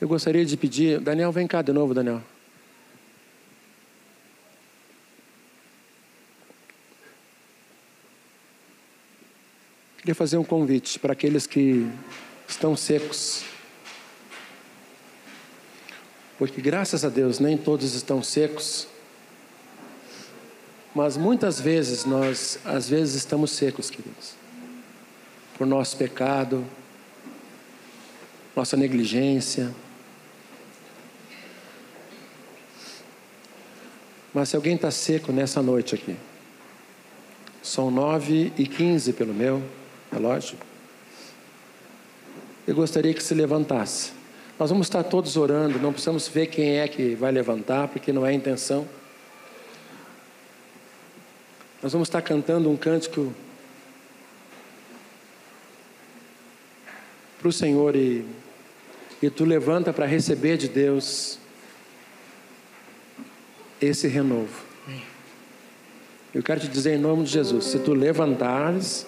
Eu 0.00 0.08
gostaria 0.08 0.44
de 0.44 0.56
pedir, 0.56 1.00
Daniel, 1.00 1.30
vem 1.30 1.46
cá 1.46 1.60
de 1.60 1.72
novo, 1.72 1.92
Daniel. 1.92 2.22
Queria 9.98 10.14
fazer 10.14 10.38
um 10.38 10.44
convite 10.44 10.98
para 10.98 11.12
aqueles 11.12 11.46
que 11.46 11.86
estão 12.48 12.74
secos. 12.76 13.44
Porque 16.38 16.60
graças 16.60 17.04
a 17.04 17.08
Deus 17.08 17.40
nem 17.40 17.58
todos 17.58 17.94
estão 17.94 18.22
secos. 18.22 18.86
Mas 20.94 21.16
muitas 21.16 21.60
vezes 21.60 22.04
nós, 22.04 22.60
às 22.64 22.88
vezes, 22.88 23.16
estamos 23.16 23.50
secos, 23.50 23.90
queridos. 23.90 24.34
Por 25.56 25.66
nosso 25.66 25.96
pecado, 25.96 26.64
nossa 28.54 28.76
negligência. 28.76 29.74
Mas 34.32 34.50
se 34.50 34.56
alguém 34.56 34.76
está 34.76 34.90
seco 34.90 35.32
nessa 35.32 35.60
noite 35.60 35.94
aqui, 35.94 36.16
são 37.62 37.90
nove 37.90 38.52
e 38.56 38.66
quinze 38.66 39.12
pelo 39.12 39.34
meu 39.34 39.62
relógio. 40.12 40.56
Eu 42.66 42.74
gostaria 42.74 43.12
que 43.12 43.22
se 43.22 43.34
levantasse. 43.34 44.17
Nós 44.58 44.70
vamos 44.70 44.86
estar 44.88 45.04
todos 45.04 45.36
orando, 45.36 45.78
não 45.78 45.92
precisamos 45.92 46.26
ver 46.26 46.46
quem 46.46 46.78
é 46.78 46.88
que 46.88 47.14
vai 47.14 47.30
levantar, 47.30 47.86
porque 47.86 48.12
não 48.12 48.26
é 48.26 48.30
a 48.30 48.32
intenção. 48.32 48.88
Nós 51.80 51.92
vamos 51.92 52.08
estar 52.08 52.20
cantando 52.22 52.68
um 52.68 52.76
cântico 52.76 53.32
para 57.38 57.48
o 57.48 57.52
Senhor 57.52 57.94
e, 57.94 58.24
e 59.22 59.30
tu 59.30 59.44
levanta 59.44 59.92
para 59.92 60.06
receber 60.06 60.56
de 60.56 60.66
Deus 60.66 61.38
esse 63.80 64.08
renovo. 64.08 64.66
Eu 66.34 66.42
quero 66.42 66.58
te 66.58 66.68
dizer 66.68 66.96
em 66.96 66.98
nome 66.98 67.22
de 67.22 67.30
Jesus: 67.30 67.64
se 67.66 67.78
tu 67.78 67.94
levantares, 67.94 69.06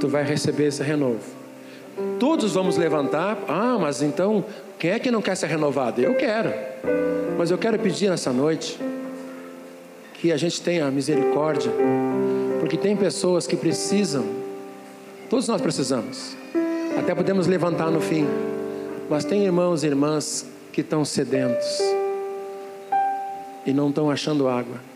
tu 0.00 0.08
vai 0.08 0.24
receber 0.24 0.68
esse 0.68 0.82
renovo. 0.82 1.37
Todos 2.18 2.52
vamos 2.54 2.76
levantar. 2.76 3.38
Ah, 3.48 3.76
mas 3.80 4.02
então, 4.02 4.44
quem 4.78 4.90
é 4.90 4.98
que 4.98 5.10
não 5.10 5.22
quer 5.22 5.36
ser 5.36 5.46
renovado? 5.46 6.00
Eu 6.00 6.14
quero. 6.16 6.52
Mas 7.38 7.50
eu 7.50 7.58
quero 7.58 7.78
pedir 7.78 8.10
nessa 8.10 8.32
noite 8.32 8.78
que 10.14 10.32
a 10.32 10.36
gente 10.36 10.60
tenha 10.60 10.90
misericórdia, 10.90 11.70
porque 12.58 12.76
tem 12.76 12.96
pessoas 12.96 13.46
que 13.46 13.56
precisam, 13.56 14.24
todos 15.30 15.46
nós 15.46 15.60
precisamos, 15.60 16.36
até 16.98 17.14
podemos 17.14 17.46
levantar 17.46 17.88
no 17.88 18.00
fim, 18.00 18.26
mas 19.08 19.24
tem 19.24 19.44
irmãos 19.44 19.84
e 19.84 19.86
irmãs 19.86 20.44
que 20.72 20.80
estão 20.80 21.04
sedentos 21.04 21.78
e 23.64 23.72
não 23.72 23.90
estão 23.90 24.10
achando 24.10 24.48
água. 24.48 24.87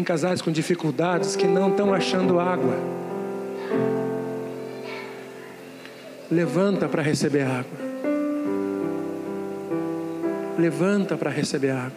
Tem 0.00 0.04
casais 0.06 0.40
com 0.40 0.50
dificuldades 0.50 1.36
que 1.36 1.46
não 1.46 1.68
estão 1.68 1.92
achando 1.92 2.40
água. 2.40 2.74
Levanta 6.30 6.88
para 6.88 7.02
receber 7.02 7.42
água. 7.42 7.78
Levanta 10.58 11.18
para 11.18 11.28
receber 11.28 11.72
água. 11.72 11.92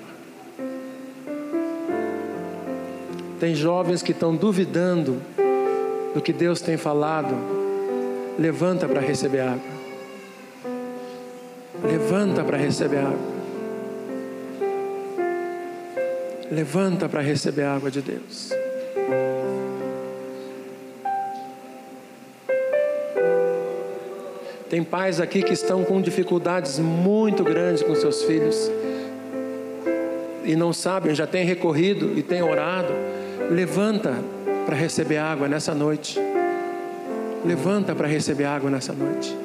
Tem 3.39 3.55
jovens 3.55 4.03
que 4.03 4.11
estão 4.11 4.35
duvidando 4.35 5.21
do 6.13 6.19
que 6.19 6.33
Deus 6.33 6.59
tem 6.59 6.75
falado. 6.75 7.33
Levanta 8.37 8.85
para 8.85 8.99
receber 8.99 9.39
água. 9.39 9.71
Levanta 11.81 12.43
para 12.43 12.57
receber 12.57 12.97
água. 12.97 13.32
Levanta 16.51 17.09
para 17.09 17.21
receber 17.21 17.63
a 17.63 17.75
água 17.75 17.89
de 17.89 18.01
Deus. 18.01 18.51
Tem 24.69 24.83
pais 24.83 25.19
aqui 25.19 25.43
que 25.43 25.53
estão 25.53 25.83
com 25.83 26.01
dificuldades 26.01 26.79
muito 26.79 27.43
grandes 27.43 27.83
com 27.83 27.93
seus 27.93 28.23
filhos 28.23 28.71
e 30.43 30.55
não 30.55 30.73
sabem, 30.73 31.15
já 31.15 31.25
têm 31.25 31.45
recorrido 31.45 32.17
e 32.17 32.21
têm 32.21 32.41
orado. 32.41 32.93
Levanta 33.49 34.13
para 34.65 34.75
receber 34.75 35.17
água 35.17 35.47
nessa 35.47 35.73
noite. 35.73 36.19
Levanta 37.45 37.95
para 37.95 38.07
receber 38.07 38.45
água 38.45 38.69
nessa 38.69 38.93
noite. 38.93 39.35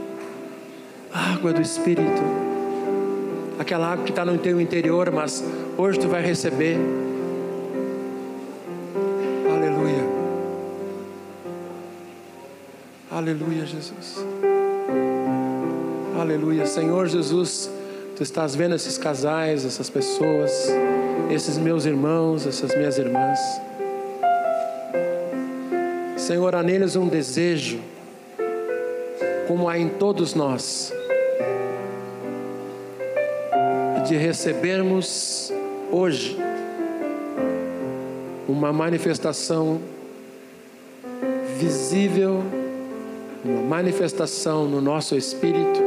Água 1.12 1.52
do 1.52 1.60
Espírito. 1.60 2.47
Aquela 3.68 3.92
água 3.92 4.02
que 4.02 4.12
está 4.12 4.24
no 4.24 4.38
teu 4.38 4.58
interior, 4.58 5.10
mas 5.10 5.44
hoje 5.76 5.98
tu 5.98 6.08
vai 6.08 6.22
receber. 6.22 6.78
Aleluia. 9.46 10.08
Aleluia, 13.10 13.66
Jesus. 13.66 14.24
Aleluia. 16.18 16.64
Senhor 16.64 17.08
Jesus, 17.08 17.70
tu 18.16 18.22
estás 18.22 18.54
vendo 18.54 18.74
esses 18.74 18.96
casais, 18.96 19.66
essas 19.66 19.90
pessoas, 19.90 20.68
esses 21.30 21.58
meus 21.58 21.84
irmãos, 21.84 22.46
essas 22.46 22.74
minhas 22.74 22.96
irmãs. 22.96 23.38
Senhor, 26.16 26.54
há 26.54 26.62
neles 26.62 26.96
um 26.96 27.06
desejo, 27.06 27.80
como 29.46 29.68
há 29.68 29.78
em 29.78 29.90
todos 29.90 30.32
nós, 30.32 30.94
de 34.08 34.16
recebermos 34.16 35.52
hoje 35.92 36.34
uma 38.48 38.72
manifestação 38.72 39.82
visível, 41.58 42.42
uma 43.44 43.60
manifestação 43.60 44.66
no 44.66 44.80
nosso 44.80 45.14
espírito 45.14 45.80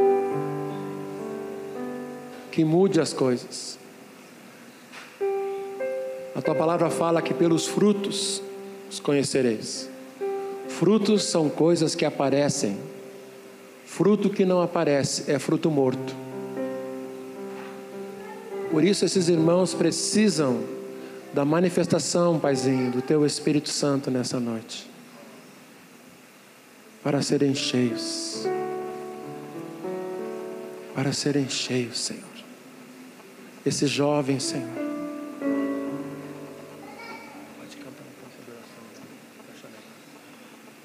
que 2.52 2.64
mude 2.64 3.00
as 3.00 3.12
coisas. 3.12 3.76
A 6.36 6.40
tua 6.40 6.54
palavra 6.54 6.90
fala 6.90 7.20
que 7.20 7.34
pelos 7.34 7.66
frutos 7.66 8.40
os 8.88 9.00
conhecereis. 9.00 9.90
Frutos 10.68 11.24
são 11.24 11.48
coisas 11.48 11.96
que 11.96 12.04
aparecem. 12.04 12.78
Fruto 13.84 14.30
que 14.30 14.44
não 14.44 14.62
aparece 14.62 15.28
é 15.28 15.40
fruto 15.40 15.68
morto. 15.68 16.21
Por 18.72 18.82
isso 18.82 19.04
esses 19.04 19.28
irmãos 19.28 19.74
precisam 19.74 20.64
da 21.34 21.44
manifestação, 21.44 22.40
Paizinho, 22.40 22.90
do 22.90 23.02
Teu 23.02 23.26
Espírito 23.26 23.68
Santo 23.68 24.10
nessa 24.10 24.40
noite. 24.40 24.90
Para 27.04 27.20
serem 27.20 27.54
cheios. 27.54 28.46
Para 30.94 31.12
serem 31.12 31.50
cheios, 31.50 32.00
Senhor. 32.00 32.22
Esse 33.66 33.86
jovem, 33.86 34.40
Senhor. 34.40 34.70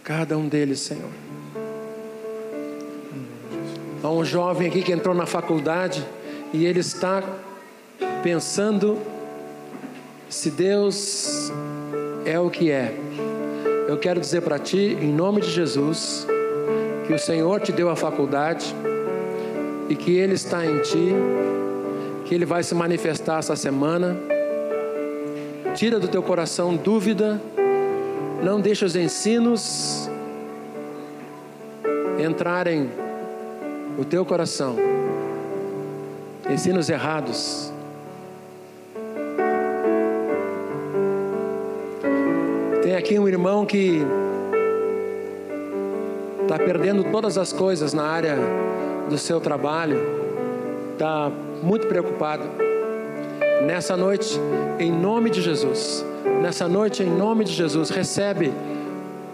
Cada 0.03 0.37
um 0.37 0.49
deles, 0.49 0.81
Senhor. 0.81 1.11
Há 4.03 4.09
um 4.09 4.25
jovem 4.25 4.67
aqui 4.67 4.83
que 4.83 4.91
entrou 4.91 5.15
na 5.15 5.25
faculdade 5.25 6.05
e 6.53 6.65
ele 6.65 6.81
está 6.81 7.23
pensando 8.17 8.97
se 10.29 10.51
Deus 10.51 11.51
é 12.25 12.39
o 12.39 12.49
que 12.49 12.71
é. 12.71 12.93
Eu 13.87 13.97
quero 13.97 14.19
dizer 14.19 14.41
para 14.41 14.59
ti, 14.59 14.97
em 14.99 15.11
nome 15.11 15.41
de 15.41 15.49
Jesus, 15.49 16.27
que 17.05 17.13
o 17.13 17.19
Senhor 17.19 17.61
te 17.61 17.71
deu 17.71 17.89
a 17.89 17.95
faculdade 17.95 18.75
e 19.89 19.95
que 19.95 20.17
Ele 20.17 20.33
está 20.33 20.65
em 20.65 20.81
ti, 20.81 21.13
que 22.25 22.35
Ele 22.35 22.45
vai 22.45 22.63
se 22.63 22.75
manifestar 22.75 23.39
essa 23.39 23.55
semana. 23.55 24.17
Tira 25.75 25.99
do 25.99 26.07
teu 26.07 26.21
coração 26.21 26.75
dúvida, 26.75 27.39
não 28.43 28.59
deixa 28.59 28.85
os 28.85 28.95
ensinos 28.95 30.09
entrarem 32.19 32.89
no 33.97 34.03
teu 34.03 34.25
coração 34.25 34.75
ensinos 36.49 36.89
errados. 36.89 37.66
Aqui 43.07 43.17
um 43.17 43.25
irmão 43.25 43.65
que 43.65 44.01
está 46.41 46.59
perdendo 46.59 47.05
todas 47.05 47.37
as 47.37 47.53
coisas 47.53 47.93
na 47.93 48.03
área 48.03 48.37
do 49.09 49.17
seu 49.17 49.39
trabalho, 49.39 49.97
está 50.91 51.31
muito 51.63 51.87
preocupado. 51.87 52.43
Nessa 53.65 53.95
noite, 53.95 54.37
em 54.77 54.91
nome 54.91 55.29
de 55.29 55.41
Jesus, 55.41 56.05
nessa 56.41 56.67
noite, 56.67 57.01
em 57.01 57.09
nome 57.09 57.45
de 57.45 57.53
Jesus, 57.53 57.89
recebe 57.89 58.51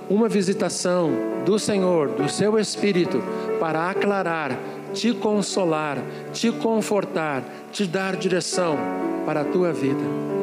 uma 0.07 0.29
visitação 0.29 1.09
do 1.43 1.57
Senhor, 1.57 2.09
do 2.09 2.29
seu 2.29 2.59
Espírito, 2.59 3.23
para 3.59 3.89
aclarar, 3.89 4.55
te 4.93 5.11
consolar, 5.15 5.97
te 6.31 6.51
confortar, 6.51 7.41
te 7.71 7.87
dar 7.87 8.15
direção 8.17 8.77
para 9.25 9.41
a 9.41 9.45
tua 9.45 9.73
vida. 9.73 10.42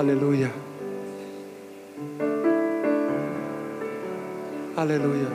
Aleluia. 0.00 0.50
Aleluia. 4.74 5.26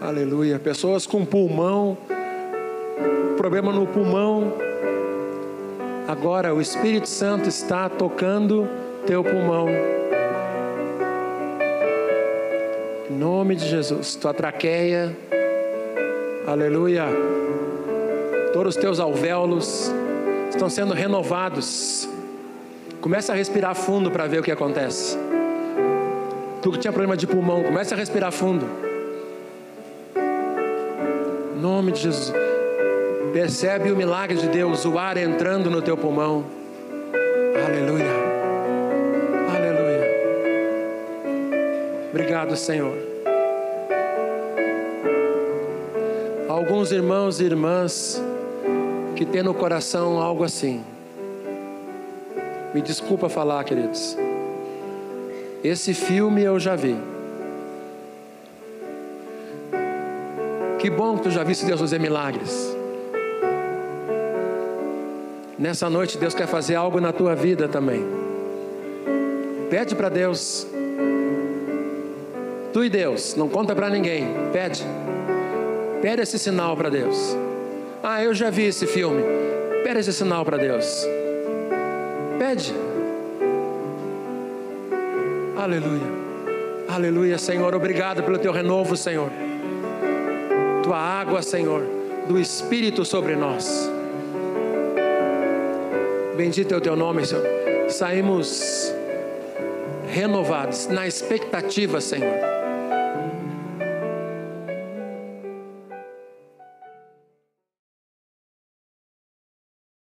Aleluia. 0.00 0.58
Pessoas 0.60 1.04
com 1.04 1.24
pulmão, 1.24 1.98
problema 3.36 3.72
no 3.72 3.88
pulmão. 3.88 4.52
Agora 6.06 6.54
o 6.54 6.60
Espírito 6.60 7.08
Santo 7.08 7.48
está 7.48 7.88
tocando 7.88 8.68
teu 9.04 9.24
pulmão. 9.24 9.66
Em 13.10 13.14
nome 13.14 13.56
de 13.56 13.68
Jesus, 13.68 14.14
tua 14.14 14.32
traqueia. 14.32 15.12
Aleluia. 16.46 17.06
Todos 18.52 18.76
os 18.76 18.80
teus 18.80 19.00
alvéolos 19.00 19.90
estão 20.50 20.70
sendo 20.70 20.94
renovados. 20.94 22.13
Começa 23.04 23.34
a 23.34 23.36
respirar 23.36 23.74
fundo 23.74 24.10
para 24.10 24.26
ver 24.26 24.40
o 24.40 24.42
que 24.42 24.50
acontece. 24.50 25.18
Tu 26.62 26.72
que 26.72 26.78
tinha 26.78 26.90
problema 26.90 27.14
de 27.14 27.26
pulmão, 27.26 27.62
começa 27.62 27.94
a 27.94 27.98
respirar 27.98 28.32
fundo. 28.32 28.66
Em 31.54 31.60
nome 31.60 31.92
de 31.92 32.00
Jesus. 32.00 32.34
Percebe 33.30 33.92
o 33.92 33.96
milagre 33.96 34.38
de 34.38 34.48
Deus, 34.48 34.86
o 34.86 34.98
ar 34.98 35.18
entrando 35.18 35.68
no 35.68 35.82
teu 35.82 35.98
pulmão. 35.98 36.46
Aleluia. 37.66 38.10
Aleluia. 39.54 40.10
Obrigado, 42.08 42.56
Senhor. 42.56 42.96
Alguns 46.48 46.90
irmãos 46.90 47.38
e 47.38 47.44
irmãs 47.44 48.18
que 49.14 49.26
têm 49.26 49.42
no 49.42 49.52
coração 49.52 50.18
algo 50.18 50.42
assim. 50.42 50.93
Me 52.74 52.82
desculpa 52.82 53.28
falar, 53.28 53.62
queridos. 53.62 54.16
Esse 55.62 55.94
filme 55.94 56.42
eu 56.42 56.58
já 56.58 56.74
vi. 56.74 56.96
Que 60.80 60.90
bom 60.90 61.16
que 61.16 61.22
tu 61.22 61.30
já 61.30 61.44
viste 61.44 61.64
Deus 61.64 61.80
fazer 61.80 62.00
milagres. 62.00 62.76
Nessa 65.56 65.88
noite 65.88 66.18
Deus 66.18 66.34
quer 66.34 66.48
fazer 66.48 66.74
algo 66.74 67.00
na 67.00 67.12
tua 67.12 67.36
vida 67.36 67.68
também. 67.68 68.04
Pede 69.70 69.94
para 69.94 70.08
Deus. 70.08 70.66
Tu 72.72 72.84
e 72.84 72.90
Deus, 72.90 73.36
não 73.36 73.48
conta 73.48 73.72
para 73.72 73.88
ninguém. 73.88 74.26
Pede. 74.52 74.84
Pede 76.02 76.22
esse 76.22 76.40
sinal 76.40 76.76
para 76.76 76.90
Deus. 76.90 77.36
Ah, 78.02 78.22
eu 78.22 78.34
já 78.34 78.50
vi 78.50 78.64
esse 78.64 78.84
filme. 78.84 79.22
Pede 79.84 80.00
esse 80.00 80.12
sinal 80.12 80.44
para 80.44 80.56
Deus. 80.56 81.06
Aleluia. 85.56 86.24
Aleluia, 86.88 87.38
Senhor. 87.38 87.74
Obrigado 87.74 88.22
pelo 88.22 88.38
teu 88.38 88.52
renovo, 88.52 88.96
Senhor. 88.96 89.30
Tua 90.82 90.98
água, 90.98 91.42
Senhor, 91.42 91.82
do 92.28 92.38
Espírito 92.38 93.04
sobre 93.04 93.34
nós. 93.34 93.90
Bendito 96.36 96.72
é 96.74 96.76
o 96.76 96.80
teu 96.80 96.94
nome, 96.94 97.26
Senhor. 97.26 97.44
Saímos 97.88 98.92
renovados, 100.08 100.86
na 100.86 101.06
expectativa, 101.06 102.00
Senhor 102.00 102.53